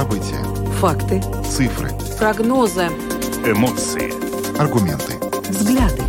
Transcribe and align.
События. 0.00 0.42
Факты. 0.78 1.20
Цифры. 1.44 1.90
Прогнозы. 2.18 2.86
Эмоции. 3.44 4.10
Аргументы. 4.58 5.18
Взгляды. 5.50 6.02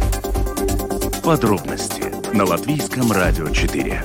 Подробности 1.21 2.01
на 2.33 2.45
Латвийском 2.45 3.11
радио 3.11 3.49
4. 3.49 4.01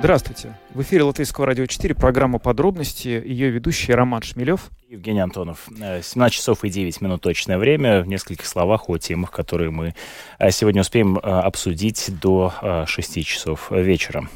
Здравствуйте. 0.00 0.58
В 0.74 0.82
эфире 0.82 1.04
Латвийского 1.04 1.46
радио 1.46 1.66
4 1.66 1.94
программа 1.94 2.40
«Подробности». 2.40 3.06
Ее 3.06 3.50
ведущий 3.50 3.94
Роман 3.94 4.22
Шмелев. 4.22 4.72
Евгений 4.88 5.20
Антонов. 5.20 5.68
17 5.68 6.18
э, 6.18 6.30
часов 6.30 6.64
и 6.64 6.68
9 6.68 7.00
минут 7.00 7.22
точное 7.22 7.58
время. 7.58 8.02
В 8.02 8.08
нескольких 8.08 8.46
словах 8.46 8.88
о 8.88 8.98
темах, 8.98 9.30
которые 9.30 9.70
мы 9.70 9.94
э, 10.40 10.50
сегодня 10.50 10.80
успеем 10.80 11.16
э, 11.16 11.20
обсудить 11.20 12.10
до 12.20 12.84
6 12.88 13.24
часов 13.24 13.70
вечера. 13.70 14.28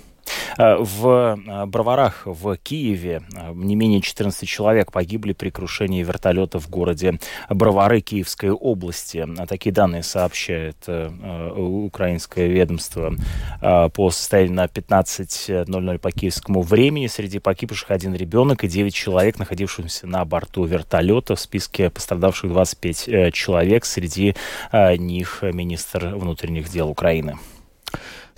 Э, 0.59 0.77
в 0.79 1.07
э, 1.07 1.67
Броварах 1.67 2.23
в 2.25 2.57
Киеве 2.57 3.23
э, 3.35 3.53
не 3.55 3.77
менее 3.77 4.01
14 4.01 4.49
человек 4.49 4.93
погибли 4.93 5.33
при 5.33 5.51
крушении 5.51 6.03
вертолета 6.03 6.59
в 6.59 6.69
городе 6.69 7.19
Бровары 7.49 8.01
Киевской 8.01 8.51
области. 8.51 9.27
Такие 9.49 9.73
данные 9.73 10.03
сообщает 10.03 10.89
украинское 10.89 12.47
ведомство 12.49 13.15
по 13.61 14.11
состоянию 14.11 14.55
на 14.55 14.65
15.00 14.65 15.99
по 15.99 16.11
киевскому 16.11 16.63
времени. 16.63 17.07
Среди 17.07 17.39
погибших 17.39 17.91
один 17.91 18.15
ребенок 18.15 18.65
и 18.65 18.69
9 18.69 18.95
человек, 18.95 19.39
находившихся 19.39 20.07
на 20.07 20.25
борту 20.25 20.65
вертолета. 20.65 21.37
В 21.37 21.41
списке 21.41 21.91
пострадавших 21.91 22.51
25 22.51 23.35
человек. 23.35 23.85
Среди 23.85 24.35
них 24.73 25.43
министр 25.43 26.15
внутренних 26.15 26.69
дел 26.69 26.89
Украины. 26.89 27.39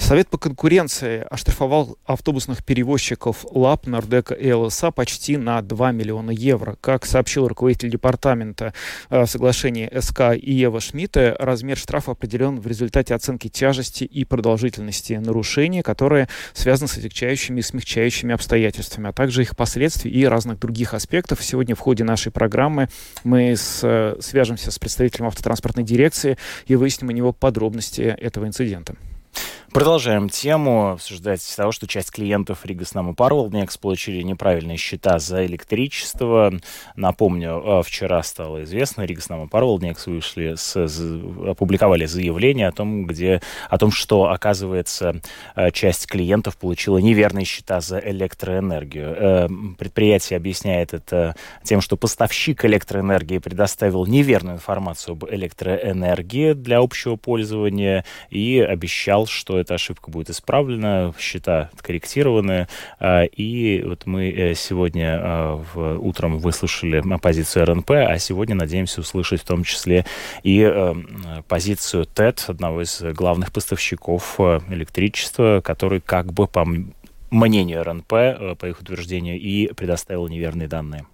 Совет 0.02 0.28
по 0.28 0.36
конкуренции 0.36 1.24
оштрафовал 1.30 1.96
автобусных 2.04 2.64
перевозчиков 2.64 3.46
ЛАП, 3.48 3.86
Нордека 3.86 4.34
и 4.34 4.50
ЛСА 4.52 4.90
почти 4.90 5.36
на 5.36 5.62
2 5.62 5.92
миллиона 5.92 6.32
евро. 6.32 6.76
Как 6.80 7.06
сообщил 7.06 7.46
руководитель 7.46 7.88
департамента 7.88 8.74
э, 9.10 9.26
соглашения 9.26 9.88
СК 10.00 10.36
и 10.36 10.52
Ева 10.52 10.80
Шмидта, 10.80 11.36
размер 11.38 11.78
штрафа 11.78 12.10
определен 12.10 12.58
в 12.60 12.66
результате 12.66 13.14
оценки 13.14 13.46
тяжести 13.48 14.02
и 14.02 14.24
продолжительности 14.24 15.12
нарушения, 15.14 15.84
которые 15.84 16.28
связаны 16.52 16.88
с 16.88 16.98
отягчающими 16.98 17.60
и 17.60 17.62
смягчающими 17.62 18.34
обстоятельствами, 18.34 19.08
а 19.08 19.12
также 19.12 19.42
их 19.42 19.56
последствий 19.56 20.10
и 20.10 20.24
разных 20.24 20.58
других 20.58 20.94
аспектов. 20.94 21.44
Сегодня 21.44 21.76
в 21.76 21.78
ходе 21.78 22.02
нашей 22.02 22.32
программы 22.32 22.88
мы 23.22 23.52
с, 23.52 23.80
э, 23.84 24.16
свяжемся 24.20 24.72
с 24.72 24.78
представителем 24.80 25.28
автотранспортной 25.28 25.84
дирекции 25.84 26.38
и 26.66 26.74
выясним 26.74 27.10
у 27.10 27.12
него 27.12 27.32
подробности 27.32 28.00
этого 28.00 28.46
инцидента. 28.46 28.96
Продолжаем 29.72 30.28
тему. 30.28 30.90
Обсуждать 30.90 31.40
того, 31.56 31.72
что 31.72 31.86
часть 31.86 32.10
клиентов 32.10 32.66
Рига 32.66 32.84
Снама 32.84 33.14
Парвалднекс 33.14 33.78
получили 33.78 34.20
неправильные 34.20 34.76
счета 34.76 35.18
за 35.18 35.46
электричество. 35.46 36.52
Напомню, 36.94 37.62
э, 37.64 37.82
вчера 37.82 38.22
стало 38.22 38.64
известно, 38.64 39.02
Рига 39.02 39.22
Снама 39.22 39.48
Парвалднекс 39.48 40.06
вышли, 40.08 40.56
с, 40.56 40.76
опубликовали 40.76 42.04
заявление 42.04 42.68
о 42.68 42.72
том, 42.72 43.06
где, 43.06 43.40
о 43.70 43.78
том, 43.78 43.90
что, 43.92 44.24
оказывается, 44.30 45.22
э, 45.56 45.70
часть 45.70 46.06
клиентов 46.06 46.58
получила 46.58 46.98
неверные 46.98 47.46
счета 47.46 47.80
за 47.80 47.98
электроэнергию. 47.98 49.16
Э, 49.16 49.48
предприятие 49.78 50.36
объясняет 50.36 50.92
это 50.92 51.34
тем, 51.62 51.80
что 51.80 51.96
поставщик 51.96 52.66
электроэнергии 52.66 53.38
предоставил 53.38 54.04
неверную 54.04 54.56
информацию 54.56 55.12
об 55.12 55.24
электроэнергии 55.24 56.52
для 56.52 56.80
общего 56.80 57.16
пользования 57.16 58.04
и 58.28 58.60
обещал, 58.60 59.26
что 59.26 59.61
эта 59.62 59.74
ошибка 59.74 60.10
будет 60.10 60.30
исправлена, 60.30 61.12
счета 61.18 61.70
откорректированы. 61.72 62.68
А, 62.98 63.24
и 63.24 63.82
вот 63.82 64.06
мы 64.06 64.30
э, 64.30 64.54
сегодня 64.54 65.18
а, 65.20 65.96
утром 65.98 66.38
выслушали 66.38 67.02
позицию 67.18 67.66
РНП, 67.66 67.90
а 67.90 68.18
сегодня 68.18 68.54
надеемся 68.54 69.00
услышать 69.00 69.40
в 69.40 69.44
том 69.44 69.64
числе 69.64 70.04
и 70.42 70.60
э, 70.60 70.94
позицию 71.48 72.06
ТЭТ, 72.06 72.44
одного 72.48 72.82
из 72.82 73.00
главных 73.00 73.52
поставщиков 73.52 74.36
э, 74.38 74.60
электричества, 74.70 75.60
который 75.64 76.00
как 76.00 76.32
бы 76.32 76.46
по 76.46 76.66
мнению 77.30 77.82
РНП, 77.82 78.08
по 78.58 78.66
их 78.66 78.80
утверждению, 78.80 79.40
и 79.40 79.72
предоставил 79.72 80.28
неверные 80.28 80.68
данные. 80.68 81.06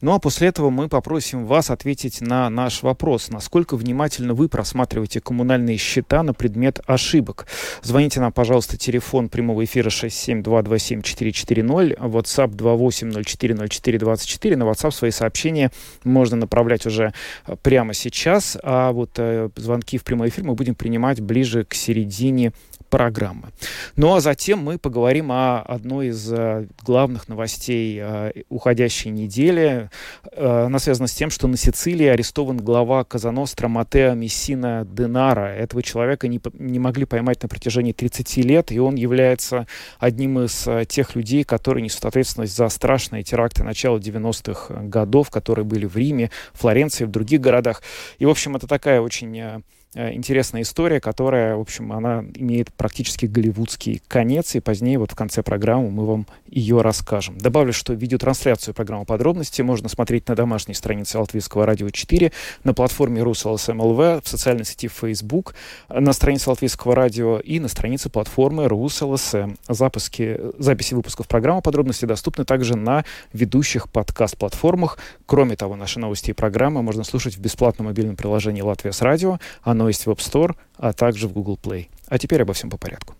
Ну 0.00 0.12
а 0.12 0.18
после 0.18 0.48
этого 0.48 0.70
мы 0.70 0.88
попросим 0.88 1.46
вас 1.46 1.70
ответить 1.70 2.20
на 2.20 2.50
наш 2.50 2.82
вопрос. 2.82 3.30
Насколько 3.30 3.76
внимательно 3.76 4.34
вы 4.34 4.48
просматриваете 4.48 5.20
коммунальные 5.20 5.76
счета 5.76 6.22
на 6.22 6.34
предмет 6.34 6.80
ошибок? 6.86 7.46
Звоните 7.82 8.20
нам, 8.20 8.32
пожалуйста, 8.32 8.76
телефон 8.76 9.28
прямого 9.28 9.64
эфира 9.64 9.90
67227-440, 9.90 11.98
WhatsApp 11.98 12.50
28040424. 12.50 14.56
На 14.56 14.64
WhatsApp 14.64 14.90
свои 14.92 15.10
сообщения 15.10 15.70
можно 16.04 16.36
направлять 16.36 16.86
уже 16.86 17.12
э, 17.46 17.56
прямо 17.62 17.94
сейчас, 17.94 18.58
а 18.62 18.92
вот 18.92 19.12
э, 19.16 19.48
звонки 19.56 19.98
в 19.98 20.04
прямой 20.04 20.28
эфир 20.28 20.44
мы 20.44 20.54
будем 20.54 20.74
принимать 20.74 21.20
ближе 21.20 21.64
к 21.64 21.74
середине 21.74 22.52
программы. 22.94 23.48
Ну 23.96 24.14
а 24.14 24.20
затем 24.20 24.60
мы 24.60 24.78
поговорим 24.78 25.32
о 25.32 25.62
одной 25.62 26.08
из 26.10 26.32
э, 26.32 26.68
главных 26.84 27.26
новостей 27.28 27.98
э, 28.00 28.30
уходящей 28.50 29.10
недели. 29.10 29.90
Э, 30.30 30.66
она 30.66 30.78
связана 30.78 31.08
с 31.08 31.12
тем, 31.12 31.30
что 31.30 31.48
на 31.48 31.56
Сицилии 31.56 32.06
арестован 32.06 32.56
глава 32.56 33.02
Казаностра 33.02 33.66
Матео 33.66 34.14
Мессина 34.14 34.86
Денара. 34.88 35.48
Этого 35.56 35.82
человека 35.82 36.28
не, 36.28 36.40
не 36.52 36.78
могли 36.78 37.04
поймать 37.04 37.42
на 37.42 37.48
протяжении 37.48 37.90
30 37.90 38.36
лет, 38.44 38.70
и 38.70 38.78
он 38.78 38.94
является 38.94 39.66
одним 39.98 40.44
из 40.44 40.68
тех 40.86 41.16
людей, 41.16 41.42
которые 41.42 41.82
несут 41.82 42.04
ответственность 42.04 42.56
за 42.56 42.68
страшные 42.68 43.24
теракты 43.24 43.64
начала 43.64 43.98
90-х 43.98 44.72
годов, 44.82 45.30
которые 45.30 45.64
были 45.64 45.86
в 45.86 45.96
Риме, 45.96 46.30
Флоренции, 46.52 47.06
в 47.06 47.10
других 47.10 47.40
городах. 47.40 47.82
И, 48.20 48.24
в 48.24 48.30
общем, 48.30 48.54
это 48.54 48.68
такая 48.68 49.00
очень 49.00 49.64
интересная 49.94 50.62
история, 50.62 51.00
которая, 51.00 51.56
в 51.56 51.60
общем, 51.60 51.92
она 51.92 52.24
имеет 52.34 52.72
практически 52.72 53.26
голливудский 53.26 54.02
конец, 54.08 54.54
и 54.54 54.60
позднее 54.60 54.98
вот 54.98 55.12
в 55.12 55.14
конце 55.14 55.42
программы 55.42 55.90
мы 55.90 56.06
вам 56.06 56.26
ее 56.46 56.80
расскажем. 56.80 57.38
Добавлю, 57.38 57.72
что 57.72 57.94
видеотрансляцию 57.94 58.74
программы 58.74 59.04
подробности 59.04 59.62
можно 59.62 59.88
смотреть 59.88 60.28
на 60.28 60.34
домашней 60.34 60.74
странице 60.74 61.18
Латвийского 61.18 61.66
радио 61.66 61.90
4, 61.90 62.32
на 62.64 62.74
платформе 62.74 63.22
РусЛСМЛВ, 63.22 64.24
в 64.24 64.28
социальной 64.28 64.64
сети 64.64 64.88
Facebook, 64.88 65.54
на 65.88 66.12
странице 66.12 66.50
Латвийского 66.50 66.94
радио 66.94 67.38
и 67.38 67.60
на 67.60 67.68
странице 67.68 68.10
платформы 68.10 68.68
РусЛСМ. 68.68 69.54
Запуски, 69.68 70.40
записи 70.58 70.94
выпусков 70.94 71.28
программы 71.28 71.62
подробности 71.62 72.04
доступны 72.04 72.44
также 72.44 72.76
на 72.76 73.04
ведущих 73.32 73.88
подкаст-платформах. 73.88 74.98
Кроме 75.26 75.56
того, 75.56 75.76
наши 75.76 75.98
новости 75.98 76.30
и 76.30 76.34
программы 76.34 76.82
можно 76.82 77.04
слушать 77.04 77.36
в 77.36 77.40
бесплатном 77.40 77.86
мобильном 77.86 78.16
приложении 78.16 78.62
«Латвия 78.62 78.92
с 78.92 79.02
радио». 79.02 79.38
Оно 79.62 79.83
оно 79.84 79.92
в 80.06 80.08
App 80.08 80.18
Store, 80.18 80.56
а 80.76 80.92
также 80.92 81.28
в 81.28 81.32
Google 81.32 81.58
Play. 81.62 81.88
А 82.08 82.18
теперь 82.18 82.42
обо 82.42 82.52
всем 82.52 82.70
по 82.70 82.76
порядку. 82.76 83.14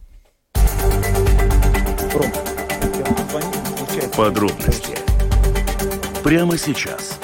Подробности. 4.16 4.96
Прямо 6.22 6.56
сейчас. 6.56 7.18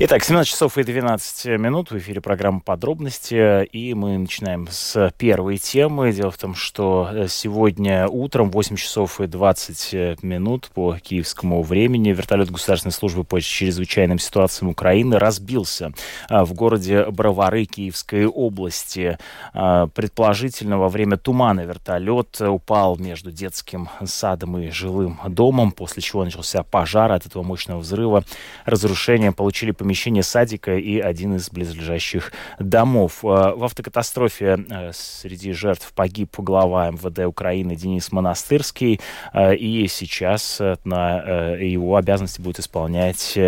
Итак, 0.00 0.22
17 0.22 0.48
часов 0.48 0.78
и 0.78 0.84
12 0.84 1.58
минут 1.58 1.90
в 1.90 1.98
эфире 1.98 2.20
программа 2.20 2.60
«Подробности», 2.60 3.64
и 3.64 3.94
мы 3.94 4.16
начинаем 4.16 4.68
с 4.70 5.12
первой 5.18 5.58
темы. 5.58 6.12
Дело 6.12 6.30
в 6.30 6.38
том, 6.38 6.54
что 6.54 7.10
э, 7.12 7.26
сегодня 7.28 8.06
утром 8.06 8.52
8 8.52 8.76
часов 8.76 9.20
и 9.20 9.26
20 9.26 10.22
минут 10.22 10.70
по 10.72 10.96
киевскому 10.96 11.64
времени 11.64 12.10
вертолет 12.10 12.48
Государственной 12.48 12.92
службы 12.92 13.24
по 13.24 13.40
чрезвычайным 13.40 14.20
ситуациям 14.20 14.70
Украины 14.70 15.18
разбился 15.18 15.90
а, 16.28 16.44
в 16.44 16.52
городе 16.52 17.06
Бровары 17.06 17.64
Киевской 17.64 18.26
области. 18.26 19.18
А, 19.52 19.88
предположительно, 19.88 20.78
во 20.78 20.88
время 20.90 21.16
тумана 21.16 21.62
вертолет 21.62 22.40
упал 22.40 22.98
между 22.98 23.32
детским 23.32 23.88
садом 24.04 24.58
и 24.58 24.70
жилым 24.70 25.18
домом, 25.26 25.72
после 25.72 26.02
чего 26.02 26.24
начался 26.24 26.62
пожар 26.62 27.10
от 27.10 27.26
этого 27.26 27.42
мощного 27.42 27.80
взрыва. 27.80 28.22
Разрушения 28.64 29.32
получили 29.32 29.72
помещение 29.72 29.87
помещение 29.88 30.22
садика 30.22 30.76
и 30.76 30.98
один 30.98 31.36
из 31.36 31.48
близлежащих 31.48 32.30
домов. 32.58 33.20
Э, 33.24 33.54
в 33.56 33.64
автокатастрофе 33.64 34.58
э, 34.68 34.90
среди 34.92 35.52
жертв 35.52 35.94
погиб 35.94 36.34
глава 36.36 36.90
МВД 36.90 37.20
Украины 37.20 37.74
Денис 37.74 38.12
Монастырский, 38.12 39.00
э, 39.32 39.56
и 39.56 39.88
сейчас 39.88 40.60
на 40.84 41.54
его 41.54 41.96
обязанности 41.96 42.42
будет 42.42 42.58
исполнять 42.58 43.38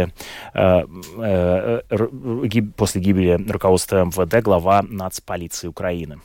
после 2.76 3.00
гибели 3.00 3.50
руководства 3.50 4.04
МВД 4.06 4.42
глава 4.42 4.82
нацполиции 4.82 5.68
Украины. 5.68 6.20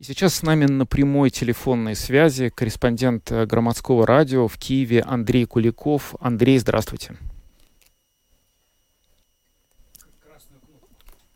Сейчас 0.00 0.34
с 0.34 0.42
нами 0.42 0.64
на 0.64 0.84
прямой 0.84 1.30
телефонной 1.30 1.94
связи 1.94 2.48
корреспондент 2.48 3.30
громадского 3.30 4.04
радио 4.04 4.48
в 4.48 4.58
Киеве 4.58 5.02
Андрей 5.02 5.44
Куликов. 5.44 6.16
Андрей, 6.20 6.58
здравствуйте. 6.58 7.16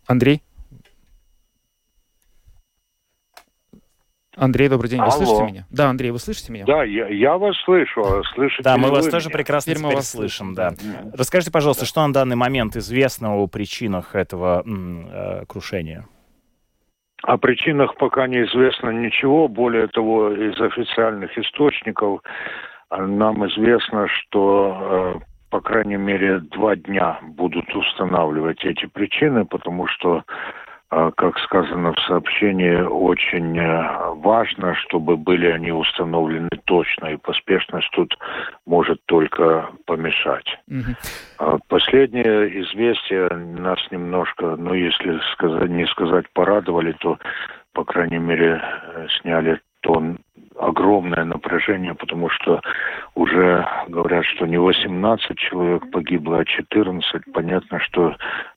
Андрей? 0.06 0.43
Андрей, 4.37 4.69
добрый 4.69 4.91
день. 4.91 4.99
Вы 4.99 5.05
Алло. 5.06 5.12
слышите 5.12 5.45
меня? 5.45 5.67
Да, 5.71 5.91
Андрей, 5.91 6.11
вы 6.11 6.19
слышите 6.19 6.53
меня? 6.53 6.65
Да, 6.67 6.83
я, 6.83 7.06
я 7.06 7.39
вас 7.39 7.56
слышу. 7.65 8.01
а 8.01 8.23
Слышите 8.35 8.65
Да, 8.65 8.77
мы 8.77 8.89
вы 8.89 8.97
вас 8.97 9.06
тоже 9.09 9.29
меня? 9.29 9.39
прекрасно 9.39 9.71
Теперь 9.73 9.83
мы 9.83 9.89
теперь 9.91 9.97
вас 9.99 10.11
слышим, 10.11 10.55
да. 10.55 10.75
Расскажите, 11.12 11.53
пожалуйста, 11.53 11.85
что 11.87 12.05
на 12.05 12.12
данный 12.12 12.35
момент 12.35 12.75
известно 12.77 13.37
о 13.37 13.47
причинах 13.47 14.17
этого 14.17 14.62
м, 14.67 15.06
э, 15.09 15.45
крушения? 15.47 16.06
О 17.23 17.39
причинах 17.39 17.97
пока 17.97 18.27
неизвестно 18.27 18.91
ничего. 18.91 19.47
Более 19.47 19.87
того, 19.87 20.33
из 20.33 20.61
официальных 20.61 21.39
источников 21.39 22.21
а, 22.91 23.06
нам 23.06 23.47
известно, 23.49 24.09
что, 24.09 25.15
э, 25.21 25.25
по 25.55 25.61
крайней 25.61 25.99
мере, 25.99 26.41
два 26.41 26.75
дня 26.75 27.21
будут 27.23 27.73
устанавливать 27.77 28.65
эти 28.65 28.87
причины, 28.87 29.45
потому 29.45 29.87
что, 29.87 30.25
э, 30.91 31.12
как 31.17 31.39
сказано 31.39 31.93
в 31.93 32.01
сообщении, 32.09 32.75
очень 32.75 33.56
э, 33.56 34.15
важно, 34.17 34.75
чтобы 34.75 35.17
были 35.17 35.47
они 35.47 35.71
установлены 35.71 36.49
точно, 36.65 37.06
и 37.06 37.19
поспешность 37.19 37.89
тут 37.93 38.19
может 38.67 38.99
только 39.06 39.71
помешать. 39.87 40.59
А 41.39 41.59
Последнее 41.69 42.62
известие 42.62 43.29
нас 43.29 43.79
немножко, 43.93 44.56
ну, 44.56 44.75
если 44.75 45.21
сказать, 45.35 45.71
не 45.71 45.87
сказать 45.87 46.27
порадовали, 46.33 46.97
то, 46.99 47.17
по 47.75 47.85
крайней 47.85 48.19
мере, 48.19 48.61
э, 48.61 49.06
сняли 49.21 49.61
тон 49.83 50.19
огромное 50.59 51.25
напряжение, 51.25 51.95
потому 51.95 52.29
что 52.31 52.61
уже 53.15 53.67
говорят, 53.89 54.25
что 54.25 54.47
не 54.47 54.59
18 54.59 55.39
человек 55.39 55.91
погибло, 55.91 56.39
а 56.39 56.45
14. 56.45 57.23
Понятно, 57.33 57.81
что 57.81 58.17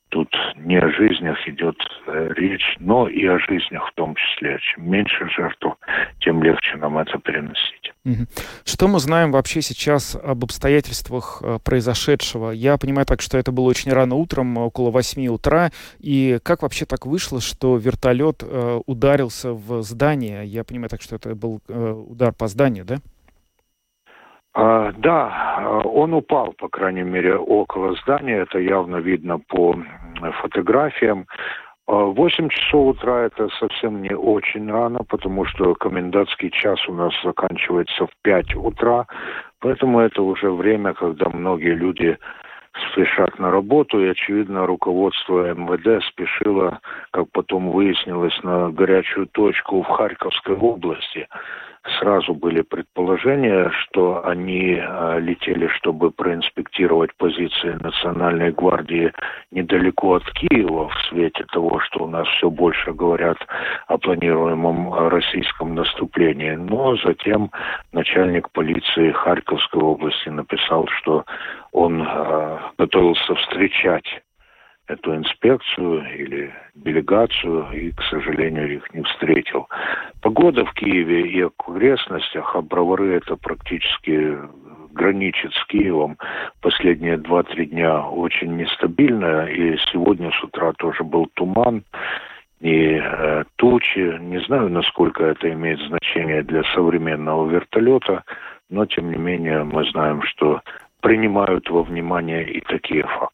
тут 0.09 0.30
не 0.56 0.77
о 0.77 0.89
жизнях 0.92 1.38
идет 1.48 1.77
э, 2.07 2.30
речь, 2.36 2.75
но 2.80 3.07
и 3.07 3.25
о 3.25 3.39
жизнях 3.39 3.89
в 3.89 3.94
том 3.95 4.15
числе. 4.15 4.59
Чем 4.59 4.89
меньше 4.89 5.30
жертв, 5.36 5.65
тем 6.19 6.42
легче 6.44 6.77
нам 6.77 6.98
это 6.98 7.18
переносить. 7.19 7.94
Что 8.65 8.88
мы 8.88 9.00
знаем 9.00 9.31
вообще 9.31 9.62
сейчас 9.62 10.15
об 10.15 10.44
обстоятельствах 10.44 11.42
э, 11.44 11.59
произошедшего? 11.63 12.51
Я 12.51 12.77
понимаю 12.77 13.06
так, 13.06 13.21
что 13.21 13.38
это 13.38 13.51
было 13.51 13.65
очень 13.65 13.92
рано 13.92 14.15
утром, 14.15 14.57
около 14.57 14.92
8 14.92 15.27
утра. 15.27 15.71
И 16.00 16.39
как 16.44 16.62
вообще 16.62 16.86
так 16.86 17.06
вышло, 17.06 17.42
что 17.42 17.75
вертолет 17.77 18.44
э, 18.44 18.80
ударился 18.86 19.51
в 19.54 19.81
здание? 19.83 20.45
Я 20.45 20.63
понимаю 20.63 20.89
так, 20.89 21.01
что 21.01 21.15
это 21.15 21.36
был 21.36 21.62
э, 21.68 21.92
удар 21.92 22.33
по 22.33 22.48
зданию, 22.48 22.86
да? 22.86 22.98
А, 24.59 24.92
да, 24.98 25.56
а, 25.59 25.81
он 25.81 26.15
упал, 26.15 26.51
по 26.57 26.68
крайней 26.68 27.04
мере, 27.04 27.36
около 27.38 27.94
здания. 28.01 28.38
Это 28.38 28.57
явно 28.57 28.95
видно 28.95 29.38
по 29.38 29.75
фотографиям. 30.42 31.27
А, 31.86 31.94
8 32.06 32.50
часов 32.50 32.95
утра 32.95 33.25
это 33.25 33.50
совсем 33.59 34.01
не 34.01 34.15
очень 34.15 34.68
рано, 34.71 35.01
потому 35.07 35.45
что 35.45 35.75
комендантский 35.75 36.50
час 36.50 36.80
у 36.89 36.94
нас 36.94 37.13
заканчивается 37.24 38.07
в 38.07 38.09
5 38.24 38.56
утра. 38.56 39.06
Поэтому 39.59 40.00
это 40.00 40.24
уже 40.24 40.50
время, 40.50 40.95
когда 40.95 41.30
многие 41.30 41.75
люди 41.75 42.18
спешат 42.92 43.38
на 43.38 43.51
работу, 43.51 44.04
и, 44.04 44.09
очевидно, 44.09 44.65
руководство 44.65 45.54
МВД 45.54 46.04
спешило, 46.06 46.80
как 47.12 47.25
потом 47.31 47.69
выяснилось, 47.69 48.42
на 48.42 48.71
горячую 48.71 49.27
точку 49.27 49.83
в 49.83 49.88
Харьковской 49.88 50.56
области. 50.56 51.27
Сразу 51.99 52.33
были 52.33 52.61
предположения, 52.61 53.69
что 53.69 54.25
они 54.25 54.77
э, 54.77 55.19
летели, 55.19 55.67
чтобы 55.67 56.11
проинспектировать 56.11 57.15
позиции 57.15 57.77
Национальной 57.81 58.51
гвардии 58.51 59.13
недалеко 59.51 60.15
от 60.15 60.23
Киева, 60.33 60.89
в 60.89 61.01
свете 61.07 61.45
того, 61.51 61.79
что 61.79 62.03
у 62.03 62.07
нас 62.07 62.27
все 62.27 62.49
больше 62.49 62.91
говорят 62.91 63.37
о 63.87 63.97
планируемом 63.97 64.93
э, 64.93 65.07
российском 65.07 65.75
наступлении. 65.75 66.51
Но 66.51 66.97
затем 66.97 67.51
начальник 67.93 68.51
полиции 68.51 69.11
Харьковской 69.11 69.81
области 69.81 70.29
написал, 70.29 70.87
что 70.99 71.23
он 71.71 72.01
э, 72.01 72.57
готовился 72.77 73.35
встречать 73.35 74.21
эту 74.87 75.15
инспекцию 75.15 76.03
или 76.15 76.53
делегацию 76.75 77.67
и, 77.73 77.91
к 77.91 78.01
сожалению, 78.03 78.75
их 78.75 78.93
не 78.93 79.03
встретил. 79.03 79.67
Погода 80.21 80.65
в 80.65 80.73
Киеве 80.73 81.27
и 81.27 81.41
окрестностях, 81.41 82.55
а 82.55 82.61
Бровары 82.61 83.15
это 83.15 83.35
практически 83.35 84.37
граничит 84.91 85.53
с 85.53 85.65
Киевом. 85.67 86.17
Последние 86.61 87.17
два-три 87.17 87.67
дня 87.67 88.01
очень 88.01 88.55
нестабильная, 88.55 89.45
и 89.47 89.77
сегодня 89.91 90.31
с 90.31 90.43
утра 90.43 90.73
тоже 90.73 91.03
был 91.03 91.27
туман 91.35 91.83
и 92.59 92.99
э, 93.01 93.43
тучи. 93.57 94.19
Не 94.19 94.39
знаю, 94.41 94.69
насколько 94.69 95.23
это 95.23 95.51
имеет 95.51 95.79
значение 95.81 96.41
для 96.43 96.63
современного 96.73 97.47
вертолета, 97.49 98.23
но 98.69 98.85
тем 98.85 99.11
не 99.11 99.17
менее 99.17 99.63
мы 99.63 99.85
знаем, 99.91 100.23
что 100.23 100.61
принимают 101.01 101.69
во 101.69 101.83
внимание 101.83 102.43
и 102.49 102.61
такие 102.61 103.03
факторы. 103.03 103.26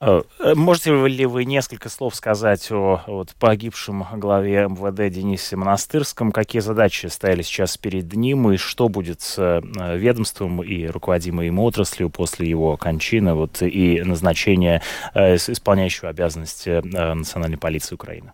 Э, 0.00 0.20
э, 0.38 0.54
Можете 0.54 0.92
ли 1.08 1.26
вы 1.26 1.44
несколько 1.44 1.88
слов 1.88 2.14
сказать 2.14 2.70
о 2.70 3.00
вот, 3.06 3.34
погибшем 3.40 4.04
главе 4.14 4.68
МВД 4.68 5.12
Денисе 5.12 5.56
Монастырском? 5.56 6.30
Какие 6.30 6.60
задачи 6.60 7.06
стояли 7.06 7.42
сейчас 7.42 7.76
перед 7.76 8.12
ним 8.14 8.50
и 8.52 8.56
что 8.58 8.88
будет 8.88 9.20
с 9.20 9.38
э, 9.38 9.96
ведомством 9.96 10.62
и 10.62 10.86
руководимой 10.86 11.48
им 11.48 11.58
отраслью 11.58 12.10
после 12.10 12.48
его 12.48 12.76
кончины 12.76 13.34
вот, 13.34 13.60
и 13.60 14.00
назначения 14.02 14.82
исполняющего 15.14 16.10
обязанности 16.10 16.80
Национальной 16.84 17.58
полиции 17.58 17.94
Украины? 17.94 18.32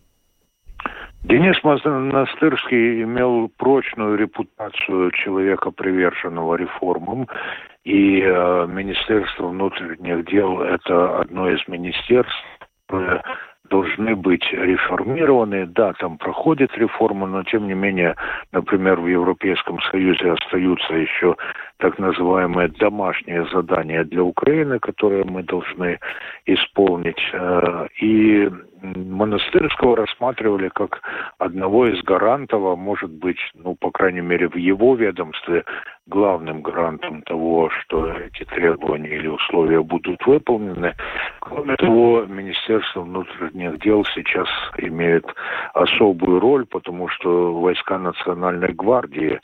Денис 1.22 1.56
Монастырский 1.64 3.02
имел 3.02 3.50
прочную 3.56 4.16
репутацию 4.18 5.10
человека, 5.12 5.70
приверженного 5.70 6.56
реформам, 6.56 7.28
и 7.84 8.20
э, 8.22 8.66
Министерство 8.66 9.48
внутренних 9.48 10.24
дел– 10.26 10.60
это 10.62 11.20
одно 11.20 11.50
из 11.50 11.60
министерств, 11.68 12.34
которые 12.86 13.22
должны 13.70 14.16
быть 14.16 14.44
реформированы. 14.52 15.66
Да, 15.66 15.92
там 15.94 16.16
проходит 16.18 16.76
реформа, 16.76 17.26
но 17.26 17.42
тем 17.42 17.66
не 17.66 17.74
менее, 17.74 18.14
например, 18.52 19.00
в 19.00 19.06
Европейском 19.06 19.80
Союзе 19.90 20.32
остаются 20.32 20.94
еще 20.94 21.36
так 21.78 21.98
называемые 21.98 22.68
домашние 22.68 23.46
задания 23.46 24.04
для 24.04 24.22
Украины, 24.22 24.78
которые 24.78 25.24
мы 25.24 25.42
должны 25.42 25.98
исполнить. 26.46 27.20
Э, 27.32 27.86
И 28.00 28.50
Монастырского 28.84 29.96
рассматривали 29.96 30.68
как 30.68 31.00
одного 31.38 31.86
из 31.86 32.02
гарантов, 32.02 32.62
а 32.64 32.76
может 32.76 33.10
быть, 33.10 33.38
ну, 33.54 33.74
по 33.74 33.90
крайней 33.90 34.20
мере, 34.20 34.48
в 34.48 34.56
его 34.56 34.94
ведомстве 34.94 35.64
главным 36.06 36.60
гарантом 36.60 37.22
того, 37.22 37.70
что 37.70 38.12
эти 38.12 38.44
требования 38.44 39.16
или 39.16 39.28
условия 39.28 39.82
будут 39.82 40.24
выполнены. 40.26 40.94
Кроме 41.40 41.76
того, 41.76 42.24
Министерство 42.26 43.00
внутренних 43.00 43.80
дел 43.80 44.04
сейчас 44.14 44.48
имеет 44.76 45.24
особую 45.72 46.40
роль, 46.40 46.66
потому 46.66 47.08
что 47.08 47.54
войска 47.54 47.98
Национальной 47.98 48.74
гвардии 48.74 49.40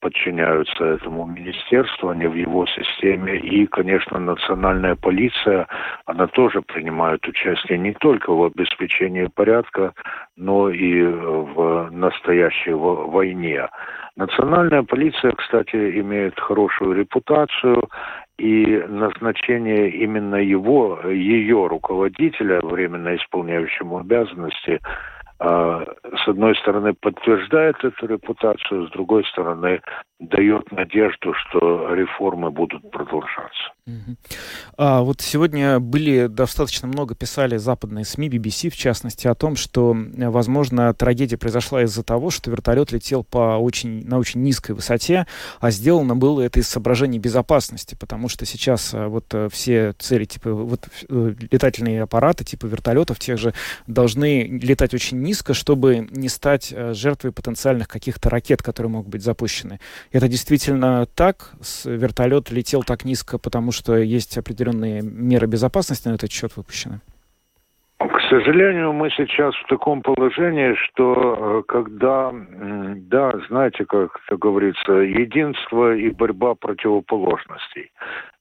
подчиняются 0.00 0.84
этому 0.84 1.26
министерству, 1.26 2.10
они 2.10 2.26
в 2.26 2.34
его 2.34 2.66
системе. 2.66 3.38
И, 3.38 3.66
конечно, 3.66 4.18
национальная 4.18 4.96
полиция, 4.96 5.66
она 6.04 6.26
тоже 6.26 6.62
принимает 6.62 7.26
участие 7.26 7.78
не 7.78 7.92
только 7.92 8.30
в 8.32 8.44
обеспечении 8.44 9.26
порядка, 9.26 9.94
но 10.36 10.70
и 10.70 11.02
в 11.02 11.88
настоящей 11.90 12.72
во- 12.72 13.06
войне. 13.06 13.68
Национальная 14.16 14.82
полиция, 14.82 15.32
кстати, 15.32 16.00
имеет 16.00 16.38
хорошую 16.38 16.94
репутацию, 16.94 17.82
и 18.38 18.84
назначение 18.88 19.88
именно 19.90 20.36
его, 20.36 21.00
ее 21.04 21.66
руководителя, 21.68 22.60
временно 22.60 23.16
исполняющему 23.16 23.98
обязанности, 23.98 24.80
с 25.38 26.28
одной 26.28 26.56
стороны, 26.56 26.94
подтверждает 26.94 27.76
эту 27.84 28.06
репутацию, 28.06 28.86
с 28.86 28.90
другой 28.90 29.24
стороны, 29.26 29.80
дает 30.18 30.70
надежду, 30.72 31.34
что 31.34 31.94
реформы 31.94 32.50
будут 32.50 32.90
продолжаться. 32.90 33.72
А 34.76 35.02
вот 35.02 35.20
сегодня 35.20 35.78
были 35.78 36.26
достаточно 36.26 36.88
много 36.88 37.14
писали 37.14 37.56
западные 37.56 38.04
СМИ, 38.04 38.28
BBC 38.28 38.68
в 38.68 38.76
частности, 38.76 39.28
о 39.28 39.34
том, 39.36 39.54
что, 39.54 39.96
э, 39.96 40.28
возможно, 40.28 40.92
трагедия 40.92 41.36
произошла 41.36 41.82
из-за 41.84 42.02
того, 42.02 42.30
что 42.30 42.50
вертолет 42.50 42.90
летел 42.90 43.22
по 43.22 43.58
очень, 43.58 44.04
на 44.04 44.18
очень 44.18 44.42
низкой 44.42 44.72
высоте, 44.72 45.26
а 45.60 45.70
сделано 45.70 46.16
было 46.16 46.40
это 46.40 46.58
из 46.58 46.68
соображений 46.68 47.20
безопасности, 47.20 47.94
потому 47.94 48.28
что 48.28 48.44
сейчас 48.44 48.92
э, 48.92 49.06
вот 49.06 49.26
э, 49.32 49.48
все 49.52 49.94
цели, 49.98 50.24
типа 50.24 50.52
вот 50.52 50.88
летательные 51.08 52.02
аппараты, 52.02 52.44
типа 52.44 52.66
вертолетов 52.66 53.20
тех 53.20 53.38
же, 53.38 53.54
должны 53.86 54.42
летать 54.46 54.94
очень 54.94 55.20
низко, 55.20 55.54
чтобы 55.54 56.08
не 56.10 56.28
стать 56.28 56.74
жертвой 56.92 57.30
потенциальных 57.30 57.86
каких-то 57.86 58.30
ракет, 58.30 58.62
которые 58.62 58.90
могут 58.90 59.10
быть 59.10 59.22
запущены. 59.22 59.78
Это 60.10 60.28
действительно 60.28 61.06
так? 61.14 61.52
Вертолет 61.84 62.50
летел 62.50 62.82
так 62.82 63.04
низко, 63.04 63.38
потому 63.38 63.70
что 63.72 63.75
есть 63.88 64.38
определенные 64.38 65.02
меры 65.02 65.46
безопасности 65.46 66.08
на 66.08 66.14
этот 66.14 66.30
счет 66.30 66.56
выпущены? 66.56 67.00
К 67.98 68.20
сожалению, 68.28 68.92
мы 68.92 69.10
сейчас 69.10 69.54
в 69.54 69.68
таком 69.68 70.02
положении, 70.02 70.74
что 70.74 71.62
когда, 71.66 72.32
да, 72.32 73.32
знаете, 73.48 73.84
как 73.84 74.20
это 74.26 74.36
говорится, 74.36 74.92
единство 74.92 75.94
и 75.94 76.10
борьба 76.10 76.54
противоположностей. 76.54 77.90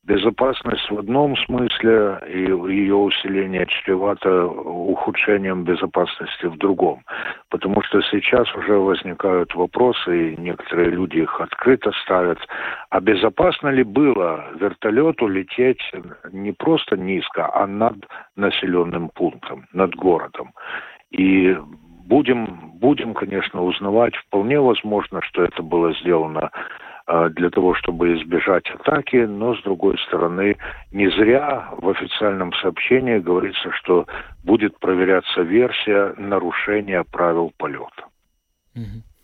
Безопасность 0.05 0.87
в 0.91 0.99
одном 0.99 1.35
смысле 1.35 2.19
и 2.27 2.41
ее 2.41 2.95
усиление 2.95 3.65
чревато 3.65 4.45
ухудшением 4.45 5.63
безопасности 5.63 6.45
в 6.45 6.57
другом. 6.57 7.01
Потому 7.49 7.81
что 7.81 8.03
сейчас 8.03 8.53
уже 8.53 8.73
возникают 8.77 9.55
вопросы, 9.55 10.33
и 10.33 10.37
некоторые 10.37 10.91
люди 10.91 11.17
их 11.17 11.41
открыто 11.41 11.91
ставят. 12.03 12.37
А 12.91 12.99
безопасно 12.99 13.69
ли 13.69 13.81
было 13.81 14.45
вертолету 14.59 15.25
лететь 15.25 15.81
не 16.31 16.51
просто 16.51 16.97
низко, 16.97 17.49
а 17.51 17.65
над 17.65 17.95
населенным 18.35 19.09
пунктом, 19.09 19.65
над 19.73 19.95
городом? 19.95 20.51
И 21.09 21.57
будем, 22.05 22.73
будем, 22.75 23.15
конечно, 23.15 23.63
узнавать. 23.63 24.15
Вполне 24.15 24.59
возможно, 24.59 25.21
что 25.23 25.43
это 25.43 25.63
было 25.63 25.95
сделано 25.95 26.51
для 27.07 27.49
того, 27.51 27.75
чтобы 27.75 28.17
избежать 28.17 28.67
атаки, 28.69 29.17
но, 29.17 29.55
с 29.55 29.61
другой 29.61 29.97
стороны, 30.07 30.57
не 30.91 31.09
зря 31.11 31.69
в 31.77 31.87
официальном 31.89 32.51
сообщении 32.53 33.19
говорится, 33.19 33.71
что 33.73 34.07
будет 34.43 34.79
проверяться 34.79 35.41
версия 35.41 36.15
нарушения 36.17 37.03
правил 37.03 37.51
полета. 37.57 38.05
Mm-hmm. 38.75 39.14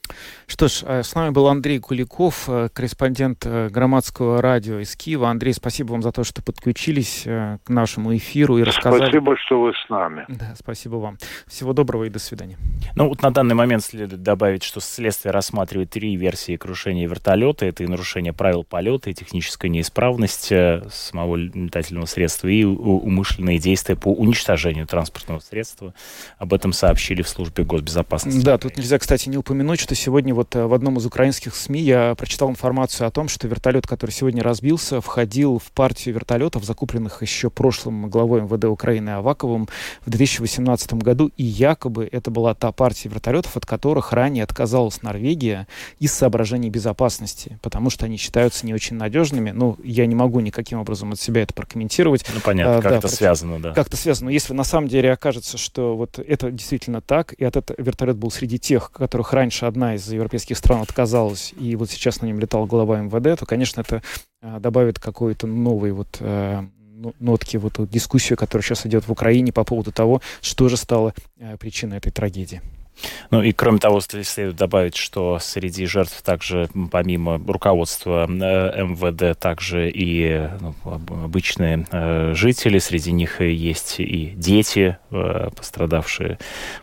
Что 0.48 0.68
ж, 0.68 0.84
э, 0.86 1.04
с 1.04 1.16
нами 1.16 1.32
был 1.32 1.48
Андрей 1.48 1.80
Куликов, 1.80 2.50
э, 2.50 2.70
корреспондент 2.74 3.46
э, 3.46 3.70
громадского 3.70 4.42
радио 4.42 4.80
из 4.80 4.96
Киева. 4.96 5.30
Андрей, 5.30 5.54
спасибо 5.54 5.92
вам 5.94 6.02
за 6.02 6.12
то, 6.12 6.24
что 6.24 6.42
подключились 6.42 7.24
к 7.24 7.70
нашему 7.70 8.16
эфиру 8.16 8.58
и 8.58 8.64
рассказали. 8.64 9.04
Спасибо, 9.04 9.38
что 9.38 9.62
вы 9.62 9.74
с 9.74 9.90
нами. 9.90 10.26
Да, 10.28 10.54
спасибо 10.58 10.96
вам. 10.96 11.18
Всего 11.48 11.74
доброго 11.74 12.06
и 12.06 12.10
до 12.10 12.20
свидания. 12.20 12.58
Ну 12.96 13.10
вот 13.10 13.22
на 13.22 13.32
данный 13.32 13.56
момент 13.56 13.84
следует 13.84 14.24
добавить, 14.24 14.64
что 14.64 14.80
следствие 14.80 15.32
рассматривает 15.32 15.90
три 15.90 16.16
версии 16.16 16.58
крушения 16.58 17.08
вертолета. 17.08 17.66
Это 17.66 17.84
и 17.84 17.88
нарушение 17.88 18.34
правил 18.34 18.64
полета, 18.64 19.10
и 19.10 19.14
техническая 19.14 19.70
неисправность 19.70 20.52
самого 20.90 21.36
летательного 21.36 22.06
средства, 22.06 22.48
и 22.48 22.64
умышленные 22.64 23.60
действия 23.60 23.96
по 23.96 24.10
уничтожению 24.14 24.88
транспортного 24.88 25.40
средства. 25.40 25.94
Об 26.38 26.54
этом 26.54 26.74
сообщили 26.74 27.22
в 27.22 27.30
службе 27.30 27.64
госбезопасности. 27.64 28.44
Да, 28.44 28.58
тут 28.58 28.78
нельзя, 28.78 29.00
кстати, 29.00 29.30
не 29.30 29.38
упомянуть, 29.38 29.80
что 29.80 29.96
сегодня 30.02 30.34
вот 30.34 30.56
э, 30.56 30.66
в 30.66 30.74
одном 30.74 30.98
из 30.98 31.06
украинских 31.06 31.56
СМИ 31.56 31.82
я 31.82 32.16
прочитал 32.16 32.50
информацию 32.50 33.08
о 33.08 33.12
том, 33.12 33.28
что 33.28 33.48
вертолет, 33.48 33.86
который 33.86 34.12
сегодня 34.12 34.42
разбился, 34.42 35.00
входил 35.00 35.60
в 35.60 35.72
партию 35.72 36.16
вертолетов, 36.16 36.64
закупленных 36.66 37.22
еще 37.22 37.50
прошлым 37.50 38.10
главой 38.10 38.42
МВД 38.42 38.66
Украины 38.66 39.12
Аваковым 39.12 39.68
в 40.04 40.10
2018 40.10 40.94
году, 40.96 41.32
и 41.38 41.44
якобы 41.44 42.10
это 42.12 42.32
была 42.32 42.56
та 42.56 42.72
партия 42.72 43.10
вертолетов, 43.10 43.56
от 43.58 43.66
которых 43.66 44.12
ранее 44.12 44.44
отказалась 44.44 45.04
Норвегия 45.04 45.68
из 46.00 46.14
соображений 46.14 46.70
безопасности, 46.70 47.60
потому 47.62 47.92
что 47.92 48.06
они 48.06 48.18
считаются 48.18 48.66
не 48.66 48.74
очень 48.74 48.96
надежными. 48.96 49.52
Ну, 49.52 49.78
я 49.84 50.08
не 50.08 50.16
могу 50.16 50.40
никаким 50.40 50.80
образом 50.80 51.12
от 51.12 51.20
себя 51.20 51.44
это 51.44 51.54
прокомментировать. 51.54 52.26
Ну, 52.34 52.42
понятно, 52.42 52.78
а, 52.78 52.82
как-то 52.82 53.08
да, 53.08 53.08
связано, 53.08 53.60
да. 53.60 53.74
Как-то 53.74 53.98
связано. 53.98 54.26
Но 54.26 54.32
если 54.32 54.54
на 54.54 54.64
самом 54.64 54.88
деле 54.88 55.12
окажется, 55.12 55.60
что 55.60 55.96
вот 55.96 56.18
это 56.18 56.50
действительно 56.50 57.02
так, 57.02 57.34
и 57.34 57.44
этот 57.44 57.72
вертолет 57.78 58.18
был 58.18 58.32
среди 58.32 58.58
тех, 58.58 58.92
которых 58.92 59.34
раньше 59.34 59.66
одна 59.66 59.91
из 59.96 60.12
европейских 60.12 60.58
стран 60.58 60.82
отказалась, 60.82 61.54
и 61.58 61.76
вот 61.76 61.90
сейчас 61.90 62.22
на 62.22 62.26
нем 62.26 62.40
летал 62.40 62.66
глава 62.66 63.00
МВД, 63.02 63.40
то, 63.40 63.46
конечно, 63.46 63.82
это 63.82 64.02
э, 64.42 64.60
добавит 64.60 65.00
какой-то 65.00 65.48
новый 65.48 65.92
вот 65.92 66.18
э, 66.20 66.64
нотки 67.20 67.58
вот 67.58 67.74
эту 67.74 67.88
дискуссию, 67.88 68.38
которая 68.38 68.64
сейчас 68.64 68.86
идет 68.86 69.08
в 69.08 69.12
Украине 69.12 69.52
по 69.52 69.64
поводу 69.64 69.92
того, 69.92 70.22
что 70.42 70.70
же 70.70 70.78
стало 70.78 71.14
э, 71.38 71.58
причиной 71.58 71.98
этой 71.98 72.12
трагедии. 72.12 72.62
Ну 73.32 73.42
и 73.42 73.52
кроме 73.52 73.80
того, 73.80 74.00
следует 74.00 74.56
добавить, 74.56 74.96
что 74.96 75.40
среди 75.40 75.86
жертв 75.86 76.22
также, 76.22 76.70
помимо 76.92 77.42
руководства 77.48 78.28
МВД, 78.28 79.40
также 79.40 79.90
и 79.90 80.48
ну, 80.60 80.76
обычные 80.86 81.88
жители, 82.36 82.80
среди 82.80 83.12
них 83.12 83.42
есть 83.42 84.00
и 84.00 84.34
дети, 84.36 84.98
пострадавшие, 85.10 86.38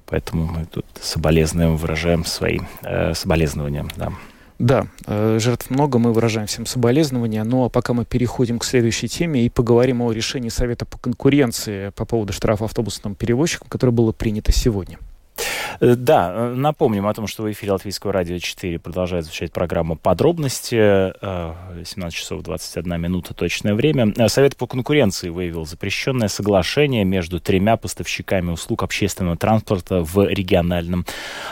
поэтому 0.07 0.47
мы 0.47 0.67
тут 0.67 0.87
соболезнуем, 1.00 1.77
выражаем 1.77 2.25
свои 2.25 2.59
соболезнования. 3.12 3.87
Да. 3.97 4.12
Да, 4.59 4.88
жертв 5.07 5.71
много, 5.71 6.00
мы 6.00 6.12
выражаем 6.12 6.49
всем 6.49 6.67
соболезнования, 6.67 7.45
но 7.45 7.69
пока 7.69 7.93
мы 7.93 8.05
переходим 8.05 8.59
к 8.59 8.65
следующей 8.65 9.07
теме 9.07 9.47
и 9.47 9.49
поговорим 9.49 10.03
о 10.03 10.11
решении 10.11 10.49
Совета 10.49 10.85
по 10.85 10.99
конкуренции 10.99 11.91
по 11.91 12.05
поводу 12.05 12.33
штрафа 12.33 12.65
автобусным 12.65 13.15
перевозчикам, 13.15 13.69
которое 13.69 13.93
было 13.93 14.11
принято 14.11 14.50
сегодня. 14.50 14.99
Э, 15.80 15.94
да, 15.94 16.32
э, 16.32 16.54
напомним 16.54 17.06
о 17.06 17.14
том, 17.14 17.26
что 17.26 17.42
в 17.42 17.52
эфире 17.52 17.72
Латвийского 17.72 18.12
радио 18.12 18.38
4 18.38 18.78
продолжает 18.78 19.25
звучать 19.25 19.52
программа 19.52 19.96
«Подробности». 19.96 20.76
17 20.76 21.96
э, 21.96 22.10
часов 22.10 22.42
21 22.42 23.00
минута 23.00 23.34
точное 23.34 23.75
время. 23.75 24.12
Совет 24.28 24.56
по 24.56 24.66
конкуренции 24.66 25.28
выявил 25.28 25.66
запрещенное 25.66 26.28
соглашение 26.28 27.04
между 27.04 27.40
тремя 27.40 27.76
поставщиками 27.76 28.50
услуг 28.50 28.82
общественного 28.82 29.37
транспорта 29.37 30.02
в 30.02 30.26
региональном 30.28 31.06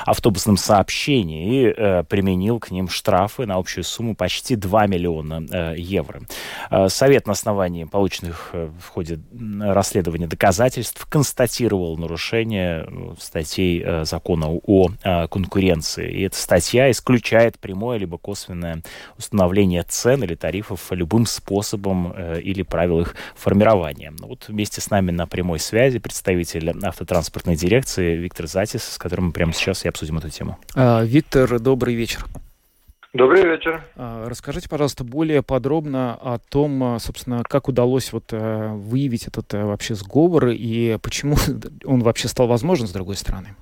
автобусном 0.05 0.57
сообщении 0.57 1.71
и 1.71 2.03
применил 2.05 2.59
к 2.59 2.71
ним 2.71 2.89
штрафы 2.89 3.47
на 3.47 3.57
общую 3.57 3.85
сумму 3.85 4.15
почти 4.15 4.57
2 4.57 4.87
миллиона 4.87 5.75
евро. 5.75 6.23
Совет 6.89 7.27
на 7.27 7.33
основании 7.33 7.85
полученных 7.85 8.51
в 8.53 8.89
ходе 8.89 9.21
расследования 9.61 10.27
доказательств 10.27 11.07
констатировал 11.07 11.97
нарушение 11.97 12.89
статей 13.19 14.05
закона 14.07 14.49
о 14.49 14.89
э, 15.03 15.29
конкуренции. 15.29 16.11
И 16.11 16.23
эта 16.23 16.37
статья 16.37 16.91
исключает 16.91 17.59
прямое 17.59 17.99
либо 17.99 18.19
косвенное 18.19 18.83
установление 19.19 19.83
цен 19.83 20.23
или 20.25 20.35
тарифов 20.35 20.91
любым 20.91 21.27
способом 21.27 22.13
э, 22.17 22.41
или 22.41 22.63
правил 22.63 23.01
их 23.01 23.15
формирования. 23.35 24.13
Ну 24.19 24.29
вот 24.29 24.49
вместе 24.49 24.81
с 24.81 24.91
нами 24.91 25.11
на 25.11 25.27
прямой 25.27 25.59
связи 25.59 25.99
представитель 25.99 26.73
автотранспортной 26.83 27.57
дирекции 27.57 28.17
Виктор 28.17 28.47
Затис, 28.47 28.85
с 28.85 28.99
которым 28.99 29.27
мы 29.27 29.33
прямо 29.33 29.53
сейчас 29.53 29.85
и 29.85 29.89
обсудим 29.89 30.19
эту 30.19 30.31
тему. 30.31 30.59
А, 30.75 31.03
Виктор, 31.03 31.59
добрый 31.61 31.95
вечер. 31.95 32.25
Добрый 33.13 33.45
вечер. 33.45 33.83
А, 33.97 34.29
расскажите, 34.29 34.69
пожалуйста, 34.69 35.03
более 35.03 35.43
подробно 35.43 36.15
о 36.15 36.39
том, 36.39 36.83
а, 36.85 36.99
собственно, 36.99 37.43
как 37.45 37.69
удалось 37.69 38.13
вот 38.13 38.25
э, 38.33 38.73
выявить 38.75 39.27
этот 39.27 39.55
вообще 39.55 39.95
сговор 39.95 40.49
и 40.49 40.99
почему 41.01 41.37
он 41.85 42.03
вообще 42.03 42.29
стал 42.29 42.47
возможен, 42.47 42.87
с 42.87 42.93
другой 42.93 43.17
стороны. 43.17 43.57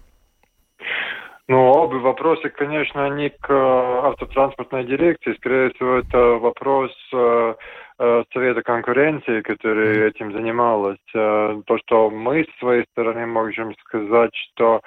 Ну, 1.46 1.58
оба 1.72 1.96
вопроса, 1.96 2.48
конечно, 2.48 3.04
они 3.04 3.28
к 3.28 3.50
э, 3.50 3.54
автотранспортной 3.54 4.84
дирекции. 4.84 5.34
Скорее 5.34 5.70
всего, 5.74 5.96
это 5.96 6.18
вопрос 6.38 6.90
э, 7.12 7.54
э, 7.98 8.24
Совета 8.32 8.62
конкуренции, 8.62 9.42
который 9.42 10.08
этим 10.08 10.32
занималась. 10.32 10.98
То, 11.12 11.78
что 11.84 12.08
мы 12.08 12.44
с 12.44 12.58
своей 12.58 12.86
стороны 12.92 13.26
можем 13.26 13.74
сказать, 13.76 14.34
что 14.34 14.80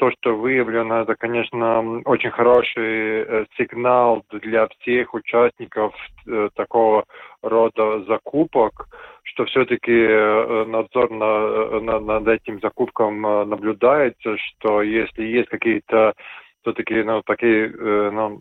то, 0.00 0.10
что 0.12 0.34
выявлено, 0.34 1.02
это, 1.02 1.14
конечно, 1.14 2.00
очень 2.06 2.30
хороший 2.30 3.22
э, 3.22 3.44
сигнал 3.58 4.24
для 4.32 4.66
всех 4.68 5.12
участников 5.12 5.94
э, 6.26 6.48
такого 6.54 7.04
рода 7.42 8.02
закупок, 8.04 8.88
что 9.24 9.44
все-таки 9.44 9.92
э, 9.92 10.64
надзор 10.66 11.10
на, 11.10 11.80
на, 11.80 12.00
над 12.00 12.28
этим 12.28 12.60
закупком 12.60 13.20
наблюдается, 13.20 14.38
что 14.38 14.80
если 14.80 15.22
есть 15.22 15.50
какие-то 15.50 16.14
все-таки 16.62 17.02
ну, 17.02 17.22
такие 17.22 17.68
ну, 17.68 18.40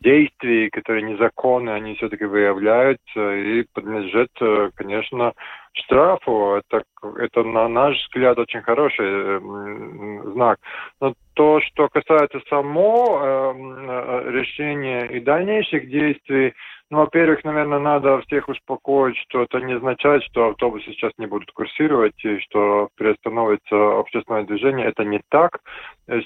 действия, 0.00 0.68
которые 0.70 1.02
незаконны, 1.04 1.70
они 1.70 1.94
все-таки 1.94 2.24
выявляются 2.24 3.36
и 3.36 3.64
подлежат, 3.72 4.30
конечно, 4.74 5.32
штрафу. 5.78 6.54
Это, 6.56 6.84
это 7.18 7.42
на 7.42 7.68
наш 7.68 7.96
взгляд 7.96 8.38
очень 8.38 8.62
хороший 8.62 9.06
э, 9.06 10.30
знак. 10.32 10.58
Но 11.00 11.14
то, 11.34 11.60
что 11.60 11.88
касается 11.88 12.40
само 12.48 13.20
э, 13.20 13.54
э, 13.56 14.30
решения 14.30 15.06
и 15.06 15.20
дальнейших 15.20 15.88
действий, 15.88 16.54
ну, 16.90 16.98
во-первых, 16.98 17.44
наверное, 17.44 17.78
надо 17.78 18.20
всех 18.22 18.48
успокоить, 18.48 19.16
что 19.28 19.42
это 19.42 19.60
не 19.60 19.74
означает, 19.74 20.22
что 20.24 20.48
автобусы 20.48 20.86
сейчас 20.92 21.12
не 21.18 21.26
будут 21.26 21.52
курсировать 21.52 22.24
и 22.24 22.38
что 22.40 22.88
приостановится 22.96 23.98
общественное 23.98 24.44
движение. 24.44 24.86
Это 24.86 25.04
не 25.04 25.20
так. 25.28 25.60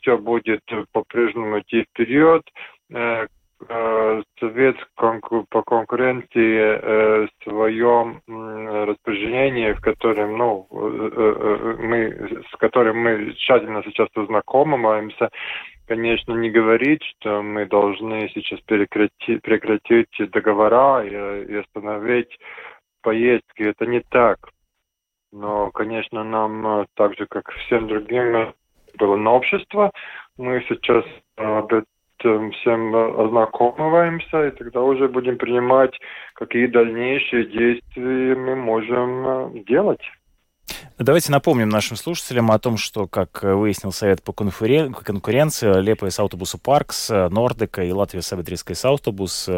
Все 0.00 0.16
будет 0.18 0.62
по-прежнему 0.92 1.59
идти 1.59 1.82
вперед 1.82 2.42
Э, 2.92 3.26
Совет 4.38 4.76
по 4.97 5.62
конкуренции 5.62 6.59
э, 6.59 7.26
в 7.26 7.45
своем 7.45 8.21
распоряжении, 8.26 9.73
в 9.73 9.81
котором, 9.81 10.37
ну, 10.37 10.66
э, 10.71 11.76
мы, 11.78 12.42
с 12.50 12.57
которым 12.57 12.99
мы 12.99 13.35
тщательно 13.35 13.83
сейчас 13.85 14.09
ознакомимся, 14.14 15.31
конечно, 15.87 16.33
не 16.33 16.50
говорит, 16.50 17.02
что 17.02 17.42
мы 17.42 17.66
должны 17.66 18.28
сейчас 18.35 18.61
прекратить, 18.61 19.42
прекратить 19.42 20.31
договора 20.31 21.04
и, 21.04 21.45
и 21.45 21.57
остановить 21.57 22.38
поездки. 23.02 23.62
Это 23.62 23.87
не 23.87 24.00
так. 24.00 24.38
Но, 25.33 25.71
конечно, 25.71 26.25
нам, 26.25 26.66
э, 26.66 26.87
так 26.95 27.16
же, 27.16 27.26
как 27.26 27.50
всем 27.52 27.88
другим, 27.88 28.37
э, 28.37 28.52
было 28.99 29.16
новшество. 29.16 29.90
Мы 30.37 30.64
сейчас 30.69 31.04
об 31.37 31.66
этом 31.73 31.87
всем 32.23 32.95
ознакомиваемся, 32.95 34.49
и 34.49 34.50
тогда 34.52 34.83
уже 34.83 35.09
будем 35.09 35.38
принимать, 35.38 35.99
какие 36.35 36.67
дальнейшие 36.67 37.47
действия 37.47 38.35
мы 38.35 38.57
можем 38.57 39.64
делать. 39.64 40.02
Давайте 40.99 41.33
напомним 41.33 41.69
нашим 41.69 41.97
слушателям 41.97 42.52
о 42.52 42.59
том, 42.61 42.76
что, 42.76 43.09
как 43.09 43.42
выяснил 43.42 43.90
Совет 43.90 44.23
по 44.23 44.33
конкуренции, 44.33 45.81
Лепоис 45.81 46.21
Автобусу 46.21 46.59
Паркс, 46.59 47.09
Нордека 47.09 47.83
и 47.83 47.90
Латвия 47.90 48.23
Саветрийская 48.23 48.76
Автобус 48.85 49.49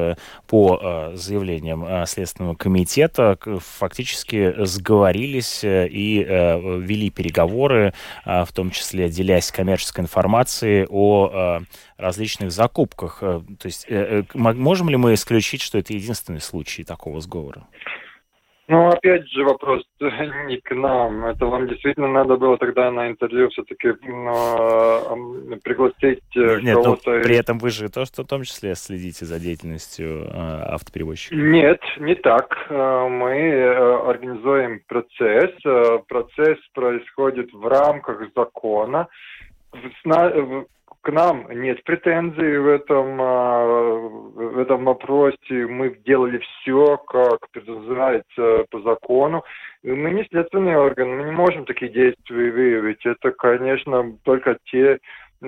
по 0.47 0.81
э, 0.83 1.17
заявлениям 1.17 1.85
э, 1.85 2.07
Следственного 2.07 2.55
комитета 2.55 3.37
фактически 3.61 4.55
сговорились 4.65 5.65
э, 5.65 5.87
и 5.89 6.21
вели 6.25 7.11
переговоры, 7.11 7.93
в 8.25 8.49
том 8.55 8.71
числе 8.71 9.11
делясь 9.11 9.51
коммерческой 9.51 10.03
информацией 10.03 10.87
о 10.89 11.61
различных 11.99 12.53
закупках. 12.53 13.19
То 13.21 13.45
есть 13.65 13.87
можем 14.35 14.89
ли 14.89 14.97
мы 14.97 15.15
исключить, 15.15 15.61
что 15.61 15.79
это 15.79 15.93
единственный 15.93 16.41
случай 16.41 16.85
такого 16.85 17.21
сговора? 17.21 17.67
Ну, 18.67 18.89
опять 18.89 19.29
же, 19.29 19.45
вопрос 19.45 19.83
не 20.01 20.57
к 20.59 20.75
нам. 20.75 21.27
Это 21.27 21.47
вам 21.47 21.69
действительно 21.69 22.09
надо 22.09 22.37
было 22.37 22.57
тогда 22.57 22.91
на 22.91 23.09
интервью 23.09 23.51
все-таки 23.51 23.93
ну, 24.03 25.59
пригласить 25.63 26.23
э, 26.35 26.61
Нет, 26.63 26.77
кого-то. 26.77 27.17
Но 27.17 27.23
при 27.23 27.37
этом 27.37 27.59
вы 27.59 27.69
же 27.71 27.91
тоже 27.91 28.11
в 28.17 28.25
том 28.25 28.43
числе 28.45 28.75
следите 28.75 29.27
за 29.27 29.39
деятельностью 29.39 30.25
э, 30.25 30.63
автоперевозчика. 30.73 31.37
Нет, 31.37 31.81
не 31.99 32.15
так. 32.15 32.57
Э, 32.71 33.09
мы 33.09 33.65
организуем 34.09 34.81
процесс. 34.87 35.53
Процесс 36.09 36.59
происходит 36.73 37.53
в 37.53 37.67
рамках 37.67 38.23
закона 38.35 39.09
к 41.05 41.13
нам 41.13 41.47
нет 41.51 41.85
претензий 41.85 42.57
в 42.57 42.67
этом, 42.67 43.21
а, 43.21 43.65
в 44.35 44.59
этом 44.59 44.87
вопросе. 44.87 45.67
Мы 45.67 45.97
делали 46.07 46.39
все, 46.39 46.97
как 46.97 47.51
предусматривается 47.51 48.65
по 48.71 48.81
закону. 48.81 49.45
Мы 49.83 50.11
не 50.13 50.25
следственный 50.25 50.77
орган, 50.77 51.11
мы 51.19 51.25
не 51.25 51.31
можем 51.31 51.67
такие 51.67 51.93
действия 51.93 52.51
выявить. 52.51 53.05
Это, 53.05 53.33
конечно, 53.33 54.17
только 54.25 54.57
те 54.65 54.99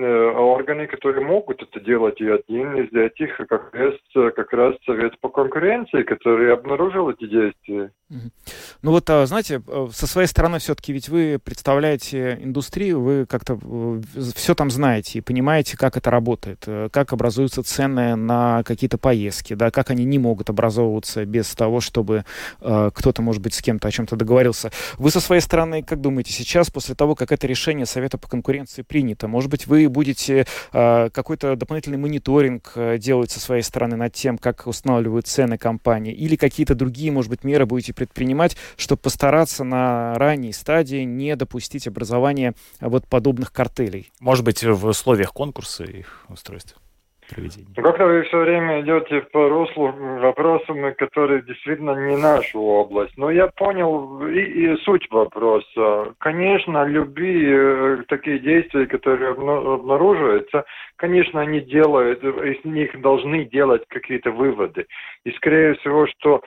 органы, 0.03 0.87
которые 0.87 1.25
могут 1.25 1.61
это 1.61 1.79
делать, 1.79 2.19
и 2.21 2.27
один 2.27 2.75
из 2.75 2.93
этих 2.93 3.37
как 3.47 3.73
раз, 3.73 3.93
как 4.13 4.53
раз 4.53 4.75
Совет 4.85 5.19
по 5.19 5.29
конкуренции, 5.29 6.03
который 6.03 6.53
обнаружил 6.53 7.09
эти 7.09 7.27
действия. 7.27 7.91
Ну 8.09 8.91
вот, 8.91 9.09
а, 9.09 9.25
знаете, 9.25 9.61
э, 9.67 9.87
со 9.91 10.07
своей 10.07 10.27
стороны 10.27 10.59
все-таки 10.59 10.93
ведь 10.93 11.09
вы 11.09 11.39
представляете 11.43 12.39
индустрию, 12.41 13.01
вы 13.01 13.25
как-то 13.25 13.59
э, 13.61 14.01
все 14.33 14.55
там 14.55 14.71
знаете 14.71 15.19
и 15.19 15.21
понимаете, 15.21 15.75
как 15.75 15.97
это 15.97 16.09
работает, 16.09 16.65
как 16.91 17.11
образуются 17.11 17.63
цены 17.63 18.15
на 18.15 18.63
какие-то 18.63 18.97
поездки, 18.97 19.55
да, 19.55 19.71
как 19.71 19.89
они 19.89 20.05
не 20.05 20.19
могут 20.19 20.49
образовываться 20.49 21.25
без 21.25 21.53
того, 21.53 21.81
чтобы 21.81 22.23
э, 22.61 22.91
кто-то, 22.93 23.21
может 23.21 23.41
быть, 23.41 23.53
с 23.53 23.61
кем-то 23.61 23.89
о 23.89 23.91
чем-то 23.91 24.15
договорился. 24.15 24.71
Вы 24.97 25.11
со 25.11 25.19
своей 25.19 25.41
стороны, 25.41 25.83
как 25.83 25.99
думаете, 25.99 26.31
сейчас, 26.31 26.69
после 26.69 26.95
того, 26.95 27.15
как 27.15 27.33
это 27.33 27.45
решение 27.45 27.85
Совета 27.85 28.17
по 28.17 28.29
конкуренции 28.29 28.83
принято, 28.83 29.27
может 29.27 29.51
быть, 29.51 29.67
вы 29.67 29.86
будете 29.89 30.45
э, 30.73 31.09
какой-то 31.09 31.55
дополнительный 31.55 31.97
мониторинг 31.97 32.71
э, 32.75 32.97
делать 32.97 33.31
со 33.31 33.39
своей 33.39 33.61
стороны 33.61 33.95
над 33.95 34.13
тем, 34.13 34.37
как 34.37 34.67
устанавливают 34.67 35.27
цены 35.27 35.57
компании, 35.57 36.13
или 36.13 36.35
какие-то 36.35 36.75
другие, 36.75 37.11
может 37.11 37.29
быть, 37.29 37.43
меры 37.43 37.65
будете 37.65 37.93
предпринимать, 37.93 38.57
чтобы 38.75 39.01
постараться 39.01 39.63
на 39.63 40.13
ранней 40.15 40.53
стадии 40.53 41.03
не 41.03 41.35
допустить 41.35 41.87
образования 41.87 42.53
вот 42.79 43.07
подобных 43.07 43.51
картелей? 43.51 44.11
Может 44.19 44.45
быть, 44.45 44.63
в 44.63 44.85
условиях 44.87 45.33
конкурса 45.33 45.83
их 45.83 46.25
устройства? 46.29 46.81
Проведения? 47.33 47.67
Ну, 47.75 47.83
как-то 47.83 48.05
вы 48.05 48.23
все 48.23 48.37
время 48.39 48.81
идете 48.81 49.21
по 49.31 49.49
руслу 49.49 49.91
вопросами, 49.91 50.91
которые 50.91 51.41
действительно 51.43 51.91
не 52.07 52.17
нашу 52.17 52.59
область. 52.59 53.17
Но 53.17 53.29
я 53.29 53.47
понял 53.47 54.25
и, 54.27 54.39
и 54.39 54.75
суть 54.83 55.09
вопроса. 55.11 56.13
Конечно, 56.19 56.85
любые 56.85 57.99
э, 57.99 58.03
такие 58.07 58.39
действия, 58.39 58.85
которые 58.87 59.31
обнаруживаются, 59.31 60.65
конечно, 60.95 61.41
они 61.41 61.61
делают, 61.61 62.23
из 62.23 62.63
них 62.65 62.99
должны 63.01 63.45
делать 63.45 63.83
какие-то 63.87 64.31
выводы. 64.31 64.85
И, 65.23 65.31
скорее 65.31 65.75
всего, 65.75 66.07
что 66.07 66.41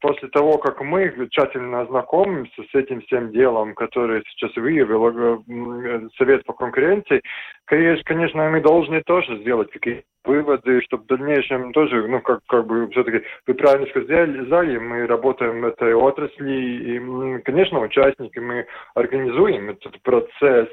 после 0.00 0.28
того, 0.28 0.58
как 0.58 0.80
мы 0.80 1.12
тщательно 1.30 1.82
ознакомимся 1.82 2.62
с 2.70 2.74
этим 2.74 3.00
всем 3.02 3.32
делом, 3.32 3.74
которое 3.74 4.22
сейчас 4.28 4.54
выявил 4.56 5.08
э, 5.08 6.08
Совет 6.16 6.44
по 6.44 6.52
конкуренции, 6.52 7.22
конечно, 7.66 8.48
мы 8.50 8.60
должны 8.60 9.02
тоже 9.02 9.38
сделать 9.38 9.70
какие-то 9.70 10.04
выводы, 10.24 10.80
чтобы 10.82 11.04
в 11.04 11.06
дальнейшем 11.06 11.72
тоже, 11.72 12.06
ну, 12.08 12.20
как, 12.20 12.40
как 12.46 12.66
бы, 12.66 12.88
все-таки, 12.90 13.22
вы 13.46 13.54
правильно 13.54 13.86
сказали, 13.86 14.78
мы 14.78 15.06
работаем 15.06 15.60
в 15.60 15.66
этой 15.66 15.94
отрасли, 15.94 16.52
и, 16.52 17.42
конечно, 17.42 17.80
участники, 17.80 18.38
мы 18.38 18.66
организуем 18.94 19.70
этот 19.70 20.00
процесс, 20.02 20.68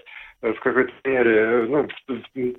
в 0.52 0.60
какой-то 0.60 0.92
мере, 1.06 1.66
ну, 1.70 1.88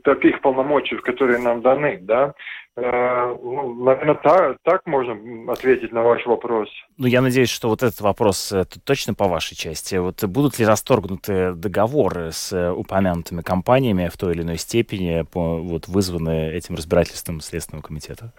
таких 0.05 0.41
полномочий, 0.41 0.97
которые 0.97 1.39
нам 1.39 1.61
даны, 1.61 1.99
да. 2.01 2.35
Э, 2.77 3.37
ну, 3.43 3.75
наверное, 3.85 4.15
так, 4.15 4.57
так 4.63 4.87
можно 4.87 5.17
ответить 5.53 5.93
на 5.93 6.03
ваш 6.03 6.25
вопрос. 6.27 6.69
Ну, 6.97 7.07
я 7.07 7.21
надеюсь, 7.21 7.51
что 7.51 7.69
вот 7.69 7.83
этот 7.83 8.01
вопрос 8.01 8.51
э, 8.53 8.65
точно 8.85 9.15
по 9.15 9.29
вашей 9.29 9.55
части. 9.55 9.97
Вот 9.97 10.25
будут 10.25 10.59
ли 10.59 10.65
расторгнуты 10.65 11.53
договоры 11.53 12.33
с 12.33 12.73
упомянутыми 12.73 13.43
компаниями 13.43 14.09
в 14.11 14.17
той 14.17 14.33
или 14.33 14.43
иной 14.43 14.57
степени, 14.57 15.25
вот, 15.35 15.87
вызванные 15.87 16.55
этим 16.55 16.75
разбирательством 16.75 17.41
Следственного 17.41 17.83
комитета? 17.83 18.33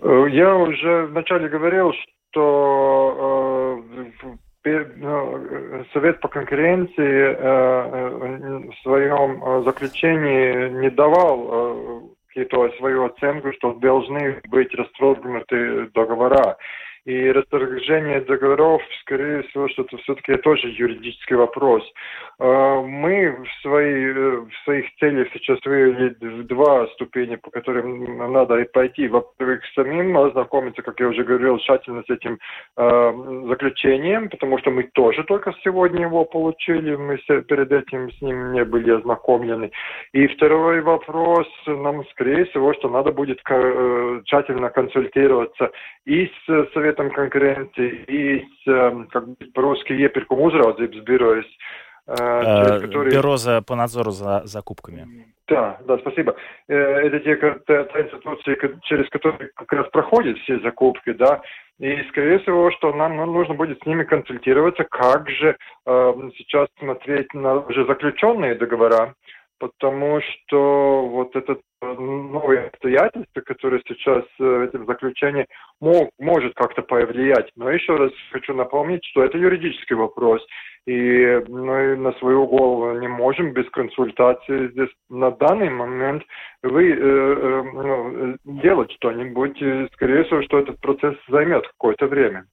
Э, 0.00 0.26
я 0.30 0.54
уже 0.54 1.06
вначале 1.06 1.48
говорил, 1.48 1.92
что 2.30 3.82
ну, 4.22 4.38
Совет 5.92 6.20
по 6.20 6.26
конкуренции 6.28 6.96
э, 6.98 7.36
э, 7.38 8.70
в 8.70 8.74
своем 8.82 9.42
э, 9.42 9.62
заключении 9.62 10.80
не 10.80 10.90
давал 10.90 12.10
какие-то 12.26 12.68
свою 12.78 13.04
оценку, 13.04 13.52
что 13.52 13.74
должны 13.74 14.40
быть 14.48 14.74
расторгнуты 14.74 15.88
договора. 15.94 16.56
И 17.06 17.30
расторжение 17.30 18.20
договоров, 18.20 18.82
скорее 19.02 19.44
всего, 19.44 19.68
что 19.68 19.82
это 19.82 19.96
все-таки 19.98 20.34
тоже 20.38 20.66
юридический 20.66 21.36
вопрос. 21.36 21.84
А, 22.40 22.82
мы 22.82 23.30
в, 23.30 23.62
свои, 23.62 24.10
в 24.10 24.50
своих 24.64 24.86
целях 24.98 25.28
сейчас 25.32 25.64
вывели 25.64 26.08
два 26.42 26.88
ступени, 26.88 27.36
по 27.36 27.52
которым 27.52 28.32
надо 28.32 28.64
пойти. 28.72 29.06
Во-первых, 29.06 29.60
самим 29.76 30.18
ознакомиться, 30.18 30.82
как 30.82 30.98
я 30.98 31.06
уже 31.06 31.22
говорил, 31.22 31.58
тщательно 31.58 32.02
с 32.02 32.10
этим 32.10 32.40
э, 32.76 33.12
заключением, 33.50 34.28
потому 34.28 34.58
что 34.58 34.72
мы 34.72 34.82
тоже 34.82 35.22
только 35.22 35.54
сегодня 35.62 36.06
его 36.06 36.24
получили, 36.24 36.96
мы 36.96 37.18
перед 37.18 37.70
этим 37.70 38.10
с 38.10 38.20
ним 38.20 38.52
не 38.52 38.64
были 38.64 38.90
ознакомлены. 38.90 39.70
И 40.12 40.26
второй 40.26 40.80
вопрос, 40.80 41.46
нам, 41.66 42.04
скорее 42.08 42.46
всего, 42.46 42.74
что 42.74 42.88
надо 42.88 43.12
будет 43.12 43.40
э, 43.48 44.22
тщательно 44.24 44.70
консультироваться 44.70 45.70
и 46.04 46.28
с 46.46 46.72
Советом 46.72 46.95
С, 46.96 48.64
как 49.12 49.28
бы 49.28 49.36
по-русски, 49.54 49.92
iepirkuma 49.92 50.48
uzraudzības 50.50 51.04
birojas, 51.04 51.48
через 52.06 52.82
которые... 52.82 53.10
Бюро 53.10 53.36
за, 53.36 53.62
по 53.62 53.76
надзору 53.76 54.10
за 54.10 54.42
закупками. 54.44 55.26
Да, 55.48 55.78
да, 55.86 55.98
спасибо. 55.98 56.34
Это 56.66 57.20
те, 57.20 57.36
те 57.36 58.00
институции, 58.02 58.56
через 58.82 59.08
которые 59.10 59.50
как 59.54 59.72
раз 59.72 59.88
проходят 59.90 60.38
все 60.38 60.58
закупки, 60.60 61.12
да, 61.12 61.40
и, 61.78 62.02
скорее 62.08 62.38
всего, 62.38 62.70
что 62.72 62.92
нам 62.92 63.16
ну, 63.16 63.26
нужно 63.26 63.54
будет 63.54 63.80
с 63.82 63.86
ними 63.86 64.04
консультироваться, 64.04 64.84
как 64.84 65.28
же 65.28 65.56
э, 65.86 66.14
сейчас 66.38 66.68
смотреть 66.78 67.34
на 67.34 67.56
уже 67.56 67.84
заключенные 67.84 68.54
договора, 68.54 69.14
потому 69.58 70.20
что 70.22 71.06
вот 71.06 71.36
это 71.36 71.52
э, 71.52 71.56
новые 71.82 72.66
обстоятельства, 72.68 73.40
которые 73.42 73.82
сейчас 73.86 74.24
в 74.38 74.42
э, 74.42 74.64
этом 74.64 74.86
заключении 74.86 75.46
мог, 75.80 76.10
может 76.18 76.54
как-то 76.54 76.82
повлиять. 76.82 77.50
Но 77.56 77.70
еще 77.70 77.96
раз 77.96 78.12
хочу 78.32 78.54
напомнить, 78.54 79.04
что 79.04 79.24
это 79.24 79.36
юридический 79.36 79.96
вопрос, 79.96 80.44
и 80.86 81.42
мы 81.48 81.96
на 81.96 82.12
свою 82.14 82.46
голову 82.46 82.98
не 82.98 83.08
можем 83.08 83.52
без 83.52 83.68
консультации 83.70 84.68
здесь 84.68 84.90
на 85.10 85.30
данный 85.32 85.70
момент 85.70 86.22
вы 86.62 86.90
э, 86.90 86.96
э, 86.96 87.62
ну, 87.74 88.36
делать 88.62 88.90
что-нибудь. 88.92 89.56
Скорее 89.94 90.24
всего, 90.24 90.42
что 90.42 90.58
этот 90.58 90.80
процесс 90.80 91.16
займет 91.28 91.66
какое-то 91.68 92.06
время. 92.06 92.46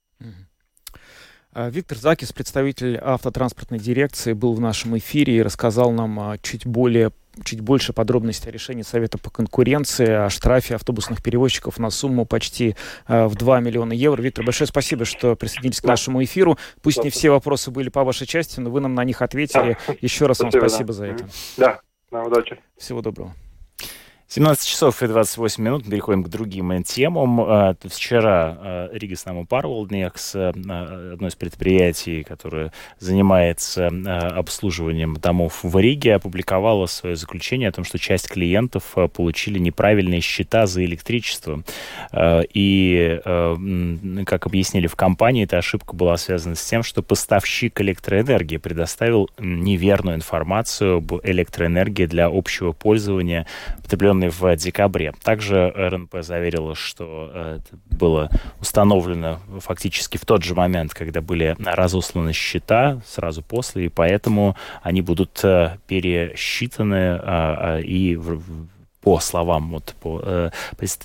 А, 1.56 1.70
Виктор 1.70 1.98
Закис, 1.98 2.34
представитель 2.34 2.98
автотранспортной 3.00 3.80
дирекции, 3.80 4.34
был 4.34 4.56
в 4.56 4.60
нашем 4.60 4.98
эфире 4.98 5.38
и 5.38 5.42
рассказал 5.44 5.92
нам 5.92 6.20
а, 6.20 6.38
чуть 6.40 6.66
более 6.66 7.12
чуть 7.44 7.62
больше 7.62 7.94
подробностей 7.94 8.50
о 8.50 8.52
решении 8.52 8.84
Совета 8.84 9.18
по 9.18 9.30
конкуренции, 9.30 10.08
о 10.08 10.30
штрафе 10.30 10.76
автобусных 10.76 11.22
перевозчиков 11.22 11.80
на 11.80 11.90
сумму 11.90 12.26
почти 12.26 12.76
э, 13.08 13.26
в 13.26 13.36
2 13.36 13.60
миллиона 13.60 13.94
евро. 13.94 14.22
Виктор, 14.22 14.46
большое 14.46 14.68
спасибо, 14.68 15.06
что 15.06 15.36
присоединились 15.36 15.82
к 15.82 15.86
нашему 15.86 16.24
эфиру. 16.24 16.58
Пусть 16.82 17.04
не 17.04 17.10
все 17.10 17.32
вопросы 17.32 17.72
были 17.72 17.90
по 17.90 18.04
вашей 18.04 18.28
части, 18.28 18.60
но 18.60 18.70
вы 18.70 18.82
нам 18.82 18.94
на 18.94 19.04
них 19.04 19.22
ответили. 19.22 19.78
Еще 20.02 20.26
раз 20.26 20.40
вам 20.40 20.52
спасибо 20.52 20.94
за 20.94 21.06
это. 21.08 21.28
Да, 21.58 21.82
на 22.12 22.24
удачи. 22.24 22.60
Всего 22.78 23.02
доброго. 23.02 23.34
17 24.36 24.68
часов 24.68 25.04
и 25.04 25.08
28 25.08 25.64
минут. 25.64 25.86
Переходим 25.86 26.24
к 26.24 26.28
другим 26.28 26.82
темам. 26.82 27.40
А, 27.40 27.76
вчера 27.84 28.58
а, 28.60 28.90
Ригас 28.92 29.26
Наму 29.26 29.46
Парволднекс, 29.46 30.36
одно 30.36 31.28
из 31.28 31.36
предприятий, 31.36 32.24
которое 32.24 32.72
занимается 32.98 33.92
обслуживанием 34.36 35.18
домов 35.18 35.60
в 35.62 35.78
Риге, 35.78 36.16
опубликовало 36.16 36.88
свое 36.88 37.16
заключение 37.16 37.70
о 37.70 37.72
том, 37.74 37.84
что 37.84 38.00
часть 38.00 38.28
клиентов 38.28 38.96
получили 39.14 39.60
неправильные 39.60 40.22
счета 40.22 40.66
за 40.66 40.84
электричество. 40.84 41.62
И, 42.16 43.20
как 44.26 44.48
объяснили 44.48 44.88
в 44.88 44.96
компании, 44.96 45.44
эта 45.44 45.60
ошибка 45.60 45.96
была 45.96 46.18
связана 46.18 46.56
с 46.56 46.66
тем, 46.66 46.82
что 46.82 47.04
поставщик 47.04 47.80
электроэнергии 47.82 48.58
предоставил 48.58 49.30
неверную 49.38 50.16
информацию 50.16 50.98
об 50.98 51.14
электроэнергии 51.24 52.08
для 52.08 52.30
общего 52.32 52.72
пользования 52.72 53.46
потребленной 53.84 54.23
установленный 54.24 54.30
в 54.30 54.56
декабре. 54.56 55.14
Также 55.24 55.72
РНП 55.76 56.18
заверила, 56.22 56.76
что 56.76 57.32
э, 57.34 57.60
это 57.60 57.78
было 57.98 58.30
установлено 58.62 59.40
фактически 59.60 60.18
в 60.18 60.26
тот 60.26 60.44
же 60.44 60.56
момент, 60.56 60.94
когда 60.94 61.22
были 61.22 61.56
разосланы 61.64 62.34
счета, 62.34 63.02
сразу 63.06 63.42
после, 63.42 63.86
и 63.86 63.90
поэтому 63.90 64.56
они 64.82 65.02
будут 65.02 65.44
э, 65.44 65.78
пересчитаны 65.88 67.20
а, 67.22 67.78
а, 67.78 67.80
и 67.80 68.16
по 69.04 69.20
словам, 69.20 69.70
вот, 69.72 69.96
по 70.02 70.22
э, 70.24 70.50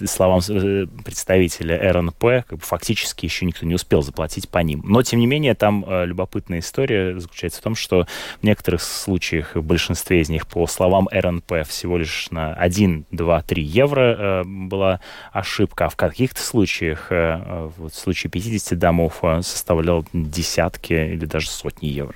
словам 0.07 0.41
э, 0.49 0.87
представителя 1.05 1.93
РНП, 1.93 2.47
как 2.47 2.59
бы 2.59 2.61
фактически 2.61 3.27
еще 3.27 3.45
никто 3.45 3.67
не 3.67 3.75
успел 3.75 4.03
заплатить 4.03 4.49
по 4.49 4.59
ним. 4.59 4.83
Но, 4.85 5.03
тем 5.03 5.19
не 5.19 5.27
менее, 5.27 5.55
там 5.55 5.85
э, 5.87 6.07
любопытная 6.07 6.61
история 6.61 7.19
заключается 7.19 7.61
в 7.61 7.65
том, 7.65 7.75
что 7.75 8.07
в 8.41 8.45
некоторых 8.45 8.83
случаях, 8.83 9.57
в 9.57 9.63
большинстве 9.63 10.21
из 10.21 10.29
них, 10.29 10.47
по 10.47 10.67
словам 10.69 11.09
РНП, 11.11 11.67
всего 11.67 11.99
лишь 11.99 12.31
на 12.31 12.55
1, 12.55 13.07
2, 13.11 13.43
3 13.43 13.63
евро 13.63 14.01
э, 14.01 14.45
была 14.45 15.01
ошибка, 15.33 15.87
а 15.87 15.89
в 15.89 15.97
каких-то 15.97 16.41
случаях, 16.41 17.09
э, 17.11 17.43
э 17.45 17.71
вот 17.77 17.93
в 17.93 17.97
случае 17.99 18.31
50 18.31 18.79
домов, 18.79 19.19
э, 19.23 19.43
составлял 19.43 20.05
десятки 20.13 20.93
или 20.93 21.25
даже 21.25 21.49
сотни 21.49 21.87
евро. 21.87 22.15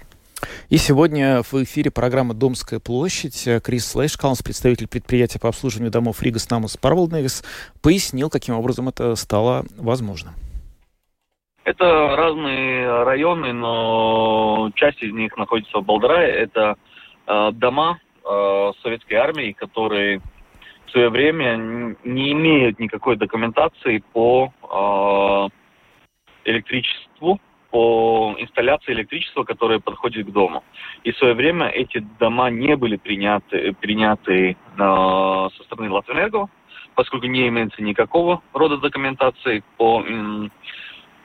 И 0.68 0.76
сегодня 0.76 1.42
в 1.42 1.54
эфире 1.64 1.90
программа 1.90 2.34
«Домская 2.34 2.80
площадь» 2.80 3.48
Крис 3.62 3.86
Слэшкаунс, 3.90 4.42
представитель 4.42 4.88
предприятия 4.88 5.38
по 5.38 5.48
обслуживанию 5.48 5.90
домов 5.90 6.22
Рига 6.22 6.38
Снамус 6.38 6.76
Парвалдневис, 6.76 7.44
пояснил, 7.82 8.30
каким 8.30 8.54
образом 8.54 8.88
это 8.88 9.14
стало 9.16 9.64
возможно. 9.76 10.34
Это 11.64 12.16
разные 12.16 13.04
районы, 13.04 13.52
но 13.52 14.70
часть 14.74 15.00
из 15.02 15.12
них 15.12 15.36
находится 15.36 15.78
в 15.78 15.84
Болдырае. 15.84 16.30
Это 16.30 16.76
э, 17.26 17.50
дома 17.52 18.00
э, 18.24 18.72
советской 18.82 19.14
армии, 19.14 19.52
которые 19.52 20.20
в 20.86 20.90
свое 20.90 21.08
время 21.08 21.96
не 22.02 22.32
имеют 22.32 22.80
никакой 22.80 23.16
документации 23.16 24.02
по 24.12 24.52
э, 24.62 26.50
электричеству, 26.50 27.40
по 27.72 28.36
инсталляции 28.38 28.92
электричества, 28.92 29.44
которое 29.44 29.80
подходит 29.80 30.26
к 30.26 30.30
дому. 30.30 30.62
И 31.04 31.10
в 31.10 31.16
свое 31.16 31.32
время 31.32 31.68
эти 31.68 31.98
дома 32.20 32.50
не 32.50 32.76
были 32.76 32.96
приняты, 32.96 33.72
приняты 33.80 34.50
э, 34.50 34.56
со 34.76 35.64
стороны 35.64 35.90
Латвэнерго, 35.90 36.48
поскольку 36.94 37.26
не 37.26 37.48
имеется 37.48 37.82
никакого 37.82 38.42
рода 38.52 38.76
документации 38.76 39.64
по 39.78 40.04
э, 40.06 40.48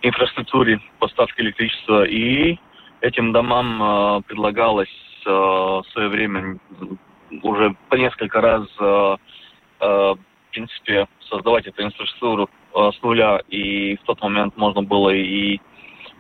инфраструктуре 0.01 0.79
поставки 0.99 1.41
электричества. 1.41 2.05
И 2.05 2.57
этим 3.01 3.33
домам 3.33 3.83
э, 3.83 4.21
предлагалось 4.27 4.87
э, 5.25 5.29
в 5.29 5.83
свое 5.91 6.07
время 6.07 6.59
уже 7.43 7.75
по 7.89 7.95
несколько 7.95 8.39
раз 8.39 8.65
э, 8.79 9.17
э, 9.81 9.85
в 9.85 10.51
принципе 10.51 11.07
создавать 11.29 11.67
эту 11.67 11.83
инфраструктуру 11.83 12.49
э, 12.73 12.91
с 12.97 13.03
нуля, 13.03 13.41
и 13.49 13.97
в 13.97 14.03
тот 14.03 14.21
момент 14.21 14.55
можно 14.55 14.81
было 14.81 15.09
и 15.09 15.59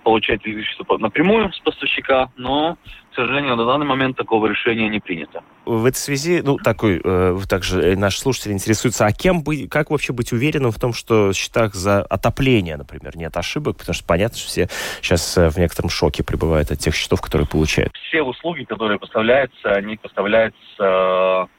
получать 0.07 0.39
электричество 0.45 0.97
напрямую 0.99 1.51
с 1.51 1.59
поставщика, 1.59 2.29
но, 2.37 2.77
к 3.11 3.15
сожалению, 3.15 3.57
на 3.57 3.65
данный 3.65 3.85
момент 3.85 4.15
такого 4.15 4.47
решения 4.47 4.87
не 4.87 5.01
принято. 5.01 5.43
В 5.65 5.83
этой 5.83 5.97
связи, 5.97 6.41
ну, 6.41 6.55
такой, 6.55 7.01
э, 7.03 7.37
также 7.49 7.81
э, 7.81 7.97
наш 7.97 8.17
слушатель 8.17 8.53
интересуется, 8.53 9.05
а 9.05 9.11
кем 9.11 9.43
быть, 9.43 9.69
как 9.69 9.89
вообще 9.89 10.13
быть 10.13 10.31
уверенным 10.31 10.71
в 10.71 10.79
том, 10.79 10.93
что 10.93 11.31
в 11.31 11.33
счетах 11.33 11.75
за 11.75 12.03
отопление, 12.03 12.77
например, 12.77 13.17
нет 13.17 13.35
ошибок, 13.35 13.75
потому 13.75 13.93
что 13.93 14.07
понятно, 14.07 14.37
что 14.37 14.47
все 14.47 14.69
сейчас 15.01 15.37
э, 15.37 15.49
в 15.49 15.57
некотором 15.57 15.89
шоке 15.89 16.23
пребывают 16.23 16.71
от 16.71 16.79
тех 16.79 16.95
счетов, 16.95 17.19
которые 17.19 17.45
получают. 17.45 17.91
Все 18.07 18.21
услуги, 18.21 18.63
которые 18.63 18.99
поставляются, 18.99 19.73
они 19.73 19.97
поставляются, 19.97 20.57
в 20.77 21.49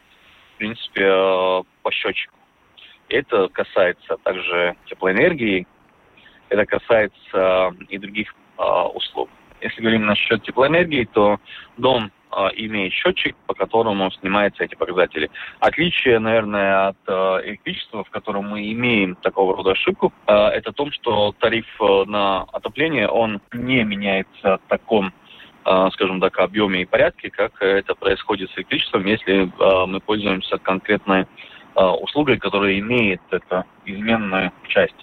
принципе, 0.57 1.05
по 1.83 1.91
счетчику. 1.93 2.35
Это 3.11 3.49
касается 3.49 4.17
также 4.25 4.75
теплоэнергии, 4.87 5.67
это 6.49 6.67
касается 6.67 7.75
и 7.89 7.99
других 7.99 8.35
а, 8.57 8.89
услуг. 8.89 9.29
Если 9.61 9.81
говорим 9.81 10.07
насчет 10.07 10.43
теплоэнергии, 10.43 11.09
то 11.13 11.39
дом 11.77 12.11
а, 12.31 12.49
имеет 12.55 12.93
счетчик, 12.93 13.37
по 13.47 13.55
которому 13.55 14.11
снимаются 14.13 14.65
эти 14.65 14.75
показатели. 14.75 15.31
Отличие, 15.61 16.19
наверное, 16.19 16.89
от 16.89 17.45
электричества, 17.47 18.05
в 18.05 18.11
котором 18.11 18.49
мы 18.49 18.73
имеем 18.73 19.17
такого 19.17 19.57
рода 19.57 19.73
ошибку, 19.73 20.13
это 20.27 20.71
в 20.71 20.75
том, 20.75 20.93
что 20.93 21.35
тариф 21.39 21.67
на 22.07 22.43
отопление, 22.53 23.09
он 23.09 23.41
не 23.53 23.83
меняется 23.85 24.59
в 24.59 24.69
таком 24.69 25.13
скажем 25.93 26.19
так, 26.19 26.39
объеме 26.39 26.81
и 26.81 26.87
порядке, 26.87 27.29
как 27.29 27.61
это 27.61 27.95
происходит 27.95 28.51
с 28.51 28.57
электричеством, 28.57 29.05
если 29.05 29.53
мы 29.87 30.01
пользуемся 30.01 30.57
конкретной 30.57 31.27
услугой, 31.75 32.39
которая 32.39 32.79
имеет 32.79 33.21
эту 33.31 33.65
изменную 33.85 34.53
часть 34.69 34.97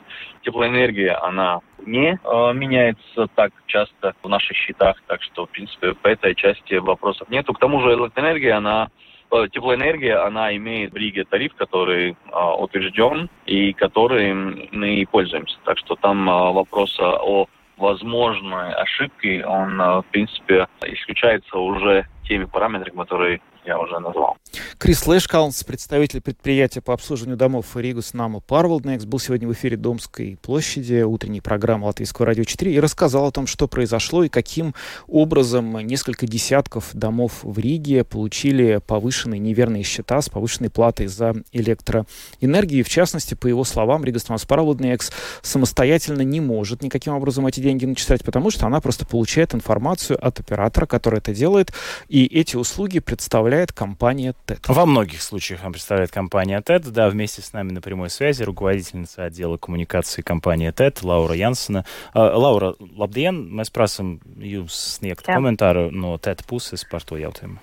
теплоэнергия, 0.46 1.22
она 1.24 1.60
не 1.86 2.18
э, 2.24 2.54
меняется 2.54 3.28
так 3.36 3.52
часто 3.66 4.14
в 4.24 4.30
наших 4.30 4.56
счетах, 4.56 5.02
так 5.08 5.22
что, 5.24 5.46
в 5.46 5.50
принципе, 5.50 5.94
по 5.94 6.08
этой 6.08 6.36
части 6.36 6.76
вопросов 6.76 7.30
нету. 7.30 7.54
К 7.54 7.60
тому 7.60 7.82
же 7.82 7.94
электроэнергия, 7.94 8.58
она 8.58 8.90
э, 9.32 9.48
теплоэнергия, 9.52 10.24
она 10.26 10.56
имеет 10.56 10.94
в 10.94 10.96
Риге 10.96 11.26
тариф, 11.26 11.56
который 11.56 12.12
э, 12.12 12.16
утвержден 12.60 13.30
и 13.46 13.74
который 13.74 14.34
мы 14.34 15.06
пользуемся. 15.12 15.58
Так 15.66 15.78
что 15.80 15.96
там 15.96 16.30
э, 16.30 16.52
вопрос 16.54 16.98
о 17.00 17.48
возможной 17.78 18.74
ошибке, 18.74 19.46
он, 19.46 19.82
э, 19.82 20.02
в 20.02 20.06
принципе, 20.12 20.68
исключается 20.86 21.58
уже 21.58 22.08
теми 22.28 22.46
параметрами, 22.46 22.98
которые 22.98 23.42
я 23.66 23.80
уже 23.80 24.00
назвал. 24.00 24.38
Крис 24.78 25.06
Лэшкаунс, 25.08 25.64
представитель 25.64 26.22
предприятия 26.22 26.82
по 26.82 26.94
обслуживанию 26.94 27.38
домов 27.38 27.76
Ригус 27.76 28.14
Намо 28.14 28.40
Парвалднекс, 28.40 29.06
был 29.06 29.20
сегодня 29.20 29.48
в 29.48 29.54
эфире 29.54 29.78
Домской 29.78 30.38
площади, 30.42 31.02
утренней 31.02 31.42
программы 31.42 31.88
Латвийского 31.88 32.26
радио 32.28 32.44
4, 32.44 32.74
и 32.74 32.80
рассказал 32.80 33.28
о 33.28 33.32
том, 33.32 33.48
что 33.48 33.68
произошло 33.68 34.24
и 34.24 34.30
каким 34.30 34.76
образом 35.08 35.78
несколько 35.80 36.28
десятков 36.28 36.90
домов 36.94 37.40
в 37.44 37.58
Риге 37.58 38.04
получили 38.04 38.80
повышенные 38.86 39.40
неверные 39.40 39.84
счета 39.84 40.22
с 40.22 40.30
повышенной 40.30 40.70
платой 40.70 41.08
за 41.08 41.34
электроэнергию. 41.52 42.86
В 42.86 42.90
частности, 42.90 43.34
по 43.34 43.48
его 43.48 43.64
словам, 43.64 44.06
Rīgas 44.06 44.28
namu 44.28 44.40
pārvaldnieks 44.48 45.12
самостоятельно 45.42 46.22
не 46.22 46.40
может 46.40 46.84
никаким 46.84 47.14
образом 47.14 47.48
эти 47.48 47.60
деньги 47.62 47.86
начислять, 47.86 48.24
потому 48.24 48.52
что 48.52 48.68
она 48.68 48.80
просто 48.82 49.06
получает 49.06 49.56
информацию 49.56 50.24
от 50.24 50.40
оператора, 50.40 50.86
который 50.86 51.20
это 51.20 51.34
делает, 51.34 51.74
и 52.08 52.26
эти 52.26 52.56
услуги 52.56 53.00
представляют 53.00 53.55
представляет 53.55 53.71
компания 53.71 54.35
TED. 54.45 54.59
Во 54.67 54.87
многих 54.87 55.23
случаях 55.23 55.63
нам 55.63 55.71
представляет 55.71 56.11
компания 56.11 56.61
TED. 56.61 56.91
Да, 56.91 57.09
вместе 57.09 57.43
с 57.43 57.53
нами 57.53 57.71
на 57.71 57.81
прямой 57.81 58.11
связи 58.11 58.43
руководительница 58.43 59.23
отдела 59.23 59.57
коммуникации 59.57 60.21
компании 60.21 60.73
TED 60.73 60.99
Лаура 61.05 61.35
Янсена. 61.37 61.85
Uh, 62.13 62.35
Laura, 62.35 62.75
labdien! 62.99 63.47
Mēs 63.55 63.71
prasam 63.71 64.19
jums 64.35 64.75
sniegt 64.99 65.31
Jā. 65.31 65.37
komentāru 65.39 65.93
no 65.93 66.17
TED 66.19 66.43
puses 66.43 66.83
par 66.83 67.07
to 67.07 67.21
jautājumu. 67.23 67.63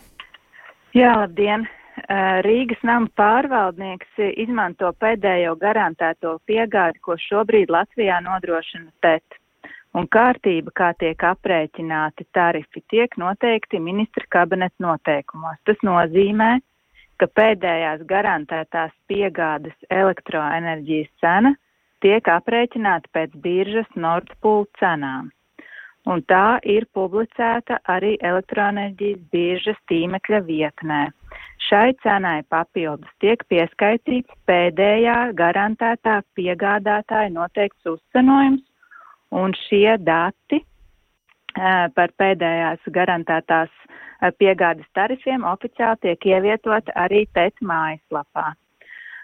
Jā, 0.96 1.12
labdien! 1.28 1.68
Rīgas 2.48 2.80
nama 2.88 3.12
pārvaldnieks 3.20 4.24
izmanto 4.40 4.94
pēdējo 4.96 5.58
garantēto 5.60 6.38
piegādi, 6.48 7.04
ko 7.04 7.20
šobrīd 7.20 7.68
Latvijā 7.68 8.22
nodrošina 8.24 8.88
TET 9.04 9.41
un 9.99 10.09
kārtība, 10.17 10.73
kā 10.75 10.91
tiek 10.99 11.25
aprēķināti 11.33 12.27
tarifi, 12.37 12.83
tiek 12.93 13.17
noteikti 13.21 13.81
ministra 13.81 14.27
kabineta 14.37 14.87
noteikumos. 14.87 15.61
Tas 15.69 15.81
nozīmē, 15.87 16.55
ka 17.21 17.29
pēdējās 17.39 18.07
garantētās 18.09 18.95
piegādes 19.11 19.77
elektroenerģijas 19.91 21.13
cena 21.23 21.55
tiek 22.03 22.27
aprēķināta 22.27 23.13
pēc 23.15 23.39
biržas 23.45 23.95
Nordpool 23.95 24.67
cenām. 24.81 25.31
Un 26.11 26.19
tā 26.27 26.59
ir 26.67 26.89
publicēta 26.99 27.77
arī 27.95 28.17
elektroenerģijas 28.27 29.21
biržas 29.31 29.79
tīmekļa 29.91 30.41
vietnē. 30.49 31.03
Šai 31.63 31.93
cenai 32.03 32.41
papildus 32.51 33.13
tiek 33.23 33.45
pieskaitīts 33.47 34.35
pēdējā 34.51 35.19
garantētā 35.39 36.17
piegādātāja 36.35 37.31
noteikts 37.37 37.87
uzcenojums, 37.95 38.65
un 39.33 39.57
šie 39.67 39.97
dati 40.01 40.63
par 41.53 42.13
pēdējās 42.17 42.87
garantētās 42.95 43.73
piegādes 44.39 44.89
tarifiem 44.97 45.45
oficiāli 45.45 46.01
tiek 46.07 46.27
ievietoti 46.33 46.95
arī 46.97 47.27
TET 47.35 47.59
mājaslapā. 47.61 48.53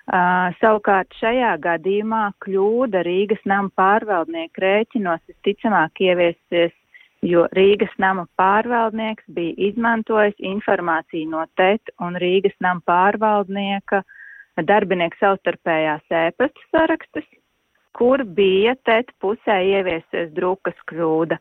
Uh, 0.09 0.49
savukārt 0.57 1.13
šajā 1.21 1.51
gadījumā 1.61 2.31
kļūda 2.41 3.03
Rīgas 3.05 3.43
nama 3.45 3.69
pārvaldnieku 3.77 4.63
rēķinos 4.65 5.21
visticamāk 5.29 6.01
ieviesies, 6.01 6.73
jo 7.21 7.45
Rīgas 7.53 7.93
nama 8.01 8.25
pārvaldnieks 8.41 9.29
bija 9.29 9.53
izmantojis 9.69 10.39
informāciju 10.41 11.29
no 11.29 11.45
TET 11.61 11.93
un 12.01 12.17
Rīgas 12.17 12.57
nama 12.65 12.81
pārvaldnieka 12.89 14.01
darbinieku 14.65 15.21
savstarpējās 15.21 16.09
ēpastu 16.09 16.65
sarakstus, 16.73 17.29
kur 17.99 18.23
bija 18.25 18.77
TET 18.87 19.11
pusē 19.23 19.59
ieviesies 19.75 20.31
drukas 20.37 20.79
kļūda. 20.91 21.39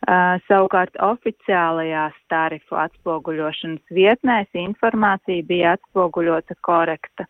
Uh, 0.00 0.38
savukārt 0.48 0.94
oficiālajās 1.04 2.14
tarifu 2.32 2.78
atspoguļošanas 2.80 3.92
vietnēs 3.92 4.48
informācija 4.56 5.44
bija 5.44 5.74
atspoguļota 5.76 6.56
korekta. 6.64 7.26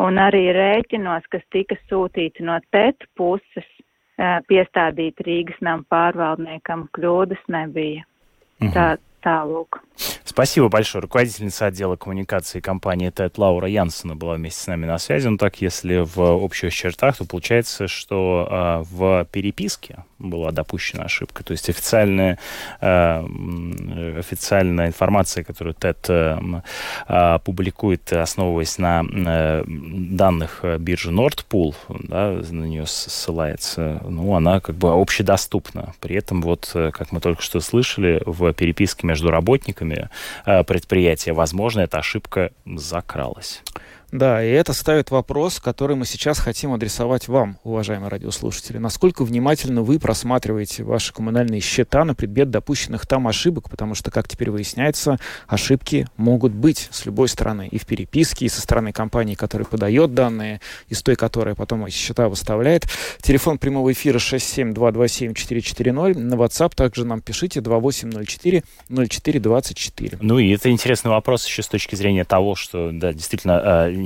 Un 0.00 0.16
arī 0.22 0.46
rēķinos, 0.56 1.26
kas 1.28 1.44
tika 1.52 1.76
sūtīti 1.90 2.46
no 2.48 2.56
TET 2.72 3.04
puses, 3.18 3.68
uh, 4.16 4.38
piestādīt 4.48 5.20
Rīgas 5.26 5.60
nama 5.60 5.84
pārvaldniekam 5.92 6.88
kļūdas 6.96 7.44
nebija. 7.52 8.06
Mhm. 8.62 8.72
Tā, 8.72 8.88
tālūk. 9.26 9.82
Спасибо 10.28 10.68
большое. 10.68 11.00
Руководительница 11.00 11.66
отдела 11.66 11.96
коммуникации 11.96 12.60
компании 12.60 13.08
ТЭТ 13.08 13.38
Лаура 13.38 13.66
Янсена 13.66 14.14
была 14.14 14.34
вместе 14.34 14.60
с 14.60 14.66
нами 14.66 14.84
на 14.84 14.98
связи. 14.98 15.26
Ну 15.26 15.38
так, 15.38 15.62
если 15.62 16.04
в 16.04 16.20
общих 16.20 16.74
чертах, 16.74 17.16
то 17.16 17.24
получается, 17.24 17.88
что 17.88 18.46
э, 18.50 18.84
в 18.90 19.26
переписке 19.32 20.04
была 20.18 20.50
допущена 20.50 21.04
ошибка. 21.04 21.42
То 21.44 21.52
есть 21.52 21.70
официальная, 21.70 22.38
э, 22.82 24.18
официальная 24.18 24.88
информация, 24.88 25.44
которую 25.44 25.72
ТЭТ 25.72 26.10
э, 26.10 26.38
э, 27.08 27.38
публикует, 27.42 28.12
основываясь 28.12 28.76
на 28.76 29.04
э, 29.10 29.64
данных 29.66 30.62
биржи 30.78 31.10
Nordpool, 31.10 31.74
да, 31.88 32.32
на 32.50 32.64
нее 32.64 32.86
ссылается, 32.86 34.02
ну, 34.04 34.34
она 34.34 34.60
как 34.60 34.76
бы 34.76 34.90
общедоступна. 34.90 35.94
При 36.00 36.16
этом, 36.16 36.42
вот, 36.42 36.70
как 36.74 37.12
мы 37.12 37.20
только 37.20 37.40
что 37.40 37.60
слышали, 37.60 38.22
в 38.26 38.52
переписке 38.52 39.06
между 39.06 39.30
работниками 39.30 39.94
э, 39.94 40.17
предприятия, 40.44 41.32
возможно, 41.32 41.80
эта 41.80 41.98
ошибка 41.98 42.52
закралась. 42.64 43.62
Да, 44.10 44.42
и 44.42 44.48
это 44.48 44.72
ставит 44.72 45.10
вопрос, 45.10 45.60
который 45.60 45.94
мы 45.94 46.06
сейчас 46.06 46.38
хотим 46.38 46.72
адресовать 46.72 47.28
вам, 47.28 47.58
уважаемые 47.62 48.08
радиослушатели. 48.08 48.78
Насколько 48.78 49.22
внимательно 49.22 49.82
вы 49.82 49.98
просматриваете 49.98 50.82
ваши 50.82 51.12
коммунальные 51.12 51.60
счета 51.60 52.04
на 52.04 52.14
предмет 52.14 52.48
допущенных 52.50 53.06
там 53.06 53.28
ошибок, 53.28 53.68
потому 53.68 53.94
что, 53.94 54.10
как 54.10 54.26
теперь 54.26 54.50
выясняется, 54.50 55.18
ошибки 55.46 56.06
могут 56.16 56.52
быть 56.52 56.88
с 56.90 57.04
любой 57.04 57.28
стороны. 57.28 57.68
И 57.70 57.76
в 57.76 57.84
переписке, 57.84 58.46
и 58.46 58.48
со 58.48 58.62
стороны 58.62 58.92
компании, 58.92 59.34
которая 59.34 59.66
подает 59.66 60.14
данные, 60.14 60.62
и 60.88 60.94
с 60.94 61.02
той, 61.02 61.14
которая 61.14 61.54
потом 61.54 61.84
эти 61.84 61.94
счета 61.94 62.30
выставляет. 62.30 62.86
Телефон 63.20 63.58
прямого 63.58 63.92
эфира 63.92 64.16
67227-440. 64.18 66.18
На 66.18 66.34
WhatsApp 66.34 66.74
также 66.74 67.04
нам 67.04 67.20
пишите 67.20 67.60
2804-0424. 67.60 70.16
Ну 70.22 70.38
и 70.38 70.50
это 70.50 70.70
интересный 70.70 71.10
вопрос 71.10 71.46
еще 71.46 71.62
с 71.62 71.68
точки 71.68 71.94
зрения 71.94 72.24
того, 72.24 72.54
что, 72.54 72.90
да, 72.90 73.12
действительно, 73.12 73.97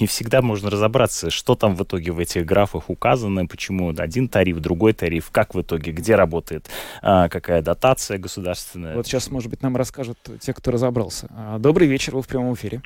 не 0.00 0.06
всегда 0.06 0.42
можно 0.42 0.70
разобраться, 0.70 1.30
что 1.30 1.54
там 1.54 1.74
в 1.74 1.82
итоге 1.82 2.12
в 2.12 2.18
этих 2.18 2.44
графах 2.44 2.90
указано, 2.90 3.46
почему 3.46 3.92
один 3.96 4.28
тариф, 4.28 4.58
другой 4.58 4.92
тариф, 4.92 5.30
как 5.30 5.54
в 5.54 5.60
итоге, 5.60 5.92
где 5.92 6.14
работает, 6.14 6.66
а, 7.02 7.28
какая 7.28 7.62
дотация 7.62 8.18
государственная. 8.18 8.94
Вот 8.94 9.06
сейчас, 9.06 9.30
может 9.30 9.50
быть, 9.50 9.62
нам 9.62 9.76
расскажут 9.76 10.18
те, 10.40 10.52
кто 10.52 10.70
разобрался. 10.70 11.28
А, 11.36 11.58
добрый 11.58 11.88
вечер, 11.88 12.14
вы 12.14 12.22
в 12.22 12.28
прямом 12.28 12.54
эфире. 12.54 12.80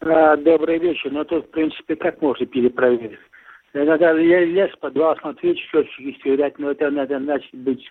А, 0.00 0.36
добрый 0.36 0.78
вечер. 0.78 1.10
Ну, 1.10 1.24
тут, 1.24 1.46
в 1.46 1.50
принципе, 1.50 1.96
как 1.96 2.20
можно 2.22 2.46
перепроверить? 2.46 3.18
Надо 3.72 4.12
лес, 4.12 4.70
подвал, 4.80 5.16
смотреть, 5.18 5.58
счетчики 5.58 6.20
сверять, 6.22 6.58
но 6.58 6.72
это 6.72 6.90
надо, 6.90 7.20
значит, 7.20 7.54
быть 7.54 7.84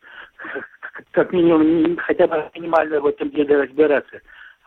как 1.11 1.31
минимум 1.31 1.97
хотя 1.97 2.27
бы 2.27 2.49
минимально 2.55 2.99
в 2.99 3.07
этом 3.07 3.29
деле 3.31 3.63
разбираться. 3.63 4.19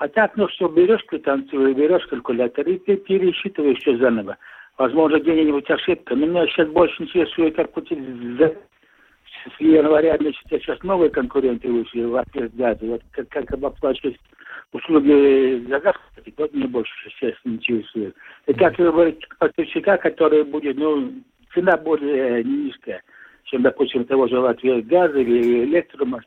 А 0.03 0.09
так, 0.09 0.37
ну 0.37 0.49
что, 0.49 0.67
берешь 0.67 1.05
квитанцию, 1.05 1.77
берешь 1.77 2.05
калькулятор 2.09 2.67
и 2.69 2.77
ты 2.77 2.97
пересчитываешь 2.97 3.79
все 3.79 3.97
заново. 3.99 4.37
Возможно, 4.77 5.21
где-нибудь 5.21 5.71
ошибка. 5.71 6.17
Но 6.17 6.27
меня 6.27 6.45
сейчас 6.49 6.69
больше 6.71 7.05
интересует, 7.05 7.55
как 7.55 7.71
вот 7.77 7.87
с 7.87 9.61
января, 9.61 10.17
значит, 10.19 10.43
сейчас 10.51 10.83
новые 10.83 11.09
конкуренты 11.09 11.71
вышли 11.71 12.03
в 12.03 12.21
газа. 12.55 12.85
Вот 12.85 13.03
как, 13.13 13.29
как 13.29 13.53
оплачивать 13.53 14.19
услуги 14.73 15.65
за 15.69 15.79
газ, 15.79 15.95
вот 16.37 16.53
мне 16.53 16.67
больше 16.67 16.93
сейчас 17.11 17.35
интересует. 17.45 18.17
И 18.49 18.55
как 18.55 18.77
выбрать 18.81 19.21
поставщика, 19.39 19.99
который 19.99 20.43
будет, 20.43 20.79
ну, 20.79 21.13
цена 21.55 21.77
более 21.77 22.43
низкая, 22.43 23.05
чем, 23.45 23.63
допустим, 23.63 24.05
того 24.07 24.27
же 24.27 24.41
Латвии 24.41 24.81
газа 24.81 25.21
или 25.21 25.63
электрома. 25.63 26.23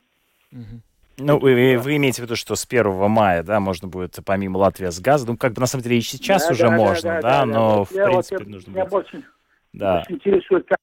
Mm-hmm. 0.54 0.95
Ну, 1.18 1.40
вы, 1.40 1.78
вы 1.78 1.96
имеете 1.96 2.22
в 2.22 2.26
виду, 2.26 2.36
что 2.36 2.56
с 2.56 2.66
1 2.66 3.10
мая, 3.10 3.44
да, 3.44 3.60
можно 3.60 3.88
будет 3.88 4.18
помимо 4.26 4.58
Латвии 4.58 4.88
с 4.90 5.00
газа, 5.00 5.26
ну, 5.28 5.38
как 5.38 5.54
бы 5.54 5.62
на 5.62 5.68
самом 5.68 5.84
деле 5.84 5.98
и 5.98 6.02
сейчас 6.02 6.48
да, 6.48 6.52
уже 6.52 6.64
да, 6.64 6.72
можно, 6.72 7.10
да, 7.10 7.22
да, 7.22 7.40
да, 7.40 7.46
но 7.46 7.86
в 7.86 7.90
принципе 7.90 8.38
вот, 8.38 8.48
нужно 8.48 8.74
будет... 8.74 8.90
Больше, 8.90 9.24
да. 9.74 9.96
больше 9.98 10.14
интересует, 10.14 10.68
как 10.68 10.78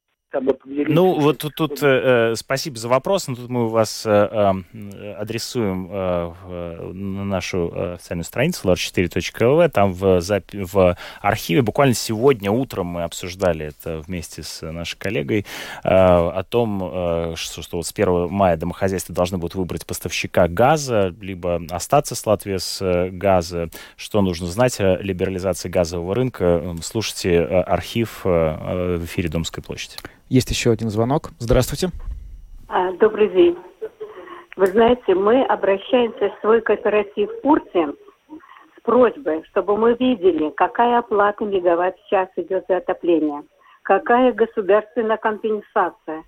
ну, 0.64 1.20
вот 1.20 1.38
тут, 1.38 1.54
тут 1.54 1.82
э, 1.82 2.34
спасибо 2.36 2.76
за 2.76 2.88
вопрос. 2.88 3.28
Но 3.28 3.34
тут 3.34 3.48
мы 3.48 3.68
вас 3.68 4.04
э, 4.06 4.10
э, 4.10 5.12
адресуем 5.14 5.88
э, 5.90 6.92
на 6.92 7.24
нашу 7.24 7.70
э, 7.74 7.94
официальную 7.94 8.24
страницу 8.24 8.68
lr4.lv. 8.68 9.68
Там 9.68 9.92
в, 9.92 10.20
в 10.20 10.96
архиве 11.20 11.62
буквально 11.62 11.94
сегодня 11.94 12.50
утром 12.50 12.86
мы 12.86 13.02
обсуждали 13.02 13.66
это 13.66 13.98
вместе 14.06 14.42
с 14.42 14.62
нашей 14.70 14.98
коллегой 14.98 15.46
э, 15.84 15.88
о 15.88 16.42
том, 16.48 16.82
э, 16.82 17.34
что, 17.36 17.62
что 17.62 17.76
вот 17.76 17.86
с 17.86 17.92
1 17.92 18.28
мая 18.28 18.56
домохозяйства 18.56 19.14
должны 19.14 19.38
будут 19.38 19.54
выбрать 19.54 19.86
поставщика 19.86 20.48
газа, 20.48 21.14
либо 21.20 21.60
остаться 21.70 22.14
с 22.14 22.26
Латвией 22.26 22.58
с 22.58 22.80
э, 22.82 23.10
газа. 23.10 23.68
Что 23.96 24.22
нужно 24.22 24.46
знать 24.46 24.80
о 24.80 24.96
либерализации 24.96 25.68
газового 25.68 26.14
рынка? 26.14 26.76
Слушайте 26.82 27.34
э, 27.34 27.60
архив 27.62 28.22
э, 28.24 28.96
в 28.98 29.04
эфире 29.04 29.28
Домской 29.28 29.62
площади. 29.62 29.96
Есть 30.28 30.50
еще 30.50 30.70
один 30.70 30.90
звонок. 30.90 31.30
Здравствуйте. 31.38 31.88
А, 32.68 32.92
добрый 32.92 33.28
день. 33.28 33.56
Вы 34.56 34.66
знаете, 34.66 35.14
мы 35.14 35.44
обращаемся 35.44 36.30
в 36.30 36.40
свой 36.40 36.60
кооператив 36.60 37.30
Урте 37.42 37.94
с 38.76 38.82
просьбой, 38.82 39.44
чтобы 39.50 39.76
мы 39.76 39.94
видели, 39.94 40.50
какая 40.50 40.98
оплата 40.98 41.44
мегаватт 41.44 41.96
в 41.98 42.08
час 42.08 42.28
идет 42.36 42.64
за 42.68 42.78
отопление, 42.78 43.42
какая 43.82 44.32
государственная 44.32 45.16
компенсация. 45.16 46.24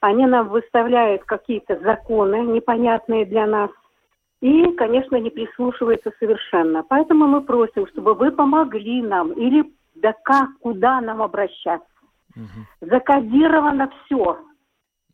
Они 0.00 0.26
нам 0.26 0.48
выставляют 0.48 1.24
какие-то 1.24 1.78
законы, 1.80 2.42
непонятные 2.42 3.24
для 3.24 3.46
нас, 3.46 3.70
и, 4.40 4.72
конечно, 4.76 5.16
не 5.16 5.30
прислушиваются 5.30 6.12
совершенно. 6.20 6.84
Поэтому 6.88 7.26
мы 7.26 7.40
просим, 7.40 7.88
чтобы 7.88 8.14
вы 8.14 8.30
помогли 8.30 9.02
нам, 9.02 9.32
или 9.32 9.64
да 9.96 10.14
как, 10.22 10.48
куда 10.60 11.00
нам 11.00 11.22
обращаться. 11.22 11.87
Закодировано 12.80 13.90
все. 14.04 14.38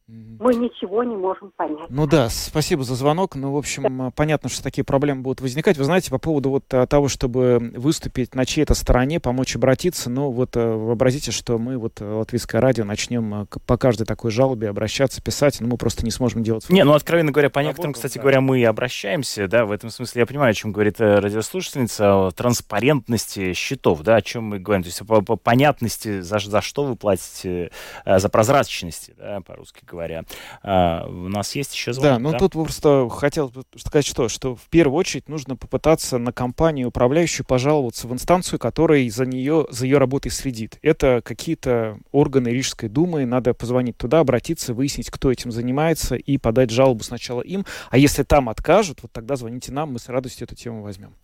Мы 0.06 0.54
ничего 0.54 1.02
не 1.02 1.16
можем 1.16 1.50
понять. 1.56 1.88
Ну 1.88 2.06
да, 2.06 2.28
спасибо 2.28 2.84
за 2.84 2.94
звонок. 2.94 3.36
Ну, 3.36 3.52
в 3.52 3.56
общем, 3.56 4.12
понятно, 4.14 4.50
что 4.50 4.62
такие 4.62 4.84
проблемы 4.84 5.22
будут 5.22 5.40
возникать. 5.40 5.78
Вы 5.78 5.84
знаете, 5.84 6.10
по 6.10 6.18
поводу 6.18 6.50
вот 6.50 6.66
того, 6.66 7.08
чтобы 7.08 7.72
выступить 7.74 8.34
на 8.34 8.44
чьей-то 8.44 8.74
стороне, 8.74 9.18
помочь 9.18 9.56
обратиться, 9.56 10.10
ну 10.10 10.30
вот 10.30 10.56
вообразите, 10.56 11.30
что 11.30 11.58
мы 11.58 11.78
вот 11.78 12.02
Латвийское 12.02 12.60
радио 12.60 12.84
начнем 12.84 13.46
по 13.66 13.78
каждой 13.78 14.04
такой 14.04 14.30
жалобе 14.30 14.68
обращаться, 14.68 15.22
писать, 15.22 15.60
но 15.60 15.68
мы 15.68 15.78
просто 15.78 16.04
не 16.04 16.10
сможем 16.10 16.42
делать. 16.42 16.68
Не, 16.68 16.84
ну 16.84 16.92
откровенно 16.92 17.32
говоря, 17.32 17.48
по 17.48 17.60
некоторым, 17.60 17.94
кстати 17.94 18.18
да. 18.18 18.20
говоря, 18.20 18.42
мы 18.42 18.60
и 18.60 18.64
обращаемся, 18.64 19.48
да, 19.48 19.64
в 19.64 19.72
этом 19.72 19.88
смысле 19.88 20.20
я 20.20 20.26
понимаю, 20.26 20.50
о 20.50 20.54
чем 20.54 20.72
говорит 20.72 21.00
радиослушательница, 21.00 22.26
о 22.26 22.30
транспарентности 22.30 23.54
счетов, 23.54 24.02
да, 24.02 24.16
о 24.16 24.22
чем 24.22 24.44
мы 24.44 24.58
говорим, 24.58 24.82
то 24.82 24.88
есть 24.88 25.06
по, 25.06 25.22
по 25.22 25.36
понятности, 25.36 26.20
за, 26.20 26.38
за 26.40 26.60
что 26.60 26.84
вы 26.84 26.94
платите, 26.94 27.70
за 28.04 28.28
прозрачности, 28.28 29.14
да, 29.16 29.40
по-русски 29.40 29.80
говоря. 29.94 30.24
А, 30.62 31.06
у 31.06 31.28
нас 31.28 31.54
есть 31.54 31.74
еще 31.74 31.92
звонок. 31.92 32.12
Да, 32.12 32.18
ну 32.18 32.32
да? 32.32 32.38
тут 32.38 32.52
просто 32.52 33.08
хотел 33.08 33.52
сказать 33.76 34.06
что, 34.06 34.28
что 34.28 34.56
в 34.56 34.68
первую 34.68 34.98
очередь 34.98 35.28
нужно 35.28 35.56
попытаться 35.56 36.18
на 36.18 36.32
компанию 36.32 36.88
управляющую 36.88 37.46
пожаловаться 37.46 38.08
в 38.08 38.12
инстанцию, 38.12 38.58
которая 38.58 39.08
за 39.08 39.24
нее, 39.24 39.66
за 39.70 39.86
ее 39.86 39.98
работой 39.98 40.30
следит. 40.30 40.78
Это 40.82 41.22
какие-то 41.24 41.98
органы 42.12 42.48
Рижской 42.48 42.88
думы, 42.88 43.24
надо 43.24 43.54
позвонить 43.54 43.96
туда, 43.96 44.20
обратиться, 44.20 44.74
выяснить, 44.74 45.10
кто 45.10 45.30
этим 45.30 45.50
занимается 45.50 46.16
и 46.16 46.38
подать 46.38 46.70
жалобу 46.70 47.02
сначала 47.02 47.40
им. 47.40 47.64
А 47.90 47.98
если 47.98 48.24
там 48.24 48.48
откажут, 48.48 49.02
вот 49.02 49.12
тогда 49.12 49.36
звоните 49.36 49.72
нам, 49.72 49.92
мы 49.92 49.98
с 49.98 50.08
радостью 50.08 50.46
эту 50.46 50.56
тему 50.56 50.82
возьмем. 50.82 51.14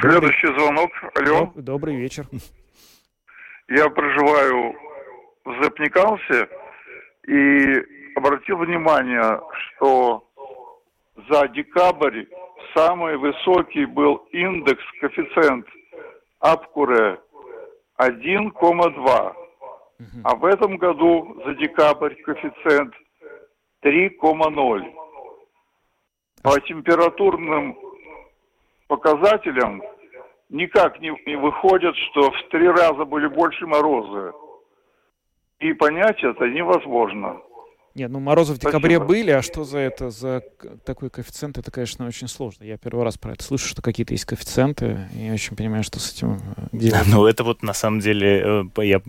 Следующий 0.00 0.48
звонок. 0.58 0.90
Алло. 1.14 1.52
Добрый 1.54 1.96
вечер. 1.96 2.26
Я 3.68 3.88
проживаю 3.88 4.74
в 5.44 5.62
Запникалсе 5.62 6.48
и 7.26 7.93
обратил 8.16 8.58
внимание, 8.58 9.40
что 9.52 10.24
за 11.28 11.48
декабрь 11.48 12.24
самый 12.74 13.16
высокий 13.16 13.84
был 13.84 14.16
индекс, 14.32 14.82
коэффициент 15.00 15.66
Апкуре 16.40 17.20
1,2. 17.98 19.34
А 20.24 20.34
в 20.34 20.44
этом 20.44 20.76
году 20.76 21.40
за 21.44 21.54
декабрь 21.54 22.14
коэффициент 22.22 22.94
3,0. 23.82 24.94
По 26.42 26.60
температурным 26.60 27.78
показателям 28.88 29.82
никак 30.50 31.00
не, 31.00 31.14
не 31.26 31.36
выходит, 31.36 31.96
что 31.96 32.30
в 32.30 32.48
три 32.50 32.68
раза 32.68 33.04
были 33.04 33.28
больше 33.28 33.66
морозы. 33.66 34.32
И 35.60 35.72
понять 35.72 36.22
это 36.22 36.46
невозможно. 36.48 37.40
Нет, 37.94 38.10
ну 38.10 38.18
морозы 38.18 38.54
в 38.54 38.58
декабре 38.58 38.96
Спасибо. 38.96 39.04
были, 39.04 39.30
а 39.30 39.40
что 39.40 39.62
за 39.62 39.78
это, 39.78 40.10
за 40.10 40.42
такой 40.84 41.10
коэффициент, 41.10 41.58
это, 41.58 41.70
конечно, 41.70 42.06
очень 42.08 42.26
сложно. 42.26 42.64
Я 42.64 42.76
первый 42.76 43.04
раз 43.04 43.16
про 43.18 43.34
это 43.34 43.44
слышу, 43.44 43.68
что 43.68 43.82
какие-то 43.82 44.14
есть 44.14 44.24
коэффициенты, 44.24 45.08
и 45.14 45.26
я 45.26 45.32
очень 45.32 45.54
понимаю, 45.54 45.84
что 45.84 46.00
с 46.00 46.12
этим 46.12 46.40
э, 46.56 46.66
делать. 46.72 47.06
Ну, 47.06 47.24
это 47.24 47.44
вот 47.44 47.62
на 47.62 47.72
самом 47.72 48.00
деле, 48.00 48.64
э, 48.76 48.84
я 48.84 49.00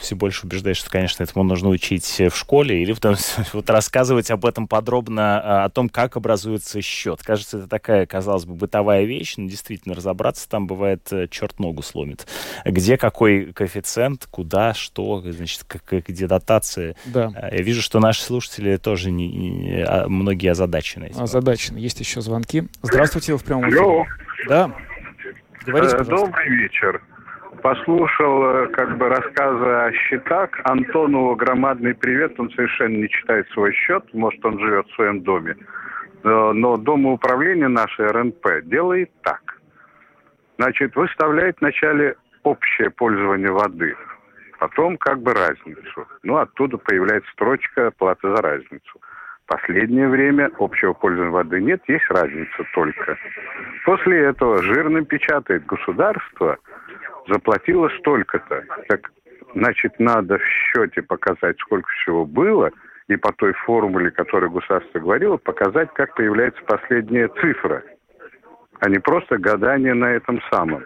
все 0.00 0.16
больше 0.16 0.46
убеждаюсь, 0.46 0.76
что, 0.76 0.90
конечно, 0.90 1.22
этому 1.22 1.44
нужно 1.44 1.68
учить 1.68 2.18
в 2.18 2.34
школе 2.34 2.82
или 2.82 2.92
потом 2.92 3.14
вот 3.52 3.70
рассказывать 3.70 4.28
об 4.32 4.44
этом 4.44 4.66
подробно, 4.66 5.40
а, 5.40 5.64
о 5.66 5.70
том, 5.70 5.88
как 5.88 6.16
образуется 6.16 6.82
счет. 6.82 7.22
Кажется, 7.22 7.58
это 7.58 7.68
такая, 7.68 8.06
казалось 8.06 8.44
бы, 8.44 8.54
бытовая 8.54 9.04
вещь, 9.04 9.34
но 9.36 9.48
действительно 9.48 9.94
разобраться 9.94 10.48
там 10.48 10.66
бывает 10.66 11.06
э, 11.12 11.28
черт 11.30 11.60
ногу 11.60 11.82
сломит. 11.82 12.26
Где 12.64 12.96
какой 12.96 13.52
коэффициент, 13.52 14.26
куда, 14.28 14.74
что, 14.74 15.22
значит, 15.24 15.62
как, 15.62 16.08
где 16.08 16.26
дотация. 16.26 16.96
Да. 17.04 17.30
А, 17.36 17.54
Я 17.54 17.62
вижу, 17.62 17.82
что 17.82 18.00
наши 18.00 18.31
слушатели 18.32 18.76
тоже 18.78 19.10
не, 19.10 19.28
не- 19.30 19.82
а, 19.82 20.08
многие 20.08 20.50
озадачены. 20.50 21.06
этим. 21.06 21.20
Озадачен. 21.22 21.76
Есть 21.76 22.00
еще 22.00 22.20
звонки. 22.22 22.64
Здравствуйте, 22.82 23.32
вы 23.32 23.38
в 23.38 23.44
прямом 23.44 23.68
эфире. 23.68 23.80
Алло. 23.80 24.04
Да. 24.48 24.70
Говорите, 25.66 25.96
пожалуйста. 25.98 26.26
Добрый 26.26 26.48
вечер. 26.48 27.02
Послушал 27.62 28.44
э, 28.44 28.66
как 28.72 28.96
бы 28.98 29.08
рассказы 29.08 29.64
о 29.66 29.92
счетах. 29.92 30.48
Антону 30.64 31.34
громадный 31.36 31.94
привет. 31.94 32.40
Он 32.40 32.50
совершенно 32.50 32.96
не 32.96 33.08
читает 33.08 33.46
свой 33.52 33.72
счет. 33.74 34.02
Может, 34.14 34.44
он 34.44 34.58
живет 34.58 34.86
в 34.88 34.94
своем 34.94 35.20
доме. 35.22 35.54
Э, 36.24 36.52
Но 36.54 36.76
домоуправление 36.78 37.68
наше 37.68 38.02
РНП 38.08 38.46
делает 38.64 39.10
так. 39.22 39.42
Значит, 40.58 40.96
выставляет 40.96 41.56
вначале 41.60 42.16
общее 42.42 42.90
пользование 42.90 43.52
воды. 43.52 43.94
Потом 44.62 44.96
как 44.96 45.20
бы 45.20 45.34
разницу. 45.34 46.06
Ну, 46.22 46.36
оттуда 46.36 46.78
появляется 46.78 47.28
строчка 47.32 47.90
«Плата 47.98 48.32
за 48.32 48.40
разницу». 48.40 49.00
Последнее 49.46 50.08
время 50.08 50.52
общего 50.60 50.92
пользования 50.92 51.32
воды 51.32 51.60
нет, 51.60 51.82
есть 51.88 52.08
разница 52.08 52.64
только. 52.72 53.18
После 53.84 54.20
этого 54.20 54.62
жирно 54.62 55.04
печатает 55.04 55.66
государство, 55.66 56.58
заплатило 57.26 57.88
столько-то. 57.98 58.62
Так, 58.86 59.10
значит, 59.56 59.98
надо 59.98 60.38
в 60.38 60.44
счете 60.44 61.02
показать, 61.02 61.58
сколько 61.58 61.90
всего 61.94 62.24
было, 62.24 62.70
и 63.08 63.16
по 63.16 63.32
той 63.32 63.54
формуле, 63.54 64.12
которую 64.12 64.52
государство 64.52 65.00
говорило, 65.00 65.38
показать, 65.38 65.92
как 65.94 66.14
появляется 66.14 66.62
последняя 66.68 67.26
цифра, 67.40 67.82
а 68.78 68.88
не 68.88 69.00
просто 69.00 69.38
гадание 69.38 69.94
на 69.94 70.12
этом 70.12 70.40
самом. 70.52 70.84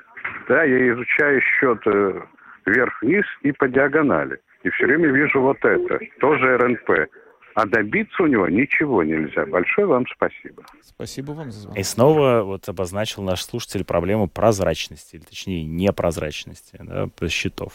Да, 0.49 0.65
я 0.65 0.93
изучаю 0.93 1.43
счет 1.43 1.87
э, 1.87 2.23
вверх-вниз 2.67 3.25
и 3.43 3.53
по 3.53 3.69
диагонали. 3.69 4.39
И 4.63 4.71
все 4.71 4.87
время 4.87 5.09
вижу 5.09 5.41
вот 5.41 5.65
это, 5.65 6.01
тоже 6.21 6.57
РНП. 6.59 7.09
А 7.57 7.65
добиться 7.65 8.23
у 8.23 8.27
него 8.27 8.47
ничего 8.51 9.03
нельзя. 9.03 9.47
Большое 9.47 9.87
вам 9.87 10.05
спасибо. 10.15 10.63
Спасибо 10.83 11.33
вам 11.33 11.51
за 11.51 11.61
звонок. 11.61 11.79
И 11.79 11.83
снова 11.85 12.43
вот 12.43 12.69
обозначил 12.69 13.23
наш 13.23 13.43
слушатель 13.43 13.83
проблему 13.83 14.29
прозрачности, 14.29 15.17
или 15.17 15.23
точнее 15.23 15.65
непрозрачности 15.65 16.79
да, 16.79 17.09
счетов. 17.31 17.73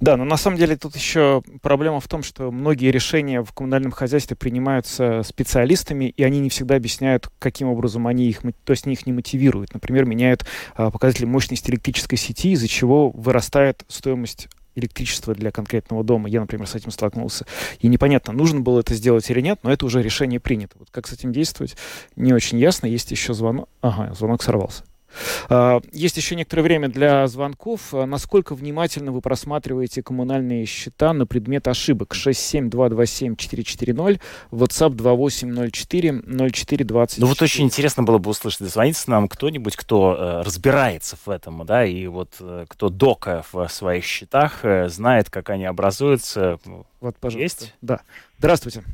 Да, 0.00 0.18
но 0.18 0.26
на 0.26 0.36
самом 0.36 0.58
деле 0.58 0.76
тут 0.76 0.96
еще 0.96 1.42
проблема 1.62 2.00
в 2.00 2.08
том, 2.08 2.22
что 2.22 2.50
многие 2.50 2.90
решения 2.90 3.42
в 3.42 3.54
коммунальном 3.54 3.90
хозяйстве 3.90 4.36
принимаются 4.36 5.22
специалистами, 5.22 6.10
и 6.14 6.22
они 6.22 6.38
не 6.38 6.50
всегда 6.50 6.76
объясняют, 6.76 7.30
каким 7.38 7.68
образом 7.68 8.06
они 8.06 8.28
их, 8.28 8.42
то 8.64 8.72
есть 8.72 8.86
они 8.86 8.96
их 8.96 9.06
не 9.06 9.14
мотивируют. 9.14 9.72
Например, 9.72 10.04
меняют 10.04 10.44
а, 10.74 10.90
показатели 10.90 11.24
мощности 11.24 11.70
электрической 11.70 12.18
сети, 12.18 12.52
из-за 12.52 12.68
чего 12.68 13.08
вырастает 13.12 13.82
стоимость 13.88 14.48
электричества 14.76 15.34
для 15.34 15.50
конкретного 15.50 16.04
дома. 16.04 16.28
Я, 16.28 16.40
например, 16.40 16.66
с 16.66 16.74
этим 16.74 16.90
столкнулся. 16.90 17.46
И 17.80 17.88
непонятно, 17.88 18.32
нужно 18.32 18.60
было 18.60 18.80
это 18.80 18.94
сделать 18.94 19.28
или 19.30 19.40
нет, 19.40 19.60
но 19.62 19.72
это 19.72 19.86
уже 19.86 20.02
решение 20.02 20.38
принято. 20.38 20.76
Вот 20.78 20.88
как 20.90 21.08
с 21.08 21.12
этим 21.12 21.32
действовать, 21.32 21.76
не 22.14 22.32
очень 22.32 22.58
ясно. 22.58 22.86
Есть 22.86 23.10
еще 23.10 23.34
звонок. 23.34 23.68
Ага, 23.80 24.14
звонок 24.14 24.42
сорвался. 24.42 24.84
А, 25.48 25.80
Есть 25.92 26.16
еще 26.16 26.34
некоторое 26.36 26.62
время 26.62 26.88
для 26.88 27.26
звонков. 27.26 27.92
А 27.94 28.06
Насколько 28.06 28.54
внимательно 28.54 29.12
вы 29.12 29.20
просматриваете 29.20 30.02
коммунальные 30.02 30.64
счета 30.66 31.12
на 31.12 31.26
предмет 31.26 31.68
ошибок? 31.68 32.14
67227-440, 32.14 34.20
WhatsApp 34.50 34.96
2804-0420. 34.96 37.14
Ну 37.18 37.26
вот 37.26 37.42
очень 37.42 37.64
интересно 37.64 38.02
было 38.02 38.18
бы 38.18 38.30
услышать, 38.30 38.60
дозвониться 38.60 39.10
нам 39.10 39.28
кто-нибудь, 39.28 39.76
кто 39.76 40.16
э, 40.18 40.42
разбирается 40.42 41.16
в 41.24 41.30
этом, 41.30 41.64
да, 41.66 41.84
и 41.84 42.06
вот 42.06 42.34
э, 42.40 42.64
кто 42.68 42.88
дока 42.88 43.44
в 43.52 43.68
своих 43.68 44.04
счетах, 44.04 44.64
э, 44.64 44.88
знает, 44.88 45.30
как 45.30 45.50
они 45.50 45.64
образуются. 45.64 46.58
Вот, 47.00 47.16
пожалуйста. 47.18 47.64
Есть? 47.64 47.74
Да. 47.80 48.00
Здравствуйте. 48.38 48.84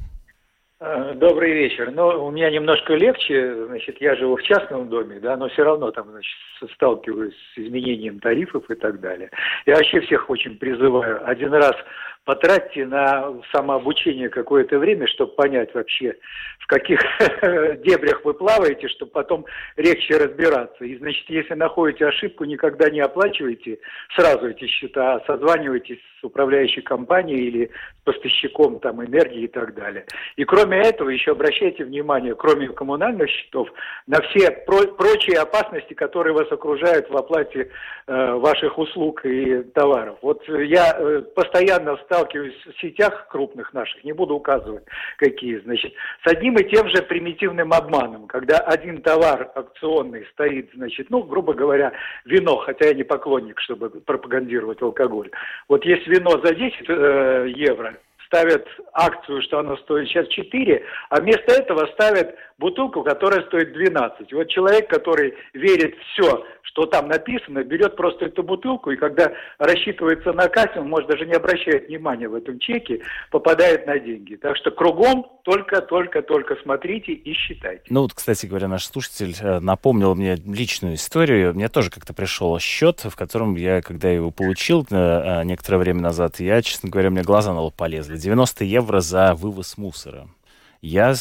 Э, 0.85 1.15
Добрый 1.15 1.53
вечер. 1.53 1.93
Ну, 1.93 2.27
у 2.27 2.31
меня 2.33 2.51
немножко 2.51 2.95
легче, 2.95 3.67
значит, 3.67 4.01
я 4.01 4.17
живу 4.17 4.35
в 4.35 4.43
частном 4.43 4.89
доме, 4.89 5.21
да, 5.21 5.37
но 5.37 5.49
все 5.49 5.63
равно 5.63 5.93
там, 5.93 6.11
значит, 6.11 6.37
сталкиваюсь 6.75 7.35
с 7.55 7.59
изменением 7.59 8.19
тарифов 8.19 8.69
и 8.69 8.75
так 8.75 9.01
далее. 9.01 9.31
Я 9.65 9.77
вообще 9.77 10.01
всех 10.01 10.29
очень 10.29 10.59
призываю. 10.59 11.21
Один 11.25 11.55
раз 11.55 11.77
потратьте 12.25 12.87
на 12.87 13.35
самообучение 13.53 14.29
какое-то 14.29 14.79
время, 14.79 15.07
чтобы 15.09 15.33
понять 15.33 15.75
вообще, 15.75 16.15
в 16.61 16.67
каких 16.67 17.01
дебрях 17.85 18.25
вы 18.25 18.35
плаваете, 18.35 18.89
чтобы 18.89 19.13
потом 19.13 19.47
легче 19.77 20.17
разбираться. 20.17 20.85
И, 20.85 20.97
значит, 20.99 21.29
если 21.29 21.55
находите 21.55 22.07
ошибку, 22.07 22.45
никогда 22.45 22.91
не 22.91 23.01
оплачивайте 23.01 23.79
сразу 24.15 24.49
эти 24.49 24.67
счета, 24.67 25.15
а 25.15 25.25
созванивайтесь 25.27 25.99
с 26.21 26.25
управляющей 26.25 26.83
компанией 26.83 27.49
или 27.49 27.71
с 28.01 28.05
поставщиком 28.05 28.79
там 28.79 29.05
энергии 29.05 29.43
и 29.43 29.49
так 29.49 29.75
далее. 29.75 30.07
И 30.37 30.45
кроме 30.45 30.81
этого, 30.81 31.09
еще 31.09 31.33
обращайте 31.33 31.85
внимание, 31.85 32.35
кроме 32.37 32.69
коммунальных 32.69 33.29
счетов, 33.29 33.69
на 34.07 34.21
все 34.23 34.51
про- 34.51 34.93
прочие 34.93 35.41
опасности, 35.41 35.95
которые 35.95 36.35
вас 36.35 36.51
окружают 36.53 37.11
в 37.11 37.17
оплате 37.17 37.71
э, 38.07 38.33
ваших 38.35 38.79
услуг 38.79 39.25
и 39.25 39.63
товаров. 39.75 40.19
Вот 40.23 40.47
я 40.49 40.95
э, 40.97 41.23
постоянно 41.35 41.97
сталкиваюсь 42.13 42.55
в 42.67 42.81
сетях 42.81 43.27
крупных 43.29 43.73
наших, 43.73 44.05
не 44.05 44.13
буду 44.13 44.35
указывать 44.35 44.85
какие, 45.17 45.59
значит, 45.61 45.95
с 46.25 46.31
одним 46.31 46.57
и 46.57 46.71
тем 46.71 46.89
же 46.89 47.03
примитивным 47.03 47.73
обманом, 47.73 48.27
когда 48.27 48.59
один 48.59 49.01
товар 49.01 49.51
акционный 49.55 50.27
стоит, 50.33 50.71
значит, 50.75 51.09
ну, 51.09 51.23
грубо 51.23 51.55
говоря, 51.55 51.93
вино, 52.27 52.57
хотя 52.57 52.89
я 52.89 52.95
не 52.95 53.03
поклонник, 53.03 53.59
чтобы 53.61 53.89
пропагандировать 53.89 54.83
алкоголь. 54.83 55.31
Вот 55.69 55.85
есть 55.87 56.07
вино 56.07 56.39
за 56.45 56.55
10 56.55 56.85
э, 56.89 57.53
евро, 57.57 57.95
ставят 58.33 58.67
акцию, 58.95 59.43
что 59.43 59.59
оно 59.59 59.77
стоит 59.77 60.09
сейчас 60.09 60.27
4, 60.29 60.83
а 61.11 61.21
вместо 61.21 61.53
этого 61.53 61.87
ставят 61.93 62.35
бутылку, 62.59 63.03
которая 63.03 63.43
стоит 63.47 63.73
12. 63.73 64.33
Вот 64.33 64.49
человек, 64.49 64.89
который 64.89 65.35
верит 65.53 65.95
все, 66.13 66.45
что 66.63 66.87
там 66.87 67.09
написано, 67.09 67.63
берет 67.65 67.97
просто 67.97 68.27
эту 68.27 68.43
бутылку, 68.43 68.91
и 68.91 68.97
когда 68.97 69.33
рассчитывается 69.59 70.33
на 70.33 70.49
кассе, 70.49 70.81
он 70.81 70.89
может 70.89 71.11
даже 71.11 71.27
не 71.27 71.35
обращать 71.35 71.89
внимания 71.89 72.29
в 72.29 72.35
этом 72.35 72.59
чеке, 72.59 73.01
попадает 73.31 73.87
на 73.87 73.99
деньги. 73.99 74.37
Так 74.37 74.57
что 74.57 74.71
кругом 74.71 75.27
только-только-только 75.45 76.57
смотрите 76.63 77.13
и 77.13 77.33
считайте. 77.35 77.83
Ну 77.91 78.03
вот, 78.03 78.15
кстати 78.15 78.47
говоря, 78.47 78.69
наш 78.69 78.87
слушатель 78.87 79.35
э, 79.41 79.59
напомнил 79.59 80.15
мне 80.15 80.37
личную 80.37 80.95
историю. 80.95 81.53
Мне 81.53 81.69
тоже 81.69 81.91
как-то 81.91 82.15
пришел 82.15 82.59
счет, 82.59 83.01
в 83.05 83.15
котором 83.17 83.57
я, 83.57 83.83
когда 83.83 84.09
его 84.09 84.31
получил 84.31 84.87
э, 84.91 84.95
э, 84.95 85.45
некоторое 85.45 85.79
время 85.79 86.01
назад, 86.01 86.41
я, 86.41 86.63
честно 86.63 86.89
говоря, 86.89 87.11
мне 87.11 87.23
глаза 87.23 87.53
на 87.53 87.61
лоб 87.61 87.75
полезли. 87.75 88.17
90 88.23 88.65
евро 88.65 89.01
за 89.01 89.35
вывоз 89.35 89.77
мусора. 89.77 90.29
Я 90.81 91.15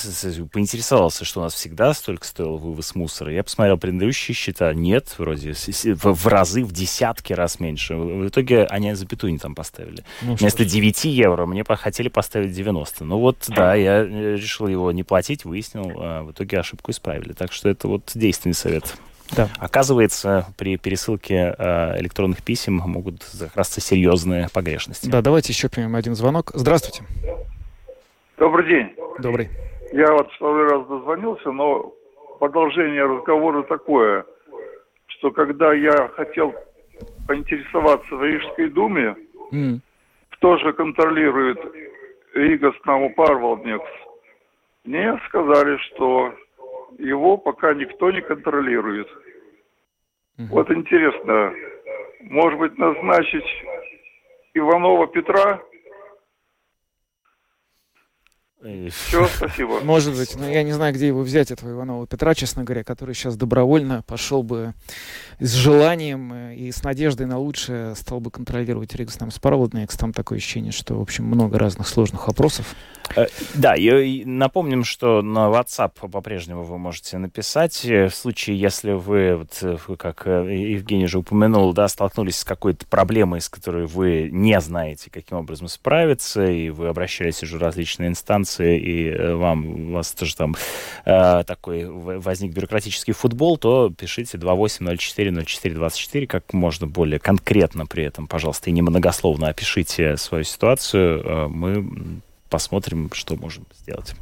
поинтересовался, 0.51 1.23
что 1.23 1.39
у 1.39 1.43
нас 1.43 1.53
всегда 1.53 1.93
столько 1.93 2.25
стоил 2.25 2.57
вывоз 2.57 2.95
мусора. 2.95 3.31
Я 3.31 3.43
посмотрел 3.43 3.77
предыдущие 3.77 4.33
счета. 4.33 4.73
Нет, 4.73 5.13
вроде 5.19 5.53
в, 5.53 6.27
разы, 6.27 6.63
в 6.63 6.71
десятки 6.71 7.33
раз 7.33 7.59
меньше. 7.59 7.95
В 7.95 8.27
итоге 8.27 8.65
они 8.65 8.95
запятую 8.95 9.33
не 9.33 9.37
там 9.37 9.53
поставили. 9.53 10.03
Ну, 10.23 10.33
Вместо 10.33 10.63
ж. 10.63 10.67
9 10.67 11.05
евро 11.05 11.45
мне 11.45 11.63
хотели 11.63 12.09
поставить 12.09 12.53
90. 12.53 13.05
Ну 13.05 13.19
вот, 13.19 13.37
да, 13.49 13.75
я 13.75 14.03
э, 14.03 14.35
решил 14.35 14.67
его 14.67 14.91
не 14.91 15.03
платить, 15.03 15.45
выяснил. 15.45 15.91
а 15.95 16.23
в 16.23 16.31
итоге 16.31 16.59
ошибку 16.59 16.89
исправили. 16.89 17.33
Так 17.33 17.53
что 17.53 17.69
это 17.69 17.87
вот 17.87 18.11
действенный 18.15 18.55
совет. 18.55 18.95
Да. 19.36 19.47
Оказывается, 19.59 20.45
при 20.57 20.77
пересылке 20.77 21.55
э, 21.57 21.99
электронных 22.01 22.43
писем 22.43 22.75
могут 22.86 23.23
закрасться 23.23 23.79
серьезные 23.79 24.47
погрешности. 24.53 25.07
Да, 25.09 25.21
давайте 25.21 25.53
еще 25.53 25.69
примем 25.69 25.95
один 25.95 26.15
звонок. 26.15 26.51
Здравствуйте. 26.53 27.03
Добрый 28.38 28.67
день. 28.67 28.95
Добрый. 29.19 29.49
Я 29.93 30.11
вот 30.13 30.32
второй 30.34 30.69
раз 30.69 30.88
дозвонился, 30.88 31.51
но 31.51 31.93
продолжение 32.39 33.03
разговора 33.05 33.63
такое, 33.63 34.25
что 35.07 35.32
когда 35.32 35.73
я 35.73 36.09
хотел 36.15 36.53
поинтересоваться 37.27 38.15
в 38.15 38.23
Рижской 38.23 38.69
думе, 38.69 39.15
Mm. 39.51 39.79
кто 40.29 40.57
же 40.59 40.71
контролирует 40.71 41.59
Ригас 42.34 42.73
Парвалдникс, 42.86 43.84
мне 44.86 45.19
сказали, 45.27 45.75
что 45.77 46.34
его 47.01 47.37
пока 47.37 47.73
никто 47.73 48.11
не 48.11 48.21
контролирует. 48.21 49.07
Вот 50.49 50.71
интересно, 50.71 51.53
может 52.21 52.59
быть, 52.59 52.77
назначить 52.77 53.45
Иванова 54.53 55.07
Петра? 55.07 55.61
Все, 58.62 59.28
спасибо. 59.38 59.80
Может 59.82 60.16
быть, 60.16 60.36
но 60.36 60.47
я 60.47 60.64
не 60.64 60.72
знаю, 60.72 60.93
где 60.93 61.07
его 61.07 61.22
взять, 61.22 61.51
этого 61.51 61.72
Иванова 61.72 62.05
Петра, 62.05 62.36
честно 62.36 62.64
говоря, 62.64 62.84
который 62.84 63.16
сейчас 63.16 63.36
добровольно 63.36 64.03
пошел 64.05 64.43
бы 64.43 64.74
с 65.39 65.51
желанием 65.53 66.51
и 66.51 66.72
с 66.72 66.84
надеждой 66.84 67.26
на 67.26 67.39
лучшее 67.39 67.95
стал 67.95 68.20
бы 68.20 68.30
контролировать 68.30 68.93
Ригас 68.95 69.20
нам 69.20 69.32
Спарводнекс. 69.32 69.97
Там 69.97 70.14
такое 70.14 70.38
ощущение, 70.38 70.72
что, 70.72 70.95
в 70.95 71.01
общем, 71.01 71.26
много 71.26 71.57
разных 71.57 71.88
сложных 71.88 72.28
вопросов. 72.28 72.76
Э, 73.16 73.26
Да, 73.55 73.76
и 73.76 74.24
напомним, 74.26 74.84
что 74.84 75.22
на 75.22 75.49
WhatsApp 75.49 76.09
по-прежнему 76.09 76.64
вы 76.64 76.78
можете 76.78 77.18
написать. 77.18 77.84
Э, 77.86 78.07
В 78.09 78.16
случае, 78.16 78.59
если 78.59 78.91
вы, 78.91 79.38
вот, 79.38 79.57
э, 79.64 79.95
как 79.97 80.26
Евгений 80.26 81.05
уже 81.05 81.20
упомянул, 81.20 81.74
да, 81.74 81.88
столкнулись 81.88 82.38
с 82.38 82.43
какой-то 82.43 82.86
проблемой, 82.86 83.41
с 83.41 83.49
которой 83.49 83.86
вы 83.88 84.30
не 84.32 84.59
знаете, 84.62 85.09
каким 85.09 85.38
образом 85.38 85.68
справиться, 85.68 86.45
и 86.45 86.70
вы 86.70 86.88
обращались 86.88 87.41
уже 87.43 87.57
в 87.57 87.62
различные 87.62 88.09
инстанции, 88.09 88.50
и 88.59 89.09
э, 89.09 89.33
вам, 89.35 89.89
у 89.89 89.93
вас 89.93 90.11
тоже 90.11 90.35
там 90.35 90.55
э, 91.05 91.43
такой 91.45 91.85
возник 91.85 92.53
бюрократический 92.53 93.13
футбол, 93.13 93.57
то 93.57 93.89
пишите 93.89 94.37
28040424, 94.37 96.27
как 96.27 96.53
можно 96.53 96.87
более 96.87 97.19
конкретно 97.19 97.85
при 97.85 98.03
этом, 98.03 98.27
пожалуйста, 98.27 98.69
и 98.69 98.73
немногословно 98.73 99.47
опишите 99.49 100.17
свою 100.17 100.43
ситуацию. 100.43 101.21
Э, 101.23 101.47
Мы 101.47 102.21
посмотрим, 102.49 103.09
что 103.13 103.35
можем 103.35 103.65
сделать. 103.81 104.13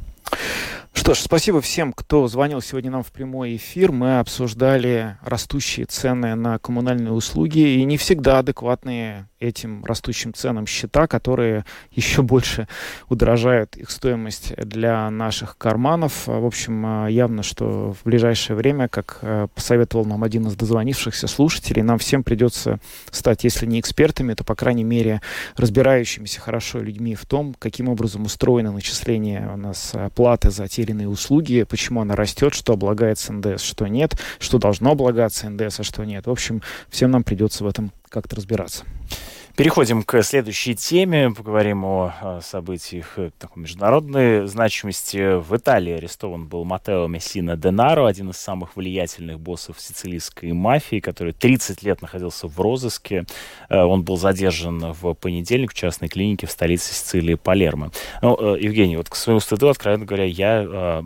Что 0.92 1.14
ж, 1.14 1.18
спасибо 1.18 1.60
всем, 1.60 1.92
кто 1.92 2.26
звонил 2.26 2.60
сегодня 2.60 2.90
нам 2.90 3.04
в 3.04 3.12
прямой 3.12 3.56
эфир. 3.56 3.92
Мы 3.92 4.18
обсуждали 4.18 5.16
растущие 5.22 5.86
цены 5.86 6.34
на 6.34 6.58
коммунальные 6.58 7.12
услуги 7.12 7.60
и 7.60 7.84
не 7.84 7.96
всегда 7.96 8.40
адекватные 8.40 9.28
этим 9.38 9.84
растущим 9.84 10.34
ценам 10.34 10.66
счета, 10.66 11.06
которые 11.06 11.64
еще 11.90 12.22
больше 12.22 12.68
удорожают 13.08 13.76
их 13.76 13.90
стоимость 13.90 14.54
для 14.56 15.08
наших 15.10 15.56
карманов. 15.56 16.26
В 16.26 16.44
общем, 16.44 17.06
э, 17.06 17.12
явно, 17.12 17.42
что 17.42 17.94
в 17.94 18.04
ближайшее 18.04 18.56
время, 18.56 18.88
как 18.88 19.20
э, 19.22 19.48
посоветовал 19.54 20.04
нам 20.04 20.22
один 20.22 20.46
из 20.46 20.56
дозвонившихся 20.56 21.26
слушателей, 21.26 21.82
нам 21.82 21.98
всем 21.98 22.22
придется 22.22 22.80
стать, 23.10 23.44
если 23.44 23.64
не 23.64 23.80
экспертами, 23.80 24.34
то, 24.34 24.44
по 24.44 24.54
крайней 24.54 24.84
мере, 24.84 25.22
разбирающимися 25.56 26.40
хорошо 26.40 26.80
людьми 26.80 27.14
в 27.14 27.24
том, 27.24 27.54
каким 27.58 27.88
образом 27.88 28.24
устроено 28.26 28.72
начисление 28.72 29.50
у 29.54 29.56
нас 29.56 29.94
платы 30.14 30.50
за 30.50 30.68
те 30.68 30.79
иные 30.88 31.08
услуги, 31.08 31.64
почему 31.68 32.00
она 32.00 32.16
растет, 32.16 32.54
что 32.54 32.72
облагается 32.72 33.32
НДС, 33.32 33.62
что 33.62 33.86
нет, 33.86 34.14
что 34.38 34.58
должно 34.58 34.92
облагаться 34.92 35.50
НДС, 35.50 35.80
а 35.80 35.82
что 35.82 36.04
нет. 36.04 36.26
В 36.26 36.30
общем, 36.30 36.62
всем 36.88 37.10
нам 37.10 37.22
придется 37.22 37.64
в 37.64 37.66
этом 37.66 37.92
как-то 38.08 38.36
разбираться. 38.36 38.84
Переходим 39.60 40.02
к 40.04 40.22
следующей 40.22 40.74
теме. 40.74 41.32
Поговорим 41.32 41.84
о, 41.84 42.40
событиях 42.40 43.18
э, 43.18 43.30
такой 43.38 43.64
международной 43.64 44.48
значимости. 44.48 45.38
В 45.38 45.54
Италии 45.54 45.92
арестован 45.92 46.46
был 46.46 46.64
Матео 46.64 47.06
Мессина 47.08 47.58
Денаро, 47.58 48.08
один 48.08 48.30
из 48.30 48.38
самых 48.38 48.74
влиятельных 48.74 49.38
боссов 49.38 49.78
сицилийской 49.78 50.52
мафии, 50.52 51.00
который 51.00 51.34
30 51.34 51.82
лет 51.82 52.00
находился 52.00 52.48
в 52.48 52.58
розыске. 52.58 53.26
Э, 53.68 53.82
Он 53.82 54.02
был 54.02 54.16
задержан 54.16 54.94
в 54.98 55.12
понедельник 55.12 55.72
в 55.72 55.74
частной 55.74 56.08
клинике 56.08 56.46
в 56.46 56.50
столице 56.50 56.94
Сицилии 56.94 57.34
Палермо. 57.34 57.90
Ну, 58.22 58.38
э, 58.40 58.60
Евгений, 58.62 58.96
вот 58.96 59.10
к 59.10 59.14
своему 59.14 59.40
стыду, 59.40 59.68
откровенно 59.68 60.06
говоря, 60.06 60.24
я 60.24 61.02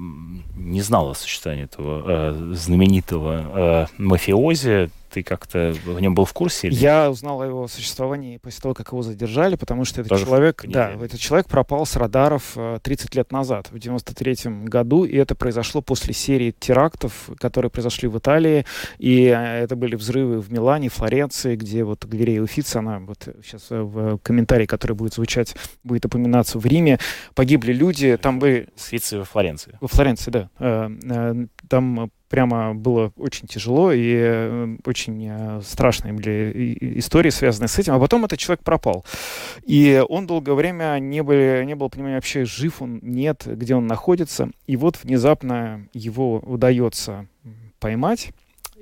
не 0.54 0.80
знал 0.80 1.10
о 1.10 1.14
существовании 1.16 1.64
этого 1.64 2.54
знаменитого 2.54 3.88
мафиози. 3.98 4.90
Ты 5.14 5.22
как-то 5.22 5.72
в 5.86 6.00
нем 6.00 6.12
был 6.14 6.24
в 6.24 6.32
курсе? 6.32 6.66
или- 6.66 6.74
Я 6.74 7.08
узнал 7.08 7.40
о 7.40 7.46
его 7.46 7.68
существовании 7.68 8.38
после 8.38 8.60
того, 8.60 8.74
как 8.74 8.88
его 8.90 9.02
задержали, 9.02 9.54
потому 9.54 9.84
что 9.84 10.00
этот 10.00 10.08
Тоже 10.10 10.24
в 10.24 10.28
человек, 10.28 10.64
да, 10.66 10.90
этот 10.90 11.20
человек 11.20 11.46
пропал 11.46 11.86
с 11.86 11.94
радаров 11.94 12.52
э, 12.56 12.78
30 12.82 13.14
лет 13.14 13.30
назад, 13.30 13.68
в 13.70 13.78
93 13.78 14.64
году, 14.64 15.04
и 15.04 15.16
это 15.16 15.36
произошло 15.36 15.82
после 15.82 16.14
серии 16.14 16.50
терактов, 16.58 17.30
которые 17.38 17.70
произошли 17.70 18.08
в 18.08 18.18
Италии, 18.18 18.66
и 18.98 19.26
э, 19.26 19.62
это 19.62 19.76
были 19.76 19.94
взрывы 19.94 20.40
в 20.40 20.50
Милане, 20.50 20.88
Флоренции, 20.88 21.54
где 21.54 21.84
вот 21.84 22.04
галерея 22.04 22.42
Уфица, 22.42 22.80
она 22.80 22.98
вот 22.98 23.28
сейчас 23.44 23.66
э, 23.70 23.80
в 23.80 24.18
комментарии, 24.18 24.66
который 24.66 24.96
будет 24.96 25.14
звучать, 25.14 25.54
будет 25.84 26.06
упоминаться 26.06 26.58
в 26.58 26.66
Риме, 26.66 26.98
погибли 27.36 27.72
люди, 27.72 28.16
там 28.20 28.40
были... 28.40 28.68
Уфицы 28.76 29.18
во 29.18 29.24
Флоренции. 29.24 29.78
Во 29.80 29.86
Флоренции, 29.86 30.30
да. 30.32 30.50
Э, 30.58 30.88
э, 31.04 31.46
Там 31.68 32.10
прямо 32.28 32.74
было 32.74 33.12
очень 33.16 33.46
тяжело 33.46 33.92
и 33.92 34.14
э, 34.16 34.76
очень 34.84 35.26
э, 35.28 35.60
страшные 35.62 36.12
были 36.12 36.76
истории, 36.98 37.30
связанные 37.30 37.68
с 37.68 37.78
этим. 37.78 37.94
А 37.94 38.00
потом 38.00 38.24
этот 38.24 38.38
человек 38.38 38.64
пропал. 38.64 39.04
И 39.64 40.02
он 40.08 40.26
долгое 40.26 40.54
время 40.54 40.98
не, 40.98 41.22
были, 41.22 41.62
не 41.64 41.74
было 41.74 41.88
понимания 41.88 42.16
вообще, 42.16 42.44
жив 42.44 42.82
он, 42.82 43.00
нет, 43.02 43.42
где 43.46 43.74
он 43.74 43.86
находится. 43.86 44.50
И 44.66 44.76
вот 44.76 44.98
внезапно 45.02 45.88
его 45.92 46.38
удается 46.38 47.26
поймать. 47.78 48.32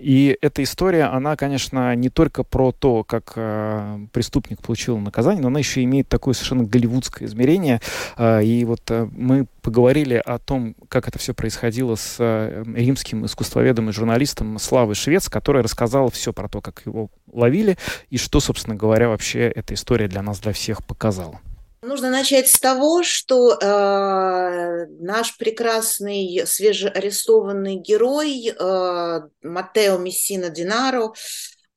И 0.02 0.36
эта 0.40 0.64
история, 0.64 1.04
она, 1.04 1.36
конечно, 1.36 1.94
не 1.94 2.10
только 2.10 2.42
про 2.42 2.72
то, 2.72 3.04
как 3.04 3.34
э, 3.36 4.06
преступник 4.12 4.60
получил 4.60 4.98
наказание, 4.98 5.40
но 5.40 5.48
она 5.48 5.60
еще 5.60 5.82
имеет 5.84 6.08
такое 6.08 6.34
совершенно 6.34 6.64
голливудское 6.64 7.28
измерение. 7.28 7.80
Э, 8.16 8.42
и 8.42 8.64
вот 8.64 8.82
э, 8.90 9.08
мы 9.12 9.46
поговорили 9.62 10.20
о 10.24 10.38
том, 10.38 10.74
как 10.88 11.06
это 11.06 11.20
все 11.20 11.34
происходило 11.34 11.94
с 11.94 12.16
э, 12.18 12.64
римским 12.74 13.24
искусствоведом 13.26 13.90
и 13.90 13.92
журналистом 13.92 14.58
Славой 14.58 14.96
Швец, 14.96 15.28
который 15.28 15.62
рассказал 15.62 16.10
все 16.10 16.32
про 16.32 16.48
то, 16.48 16.60
как 16.60 16.82
его 16.84 17.08
ловили 17.32 17.78
и 18.10 18.18
что, 18.18 18.40
собственно 18.40 18.74
говоря, 18.74 19.08
вообще 19.08 19.42
эта 19.42 19.74
история 19.74 20.08
для 20.08 20.22
нас, 20.22 20.40
для 20.40 20.52
всех 20.52 20.84
показала. 20.84 21.40
Нужно 21.82 22.10
начать 22.10 22.48
с 22.48 22.60
того, 22.60 23.02
что 23.02 23.54
э, 23.54 24.86
наш 25.00 25.36
прекрасный 25.36 26.46
свежеарестованный 26.46 27.74
герой 27.74 28.50
э, 28.56 29.20
Матео 29.42 29.98
Мессина 29.98 30.48
Динаро, 30.48 31.12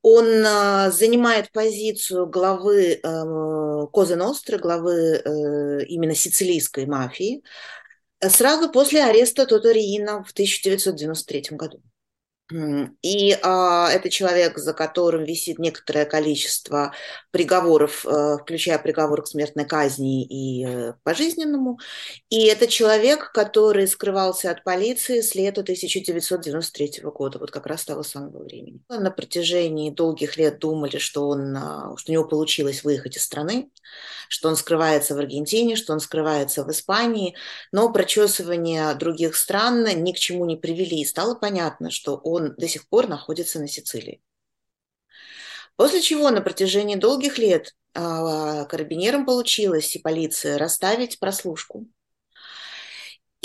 он 0.04 0.28
э, 0.28 0.92
занимает 0.92 1.52
позицию 1.52 2.28
главы 2.28 3.00
э, 3.02 3.88
Коза 3.92 4.16
Ностры, 4.16 4.60
главы 4.60 4.94
э, 4.94 5.86
именно 5.86 6.14
сицилийской 6.14 6.86
мафии, 6.86 7.42
сразу 8.22 8.70
после 8.72 9.04
ареста 9.04 9.48
Тоториина 9.48 10.24
в 10.24 10.32
1993 10.34 11.58
году. 11.58 11.82
И 13.02 13.36
а, 13.42 13.90
это 13.92 14.12
человек, 14.12 14.60
за 14.60 14.74
которым 14.74 15.24
висит 15.24 15.58
некоторое 15.58 16.06
количество 16.06 16.94
приговоров, 17.36 18.06
э, 18.06 18.38
включая 18.42 18.80
приговор 18.80 19.22
к 19.22 19.28
смертной 19.28 19.66
казни 19.66 20.24
и 20.24 20.66
э, 20.66 20.94
пожизненному. 21.04 21.80
И 22.30 22.46
это 22.46 22.66
человек, 22.66 23.34
который 23.34 23.90
скрывался 23.90 24.52
от 24.52 24.64
полиции 24.64 25.20
с 25.20 25.36
лета 25.36 25.60
1993 25.60 27.02
года, 27.04 27.38
вот 27.38 27.52
как 27.52 27.66
раз 27.66 27.84
того 27.84 28.04
самого 28.04 28.42
времени. 28.46 28.80
На 28.88 29.12
протяжении 29.12 29.90
долгих 29.90 30.38
лет 30.38 30.60
думали, 30.60 30.98
что, 30.98 31.28
он, 31.28 31.58
а, 31.58 31.98
что 31.98 32.10
у 32.10 32.14
него 32.14 32.24
получилось 32.24 32.86
выехать 32.86 33.18
из 33.18 33.26
страны, 33.26 33.70
что 34.30 34.48
он 34.48 34.56
скрывается 34.56 35.14
в 35.14 35.18
Аргентине, 35.18 35.76
что 35.76 35.92
он 35.92 36.00
скрывается 36.00 36.64
в 36.64 36.72
Испании, 36.72 37.36
но 37.74 37.92
прочесывания 37.92 38.94
других 38.94 39.36
стран 39.36 39.84
ни 39.84 40.14
к 40.14 40.18
чему 40.18 40.46
не 40.46 40.56
привели, 40.56 41.02
и 41.02 41.06
стало 41.06 41.36
понятно, 41.36 41.92
что 41.92 42.16
он 42.16 42.56
до 42.56 42.70
сих 42.70 42.88
пор 42.88 43.10
находится 43.10 43.60
на 43.60 43.68
Сицилии. 43.68 44.22
После 45.76 46.02
чего 46.02 46.30
на 46.32 46.42
протяжении 46.42 46.96
долгих 46.96 47.38
лет 47.38 47.74
а, 47.94 48.66
карабинерам 48.66 49.26
получилось 49.26 49.96
и 49.96 50.00
полиция 50.00 50.58
расставить 50.58 51.20
прослушку. 51.20 51.88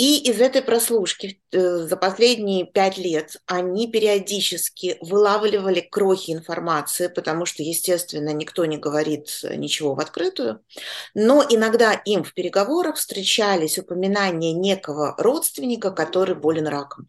И 0.01 0.17
из 0.31 0.41
этой 0.41 0.63
прослушки 0.63 1.43
э, 1.53 1.59
за 1.61 1.95
последние 1.95 2.65
пять 2.65 2.97
лет 2.97 3.37
они 3.45 3.87
периодически 3.87 4.97
вылавливали 5.03 5.81
крохи 5.81 6.31
информации, 6.31 7.09
потому 7.09 7.45
что, 7.45 7.63
естественно, 7.63 8.31
никто 8.31 8.65
не 8.65 8.79
говорит 8.79 9.29
ничего 9.43 9.95
в 9.95 10.01
открытую. 10.01 10.65
Но 11.13 11.45
иногда 11.47 11.93
им 11.93 12.25
в 12.25 12.33
переговорах 12.33 12.97
встречались 12.97 13.79
упоминания 13.79 14.55
некого 14.55 15.15
родственника, 15.19 15.91
который 15.91 16.35
болен 16.35 16.67
раком. 16.67 17.07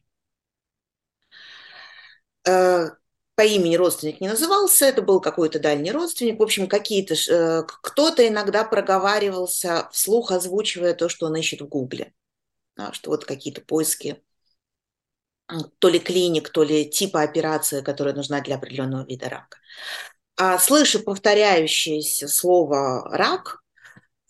По 3.41 3.45
имени 3.45 3.75
родственник 3.75 4.21
не 4.21 4.27
назывался, 4.27 4.85
это 4.85 5.01
был 5.01 5.19
какой-то 5.19 5.57
дальний 5.57 5.91
родственник. 5.91 6.39
В 6.39 6.43
общем, 6.43 6.67
какие-то 6.67 7.65
кто-то 7.81 8.27
иногда 8.27 8.63
проговаривался 8.63 9.89
вслух, 9.91 10.31
озвучивая 10.31 10.93
то, 10.93 11.09
что 11.09 11.25
он 11.25 11.35
ищет 11.35 11.61
в 11.61 11.67
Гугле. 11.67 12.13
Да, 12.75 12.93
что 12.93 13.09
вот 13.09 13.25
какие-то 13.25 13.61
поиски 13.61 14.21
то 15.79 15.89
ли 15.89 15.97
клиник, 15.97 16.49
то 16.49 16.61
ли 16.61 16.87
типа 16.87 17.23
операции, 17.23 17.81
которая 17.81 18.13
нужна 18.13 18.41
для 18.41 18.57
определенного 18.57 19.07
вида 19.07 19.27
рака. 19.27 19.57
А 20.37 20.59
слыша 20.59 20.99
повторяющееся 20.99 22.27
слово 22.27 23.09
«рак», 23.09 23.63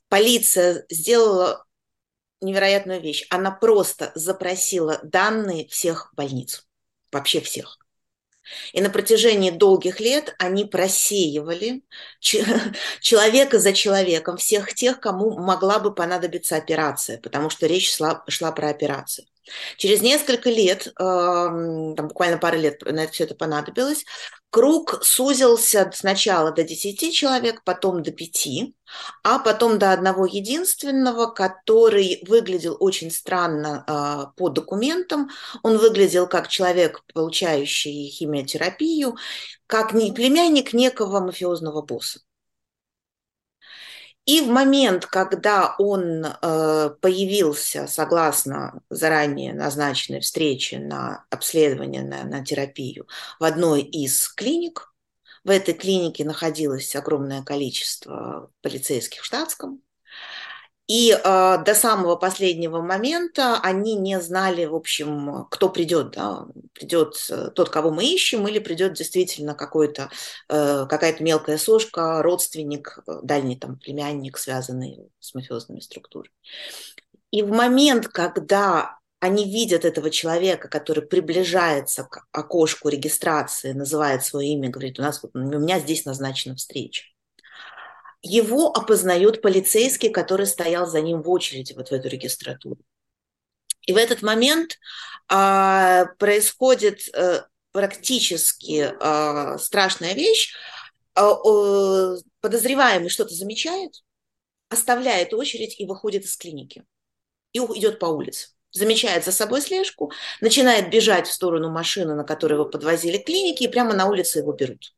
полиция 0.08 0.86
сделала 0.90 1.66
невероятную 2.40 3.02
вещь. 3.02 3.28
Она 3.30 3.52
просто 3.52 4.14
запросила 4.16 5.02
данные 5.04 5.68
всех 5.68 6.14
больниц, 6.16 6.66
вообще 7.12 7.42
всех. 7.42 7.81
И 8.74 8.82
на 8.82 8.90
протяжении 8.90 9.52
долгих 9.52 10.00
лет 10.00 10.36
они 10.40 10.66
просеивали 10.66 11.84
человека 13.02 13.60
за 13.60 13.74
человеком, 13.74 14.38
всех 14.38 14.74
тех, 14.74 15.00
кому 15.00 15.38
могла 15.40 15.80
бы 15.80 15.94
понадобиться 15.94 16.56
операция, 16.56 17.20
потому 17.20 17.50
что 17.50 17.68
речь 17.68 17.94
шла, 17.96 18.24
шла 18.28 18.52
про 18.52 18.70
операцию. 18.70 19.28
Через 19.78 20.02
несколько 20.02 20.50
лет, 20.50 20.92
там 20.98 21.96
буквально 21.96 22.38
пару 22.38 22.58
лет 22.58 22.82
на 22.84 23.04
это 23.04 23.12
все 23.12 23.24
это 23.24 23.36
понадобилось, 23.36 24.06
круг 24.50 25.00
сузился 25.04 25.90
сначала 25.94 26.52
до 26.52 26.64
10 26.64 27.14
человек, 27.14 27.64
потом 27.64 28.04
до 28.04 28.12
5, 28.12 28.74
а 29.24 29.40
потом 29.40 29.80
до 29.80 29.94
одного 29.94 30.26
единственного, 30.26 31.28
который 31.28 32.24
выглядел 32.28 32.78
очень 32.80 33.10
странно 33.12 33.84
э, 33.88 34.32
по 34.38 34.50
документам. 34.50 35.30
Он 35.64 35.78
выглядел 35.78 36.28
как 36.28 36.48
человек, 36.48 37.04
получающий 37.14 38.10
химиотерапию, 38.10 39.16
как 39.68 39.92
племянник 39.92 40.74
некого 40.74 41.20
мафиозного 41.20 41.82
босса. 41.82 42.20
И 44.26 44.42
в 44.42 44.48
момент, 44.48 45.08
когда 45.08 45.76
он 45.80 46.26
э, 46.26 46.90
появился, 47.02 47.88
согласно 47.88 48.82
заранее 48.90 49.54
назначенной 49.54 50.20
встрече 50.20 50.78
на 50.78 51.26
обследование, 51.32 52.04
на, 52.04 52.24
на 52.24 52.46
терапию, 52.46 53.08
в 53.40 53.44
одной 53.44 53.82
из 53.82 54.28
клиник, 54.28 54.94
в 55.44 55.50
этой 55.50 55.74
клинике 55.74 56.24
находилось 56.24 56.96
огромное 56.96 57.42
количество 57.42 58.52
полицейских 58.62 59.22
в 59.22 59.26
штатском, 59.26 59.82
и 60.88 61.12
э, 61.12 61.18
до 61.64 61.74
самого 61.74 62.16
последнего 62.16 62.82
момента 62.82 63.60
они 63.62 63.96
не 63.96 64.20
знали, 64.20 64.66
в 64.66 64.76
общем, 64.76 65.48
кто 65.50 65.70
придет. 65.70 66.12
Да? 66.12 66.48
Придет 66.74 67.16
э, 67.30 67.50
тот, 67.56 67.70
кого 67.70 67.92
мы 67.92 68.06
ищем, 68.06 68.48
или 68.48 68.60
придет 68.60 68.94
действительно 68.94 69.54
какой-то, 69.54 70.10
э, 70.50 70.86
какая-то 70.90 71.24
мелкая 71.24 71.58
сошка, 71.58 72.22
родственник, 72.22 73.00
э, 73.08 73.20
дальний 73.24 73.56
там 73.56 73.78
племянник, 73.78 74.38
связанный 74.38 75.10
с 75.20 75.34
мафиозными 75.34 75.80
структурами. 75.80 76.36
И 77.32 77.42
в 77.42 77.52
момент, 77.52 78.08
когда 78.10 79.00
они 79.22 79.46
видят 79.46 79.86
этого 79.86 80.10
человека, 80.10 80.68
который 80.68 81.04
приближается 81.04 82.04
к 82.04 82.26
окошку 82.32 82.90
регистрации, 82.90 83.72
называет 83.72 84.26
свое 84.26 84.50
имя, 84.50 84.70
говорит, 84.70 85.00
у 85.00 85.04
нас 85.04 85.24
у 85.24 85.38
меня 85.38 85.80
здесь 85.80 86.04
назначена 86.06 86.56
встреча 86.56 87.11
его 88.22 88.70
опознает 88.72 89.42
полицейский, 89.42 90.10
который 90.10 90.46
стоял 90.46 90.86
за 90.86 91.02
ним 91.02 91.22
в 91.22 91.30
очереди 91.30 91.74
вот 91.74 91.90
в 91.90 91.92
эту 91.92 92.08
регистратуру. 92.08 92.80
И 93.88 93.94
в 93.94 93.98
этот 93.98 94.22
момент 94.22 94.78
а, 95.28 96.06
происходит 96.20 97.02
а, 97.16 97.48
практически 97.72 98.94
а, 99.00 99.58
страшная 99.58 100.14
вещь. 100.14 100.54
А, 101.16 101.32
а, 101.32 102.18
подозреваемый 102.42 103.10
что-то 103.10 103.34
замечает, 103.34 104.04
оставляет 104.70 105.34
очередь 105.34 105.80
и 105.80 105.86
выходит 105.86 106.26
из 106.26 106.38
клиники. 106.38 106.86
И 107.54 107.60
идет 107.60 108.00
по 108.00 108.06
улице. 108.06 108.50
Замечает 108.72 109.26
за 109.26 109.34
собой 109.34 109.62
слежку, 109.62 110.14
начинает 110.40 110.90
бежать 110.90 111.28
в 111.28 111.34
сторону 111.34 111.70
машины, 111.70 112.16
на 112.16 112.24
которой 112.24 112.54
его 112.54 112.66
подвозили 112.66 113.18
к 113.18 113.26
клинике, 113.26 113.66
и 113.66 113.68
прямо 113.68 113.94
на 113.94 114.06
улице 114.08 114.40
его 114.40 114.54
берут. 114.54 114.94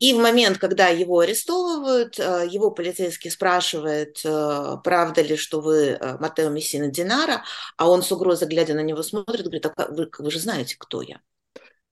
И 0.00 0.14
в 0.14 0.18
момент, 0.18 0.56
когда 0.56 0.88
его 0.88 1.20
арестовывают, 1.20 2.18
э, 2.18 2.46
его 2.50 2.70
полицейский 2.70 3.30
спрашивает, 3.30 4.22
э, 4.24 4.76
правда 4.82 5.20
ли, 5.20 5.36
что 5.36 5.60
вы 5.60 5.88
э, 5.88 6.16
Матео 6.18 6.48
Мессина 6.48 6.88
Динара, 6.88 7.44
а 7.76 7.88
он 7.88 8.02
с 8.02 8.10
угрозой, 8.10 8.48
глядя 8.48 8.72
на 8.72 8.80
него, 8.80 9.02
смотрит, 9.02 9.42
говорит, 9.42 9.66
а 9.66 9.88
вы, 9.90 10.10
вы 10.18 10.30
же 10.30 10.38
знаете, 10.38 10.76
кто 10.78 11.02
я. 11.02 11.20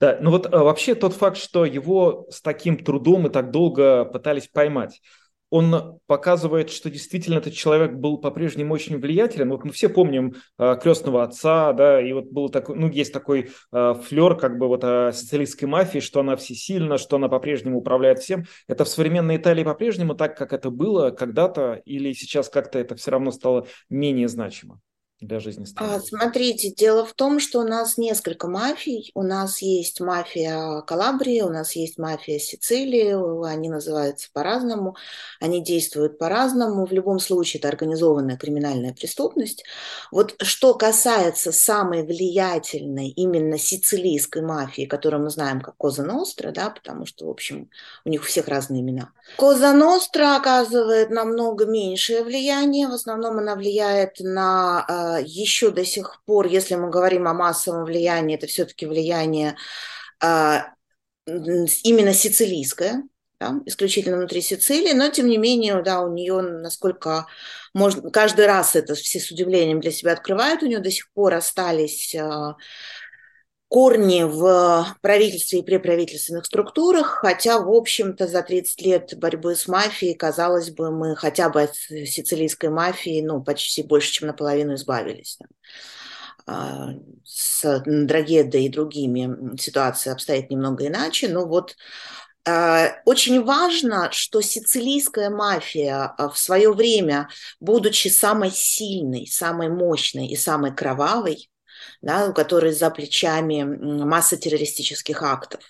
Да, 0.01 0.17
ну 0.23 0.31
вот 0.31 0.51
вообще 0.51 0.95
тот 0.95 1.13
факт, 1.13 1.37
что 1.37 1.67
его 1.67 2.27
с 2.31 2.41
таким 2.41 2.83
трудом 2.83 3.27
и 3.27 3.31
так 3.31 3.51
долго 3.51 4.07
пытались 4.07 4.49
поймать, 4.49 5.03
он 5.51 5.99
показывает, 6.07 6.71
что 6.71 6.91
действительно 6.91 7.39
этот 7.39 7.55
человек 7.55 7.93
был 7.95 8.19
по-прежнему 8.19 8.75
очень 8.75 8.99
влиятелен. 8.99 9.51
Вот 9.51 9.65
мы 9.65 9.73
все 9.73 9.89
помним 9.89 10.35
э, 10.59 10.77
крестного 10.81 11.23
отца, 11.23 11.73
да, 11.73 12.01
и 12.01 12.13
вот 12.13 12.27
был 12.27 12.49
такой, 12.49 12.77
ну, 12.77 12.89
есть 12.89 13.13
такой 13.13 13.51
э, 13.73 13.95
флер 14.03 14.37
как 14.37 14.59
бы 14.59 14.69
вот 14.69 14.85
о 14.85 15.13
социалистской 15.13 15.69
мафии, 15.69 16.01
что 16.01 16.21
она 16.21 16.37
всесильна, 16.37 16.99
что 16.99 17.17
она 17.17 17.29
по-прежнему 17.29 17.79
управляет 17.79 18.19
всем. 18.19 18.45
Это 18.67 18.85
в 18.85 18.89
современной 18.89 19.37
Италии 19.37 19.65
по-прежнему 19.65 20.15
так, 20.15 20.37
как 20.37 20.53
это 20.53 20.71
было 20.71 21.11
когда-то, 21.11 21.81
или 21.85 22.13
сейчас 22.13 22.49
как-то 22.49 22.79
это 22.79 22.97
все 22.97 23.11
равно 23.11 23.31
стало 23.31 23.67
менее 23.89 24.29
значимо? 24.29 24.81
Для 25.21 25.41
жизни 25.41 25.65
страны? 25.65 25.95
А, 25.95 26.01
смотрите, 26.01 26.71
дело 26.71 27.05
в 27.05 27.13
том, 27.13 27.41
что 27.41 27.61
у 27.61 27.65
нас 27.65 27.99
несколько 27.99 28.47
мафий. 28.47 29.11
У 29.15 29.23
нас 29.23 29.63
есть 29.63 30.01
мафия 30.01 30.81
Калабрии, 30.83 31.41
у 31.41 31.49
нас 31.49 31.75
есть 31.75 31.99
мафия 31.99 32.39
Сицилии, 32.39 33.49
они 33.51 33.69
называются 33.69 34.29
по-разному, 34.33 34.97
они 35.41 35.63
действуют 35.63 36.19
по-разному. 36.19 36.87
В 36.87 36.93
любом 36.93 37.19
случае 37.19 37.59
это 37.59 37.69
организованная 37.69 38.37
криминальная 38.37 38.95
преступность. 38.95 39.65
Вот 40.13 40.37
что 40.43 40.75
касается 40.75 41.51
самой 41.51 42.05
влиятельной 42.05 43.09
именно 43.09 43.59
сицилийской 43.59 44.43
мафии, 44.43 44.87
которую 44.87 45.25
мы 45.25 45.31
знаем 45.31 45.61
как 45.61 45.77
Коза 45.77 46.05
Ностра, 46.05 46.53
да, 46.53 46.71
потому 46.71 47.07
что, 47.07 47.27
в 47.27 47.31
общем, 47.31 47.71
у 48.05 48.09
них 48.09 48.23
у 48.23 48.25
всех 48.25 48.47
разные 48.47 48.83
имена. 48.83 49.11
Коза 49.37 49.73
Ностра 49.73 50.37
оказывает 50.37 51.11
намного 51.11 51.67
меньшее 51.67 52.23
влияние, 52.23 52.87
в 52.87 52.93
основном 52.93 53.39
она 53.39 53.57
влияет 53.57 54.21
на 54.21 54.85
а, 54.87 55.08
еще 55.17 55.71
до 55.71 55.85
сих 55.85 56.23
пор, 56.25 56.47
если 56.47 56.75
мы 56.75 56.91
говорим 56.91 57.27
о 57.27 57.35
массовом 57.35 57.85
влиянии, 57.85 58.37
это 58.37 58.47
все-таки 58.47 58.87
влияние 58.87 59.57
а, 60.21 60.75
именно 61.27 62.13
сицилийское, 62.13 63.05
да, 63.41 63.61
исключительно 63.67 64.17
внутри 64.17 64.41
Сицилии, 64.41 64.93
но 64.93 65.09
тем 65.09 65.29
не 65.29 65.39
менее, 65.39 65.81
да, 65.83 66.01
у 66.01 66.13
нее, 66.13 66.41
насколько 66.41 67.27
можно, 67.75 68.11
каждый 68.11 68.47
раз 68.47 68.75
это 68.75 68.95
все 68.95 69.21
с 69.21 69.31
удивлением 69.31 69.81
для 69.81 69.93
себя 69.93 70.13
открывают, 70.13 70.63
у 70.63 70.67
нее 70.67 70.81
до 70.81 70.91
сих 70.91 71.11
пор 71.13 71.35
остались 71.35 72.15
а, 72.15 72.57
корни 73.69 74.23
в 74.23 74.97
правительстве 75.03 75.61
и 75.61 75.63
преправительственных 75.63 76.47
структурах, 76.47 77.19
хотя, 77.21 77.59
в 77.61 77.71
общем-то, 77.71 78.27
за 78.27 78.43
30 78.43 78.83
лет 78.83 79.19
борьбы 79.19 79.55
с 79.55 79.69
мафией, 79.69 80.15
казалось 80.15 80.71
бы, 80.71 80.91
мы 80.91 81.15
хотя 81.17 81.51
бы 81.51 81.63
от 81.63 81.77
сицилийской 81.77 82.71
мафии, 82.71 83.23
ну, 83.23 83.43
почти 83.43 83.83
больше, 83.83 84.11
чем 84.11 84.29
наполовину 84.29 84.75
избавились. 84.75 85.39
А, 86.47 86.95
с 87.25 87.83
Драгедой 87.85 88.65
и 88.65 88.71
другими 88.71 89.57
ситуация 89.59 90.15
обстоит 90.15 90.51
немного 90.51 90.87
иначе, 90.87 91.29
но 91.29 91.47
вот 91.47 91.77
а, 92.47 92.95
очень 93.05 93.45
важно, 93.45 94.09
что 94.13 94.41
сицилийская 94.41 95.29
мафия 95.29 96.15
а, 96.17 96.31
в 96.31 96.39
свое 96.39 96.73
время, 96.73 97.29
будучи 97.61 98.09
самой 98.09 98.51
сильной, 98.51 99.27
самой 99.27 99.69
мощной 99.69 100.29
и 100.29 100.37
самой 100.37 100.75
кровавой, 100.75 101.51
да, 102.03 102.29
у 102.29 102.35
которой 102.35 102.73
за 102.73 102.91
плечами 102.91 103.63
масса 103.63 104.37
террористических 104.37 105.23
актов, 105.23 105.61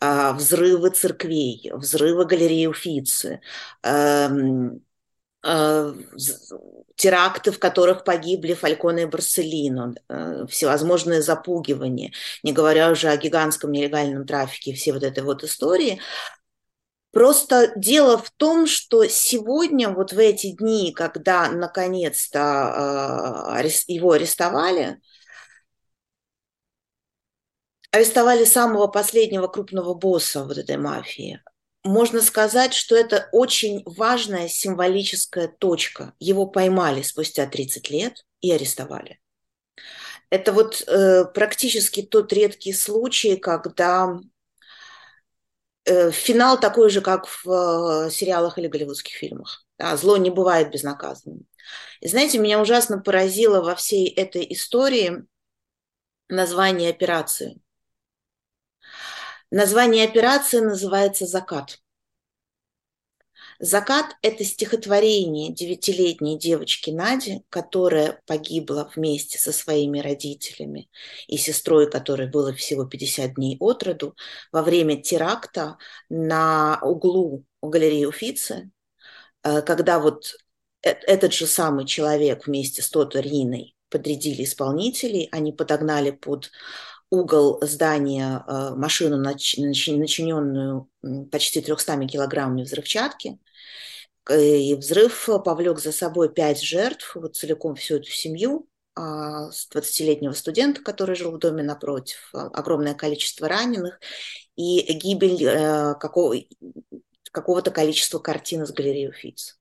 а, 0.00 0.32
взрывы 0.32 0.90
церквей, 0.90 1.70
взрывы 1.74 2.26
галереи 2.26 2.66
Уфицы, 2.66 3.40
эм, 3.82 4.82
э, 5.44 5.94
теракты, 6.96 7.52
в 7.52 7.58
которых 7.58 8.04
погибли 8.04 8.54
Фальконе 8.54 9.04
и 9.04 9.06
Барселино, 9.06 9.94
э, 10.08 10.46
всевозможные 10.48 11.22
запугивания, 11.22 12.12
не 12.42 12.52
говоря 12.52 12.90
уже 12.90 13.08
о 13.08 13.16
гигантском 13.16 13.72
нелегальном 13.72 14.26
трафике, 14.26 14.74
все 14.74 14.92
вот 14.92 15.02
этой 15.02 15.22
вот 15.22 15.44
истории. 15.44 16.00
Просто 17.12 17.72
дело 17.76 18.18
в 18.18 18.30
том, 18.30 18.66
что 18.66 19.06
сегодня, 19.06 19.88
вот 19.88 20.12
в 20.12 20.18
эти 20.18 20.52
дни, 20.52 20.92
когда 20.94 21.50
наконец-то 21.50 23.58
э, 23.62 23.68
его 23.86 24.12
арестовали, 24.12 25.00
арестовали 27.96 28.44
самого 28.44 28.86
последнего 28.86 29.46
крупного 29.46 29.94
босса 29.94 30.44
вот 30.44 30.58
этой 30.58 30.76
мафии. 30.76 31.42
Можно 31.84 32.20
сказать, 32.20 32.74
что 32.74 32.96
это 32.96 33.28
очень 33.32 33.82
важная 33.84 34.48
символическая 34.48 35.48
точка. 35.48 36.14
Его 36.18 36.46
поймали 36.46 37.02
спустя 37.02 37.46
30 37.46 37.90
лет 37.90 38.24
и 38.40 38.50
арестовали. 38.50 39.20
Это 40.30 40.52
вот 40.52 40.82
э, 40.86 41.24
практически 41.26 42.02
тот 42.02 42.32
редкий 42.32 42.72
случай, 42.72 43.36
когда 43.36 44.18
э, 45.84 46.10
финал 46.10 46.58
такой 46.58 46.90
же, 46.90 47.00
как 47.00 47.28
в 47.28 47.46
э, 48.06 48.10
сериалах 48.10 48.58
или 48.58 48.66
голливудских 48.66 49.14
фильмах. 49.14 49.64
Да, 49.78 49.96
зло 49.96 50.16
не 50.16 50.30
бывает 50.30 50.72
безнаказанным. 50.72 51.46
И 52.00 52.08
знаете, 52.08 52.38
меня 52.38 52.60
ужасно 52.60 52.98
поразило 52.98 53.62
во 53.62 53.76
всей 53.76 54.08
этой 54.08 54.44
истории 54.52 55.24
название 56.28 56.90
операции. 56.90 57.60
Название 59.50 60.04
операции 60.04 60.58
называется 60.58 61.24
«Закат». 61.24 61.78
«Закат»– 63.60 64.16
это 64.22 64.44
стихотворение 64.44 65.52
девятилетней 65.52 66.36
девочки 66.36 66.90
Нади, 66.90 67.42
которая 67.48 68.20
погибла 68.26 68.90
вместе 68.94 69.38
со 69.38 69.52
своими 69.52 70.00
родителями 70.00 70.90
и 71.28 71.36
сестрой, 71.36 71.88
которой 71.88 72.28
было 72.28 72.52
всего 72.52 72.86
50 72.86 73.34
дней 73.34 73.56
от 73.60 73.84
роду, 73.84 74.16
во 74.50 74.62
время 74.62 75.00
теракта 75.00 75.78
на 76.08 76.80
углу 76.82 77.44
галереи 77.62 78.04
Уфицы, 78.04 78.70
э, 79.44 79.62
когда 79.62 80.00
вот 80.00 80.34
э, 80.82 80.90
этот 80.90 81.32
же 81.32 81.46
самый 81.46 81.86
человек 81.86 82.46
вместе 82.46 82.82
с 82.82 82.90
Тото 82.90 83.20
Риной 83.20 83.76
подрядили 83.90 84.42
исполнителей, 84.42 85.28
они 85.30 85.52
подогнали 85.52 86.10
под 86.10 86.50
угол 87.10 87.58
здания 87.62 88.44
э, 88.46 88.74
машину, 88.74 89.18
начиненную 89.18 90.88
почти 91.30 91.60
300 91.60 92.06
килограммами 92.06 92.62
взрывчатки. 92.62 93.38
И 94.28 94.74
взрыв 94.74 95.28
повлек 95.44 95.78
за 95.78 95.92
собой 95.92 96.32
пять 96.32 96.60
жертв, 96.60 97.14
вот 97.14 97.36
целиком 97.36 97.76
всю 97.76 97.96
эту 97.96 98.10
семью, 98.10 98.68
20-летнего 98.98 100.32
а, 100.32 100.34
студента, 100.34 100.82
который 100.82 101.14
жил 101.14 101.32
в 101.32 101.38
доме 101.38 101.62
напротив, 101.62 102.30
огромное 102.32 102.94
количество 102.94 103.46
раненых 103.46 104.00
и 104.56 104.80
гибель 104.94 105.44
э, 105.44 105.94
какого, 106.00 106.34
какого-то 107.30 107.70
количества 107.70 108.18
картин 108.18 108.62
из 108.62 108.72
галереи 108.72 109.08
Уфиц. 109.08 109.55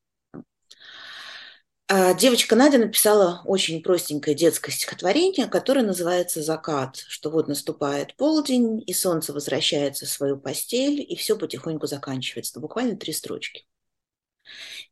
А, 1.87 2.15
девочка 2.15 2.55
Надя 2.55 2.79
написала 2.79 3.41
очень 3.45 3.83
простенькое 3.83 4.35
детское 4.35 4.71
стихотворение, 4.71 5.45
которое 5.45 5.83
называется 5.83 6.41
«Закат», 6.41 6.97
что 7.07 7.29
вот 7.29 7.47
наступает 7.47 8.15
полдень, 8.15 8.83
и 8.87 8.93
солнце 8.93 9.33
возвращается 9.33 10.07
в 10.07 10.09
свою 10.09 10.37
постель, 10.37 11.05
и 11.07 11.15
все 11.15 11.37
потихоньку 11.37 11.85
заканчивается. 11.85 12.59
Буквально 12.59 12.97
три 12.97 13.13
строчки. 13.13 13.67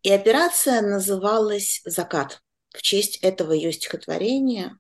И 0.04 0.12
операция 0.12 0.82
называлась 0.82 1.82
«Закат» 1.84 2.44
в 2.70 2.84
честь 2.84 3.18
этого 3.18 3.54
ее 3.54 3.72
стихотворения. 3.72 4.78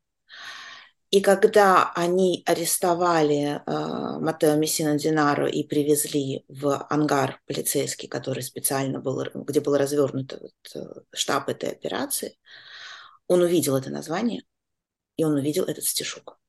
И 1.14 1.22
когда 1.22 1.91
они 1.93 2.41
арестовали 2.43 3.61
э, 3.68 4.20
Матео 4.20 4.55
Мессина 4.55 4.97
Динаро 4.97 5.47
и 5.47 5.61
привезли 5.61 6.43
в 6.47 6.88
ангар 6.89 7.39
полицейский, 7.45 8.09
который 8.09 8.41
специально 8.41 8.99
был, 8.99 9.24
где 9.36 9.61
был 9.61 9.78
развернут 9.78 10.34
вот, 10.41 10.53
э, 10.74 11.01
штаб 11.14 11.49
этой 11.49 11.70
операции, 11.70 12.39
он 13.28 13.43
увидел 13.43 13.78
это 13.78 13.91
название, 13.91 14.41
и 15.16 15.24
он 15.24 15.34
увидел 15.34 15.66
этот 15.66 15.86
стишок. 15.86 16.39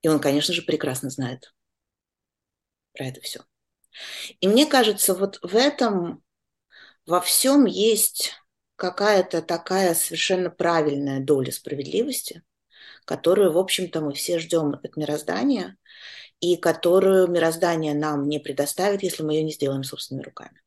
И 0.00 0.08
он, 0.08 0.18
конечно 0.18 0.52
же, 0.52 0.62
прекрасно 0.62 1.08
знает 1.08 1.54
про 2.94 3.04
это 3.04 3.20
все. 3.20 3.44
И 4.40 4.48
мне 4.48 4.66
кажется, 4.66 5.14
вот 5.14 5.38
в 5.42 5.54
этом 5.54 6.24
во 7.06 7.20
всем 7.20 7.64
есть 7.64 8.32
какая-то 8.74 9.40
такая 9.40 9.94
совершенно 9.94 10.50
правильная 10.50 11.20
доля 11.20 11.52
справедливости– 11.52 12.42
которую, 13.04 13.52
в 13.52 13.58
общем-то, 13.58 14.00
мы 14.00 14.12
все 14.12 14.38
ждем 14.38 14.74
от 14.82 14.96
мироздания, 14.96 15.76
и 16.40 16.56
которую 16.56 17.28
мироздание 17.28 17.94
нам 17.94 18.28
не 18.28 18.38
предоставит, 18.38 19.02
если 19.02 19.22
мы 19.22 19.34
ее 19.34 19.44
не 19.44 19.52
сделаем 19.52 19.84
собственными 19.84 20.24
руками. 20.24 20.60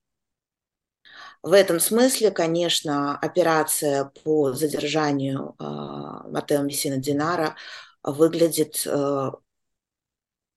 В 1.44 1.54
этом 1.54 1.80
смысле, 1.80 2.32
конечно, 2.32 3.18
операция 3.20 4.12
по 4.24 4.54
задержанию 4.54 5.56
э, 5.60 5.64
Матео 5.64 6.64
Мессина 6.64 6.98
Динара 6.98 7.56
выглядит 8.04 8.84
э, 8.88 9.32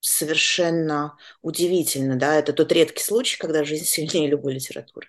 совершенно 0.01 1.17
удивительно. 1.43 2.17
Да? 2.17 2.37
Это 2.37 2.53
тот 2.53 2.73
редкий 2.73 3.03
случай, 3.03 3.39
когда 3.39 3.65
жизнь 3.65 3.85
сильнее 3.85 4.29
любой 4.29 4.55
литературы 4.55 5.09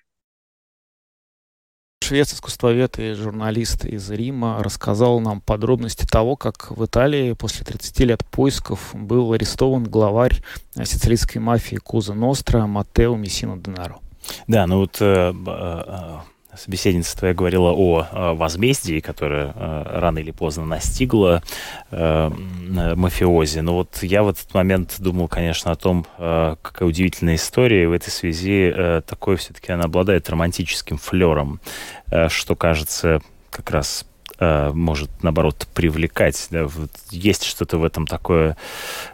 швец, 2.03 2.33
искусствовед 2.33 2.97
и 2.99 3.13
журналист 3.13 3.85
из 3.85 4.09
Рима 4.09 4.63
рассказал 4.63 5.19
нам 5.19 5.41
подробности 5.41 6.05
того, 6.05 6.35
как 6.35 6.71
в 6.71 6.85
Италии 6.85 7.33
после 7.33 7.65
30 7.65 7.99
лет 8.01 8.25
поисков 8.25 8.91
был 8.93 9.33
арестован 9.33 9.83
главарь 9.83 10.41
сицилийской 10.75 11.41
мафии 11.41 11.75
Куза 11.75 12.13
Ностра 12.13 12.65
Матео 12.65 13.15
Мессино 13.15 13.57
Денаро. 13.57 13.99
Да, 14.47 14.65
ну 14.67 14.79
вот 14.79 14.97
э, 15.01 15.33
э, 15.33 16.17
собеседница 16.57 17.17
твоя 17.17 17.33
говорила 17.33 17.71
о, 17.71 18.07
о 18.11 18.33
возмездии, 18.33 18.99
которое 18.99 19.53
э, 19.55 19.83
рано 19.99 20.19
или 20.19 20.31
поздно 20.31 20.65
настигло 20.65 21.43
э, 21.91 22.29
мафиози. 22.95 23.59
Но 23.59 23.75
вот 23.75 23.99
я 24.01 24.23
в 24.23 24.29
этот 24.29 24.53
момент 24.53 24.95
думал, 24.99 25.27
конечно, 25.27 25.71
о 25.71 25.75
том, 25.75 26.05
э, 26.17 26.55
какая 26.61 26.87
удивительная 26.87 27.35
история. 27.35 27.83
И 27.83 27.87
в 27.87 27.91
этой 27.91 28.09
связи 28.09 28.73
э, 28.75 29.01
такой 29.05 29.37
все-таки 29.37 29.71
она 29.71 29.85
обладает 29.85 30.29
романтическим 30.29 30.97
флером, 30.97 31.59
э, 32.11 32.29
что 32.29 32.55
кажется 32.55 33.21
как 33.49 33.71
раз 33.71 34.05
э, 34.05 34.08
может, 34.39 35.09
наоборот, 35.21 35.67
привлекать. 35.73 36.47
Да? 36.49 36.65
Вот 36.65 36.91
есть 37.11 37.43
что-то 37.43 37.77
в 37.77 37.83
этом 37.83 38.07
такое, 38.07 38.57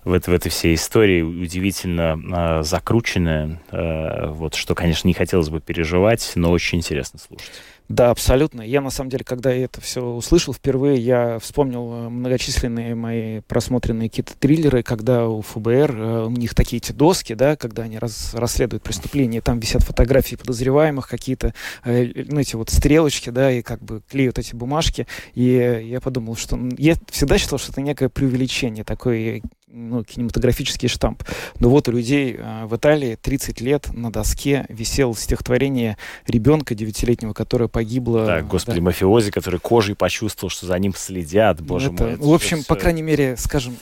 в, 0.03 0.13
это, 0.13 0.32
в 0.32 0.34
этой 0.34 0.49
всей 0.49 0.76
истории 0.76 1.21
удивительно 1.21 2.59
э, 2.59 2.63
закрученное, 2.63 3.61
э, 3.71 4.28
вот, 4.28 4.55
что, 4.55 4.76
конечно, 4.76 5.07
не 5.07 5.13
хотелось 5.13 5.49
бы 5.49 5.59
переживать, 5.59 6.34
но 6.36 6.51
очень 6.51 6.80
интересно 6.80 7.19
слушать. 7.19 7.51
Да, 7.88 8.09
абсолютно. 8.09 8.61
Я, 8.61 8.81
на 8.81 8.89
самом 8.89 9.11
деле, 9.11 9.23
когда 9.23 9.53
это 9.53 9.79
все 9.79 10.03
услышал 10.03 10.53
впервые, 10.53 10.99
я 10.99 11.38
вспомнил 11.38 11.93
э, 11.93 12.09
многочисленные 12.09 12.95
мои 12.95 13.41
просмотренные 13.41 14.09
какие-то 14.09 14.33
триллеры, 14.36 14.81
когда 14.81 15.27
у 15.27 15.41
ФБР, 15.41 15.95
э, 15.95 16.25
у 16.25 16.31
них 16.31 16.55
такие 16.55 16.77
эти 16.77 16.91
доски, 16.91 17.33
да, 17.33 17.55
когда 17.55 17.83
они 17.83 17.99
раз, 17.99 18.33
расследуют 18.33 18.81
преступления, 18.81 19.39
там 19.39 19.59
висят 19.59 19.83
фотографии 19.83 20.36
подозреваемых, 20.36 21.07
какие-то, 21.07 21.53
э, 21.83 22.07
ну, 22.27 22.39
эти 22.39 22.55
вот 22.55 22.71
стрелочки, 22.71 23.29
да, 23.29 23.51
и 23.51 23.61
как 23.61 23.83
бы 23.83 24.01
клеют 24.09 24.39
эти 24.39 24.55
бумажки. 24.55 25.05
И 25.36 25.83
я 25.86 26.01
подумал, 26.01 26.36
что... 26.36 26.59
Я 26.79 26.95
всегда 27.11 27.38
считал, 27.38 27.59
что 27.59 27.71
это 27.71 27.81
некое 27.81 28.09
преувеличение, 28.09 28.83
такой 28.83 29.43
ну, 29.68 30.03
кинематографический 30.03 30.88
штамп. 30.88 31.24
Но 31.59 31.70
вот 31.70 31.88
у 31.88 31.91
людей 31.91 32.36
э, 32.38 32.66
в 32.66 32.76
Италии 32.76 33.16
30 33.16 33.61
лет 33.61 33.89
на 33.93 34.11
доске 34.11 34.66
висел 34.70 35.16
стихотворение 35.16 35.97
ребенка 36.28 36.76
девятилетнего, 36.76 37.34
которое 37.34 37.68
погибло. 37.68 38.26
Так, 38.26 38.47
господи, 38.47 38.78
да. 38.78 38.86
мафиози, 38.86 39.32
который 39.32 39.59
кожей 39.59 39.95
почувствовал, 39.95 40.49
что 40.49 40.68
за 40.68 40.78
ним 40.78 40.93
следят, 40.95 41.61
боже 41.61 41.91
это, 41.91 42.03
мой. 42.03 42.16
В 42.18 42.34
общем, 42.34 42.63
по 42.63 42.76
крайней 42.76 43.01
мере, 43.01 43.36
скажем, 43.38 43.76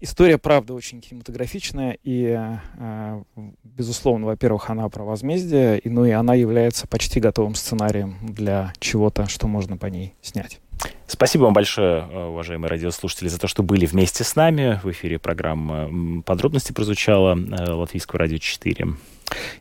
история, 0.00 0.38
правда, 0.38 0.74
очень 0.74 1.00
кинематографичная, 1.00 1.98
и, 2.02 2.38
э, 2.78 3.22
безусловно, 3.64 4.26
во-первых, 4.26 4.70
она 4.70 4.88
про 4.88 5.04
возмездие, 5.04 5.78
и, 5.78 5.88
ну 5.88 6.04
и 6.04 6.10
она 6.10 6.34
является 6.34 6.86
почти 6.86 7.20
готовым 7.20 7.54
сценарием 7.54 8.16
для 8.22 8.72
чего-то, 8.80 9.28
что 9.28 9.46
можно 9.46 9.76
по 9.76 9.86
ней 9.86 10.14
снять. 10.20 10.60
Спасибо 11.06 11.44
вам 11.44 11.52
большое, 11.52 12.04
э, 12.10 12.24
уважаемые 12.26 12.70
радиослушатели, 12.70 13.28
за 13.28 13.38
то, 13.38 13.46
что 13.46 13.62
были 13.62 13.86
вместе 13.86 14.24
с 14.24 14.34
нами. 14.34 14.80
В 14.82 14.90
эфире 14.90 15.18
программа 15.18 16.22
«Подробности» 16.22 16.72
прозвучала 16.72 17.36
э, 17.36 17.70
Латвийского 17.70 18.20
радио 18.20 18.38
4. 18.38 18.88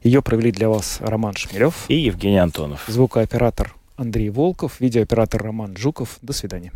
Ее 0.03 0.21
провели 0.21 0.51
для 0.51 0.69
вас 0.69 0.99
Роман 1.01 1.33
Шмелев 1.35 1.85
и 1.87 1.95
Евгений 1.95 2.37
Антонов. 2.37 2.83
Звукооператор 2.87 3.75
Андрей 3.95 4.29
Волков, 4.29 4.79
видеооператор 4.79 5.43
Роман 5.43 5.75
Жуков. 5.77 6.17
До 6.21 6.33
свидания. 6.33 6.71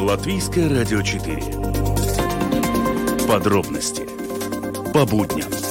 Латвийское 0.00 0.68
радио 0.68 1.02
4. 1.02 1.42
Подробности 3.28 4.02
по 4.92 5.04
будням. 5.04 5.65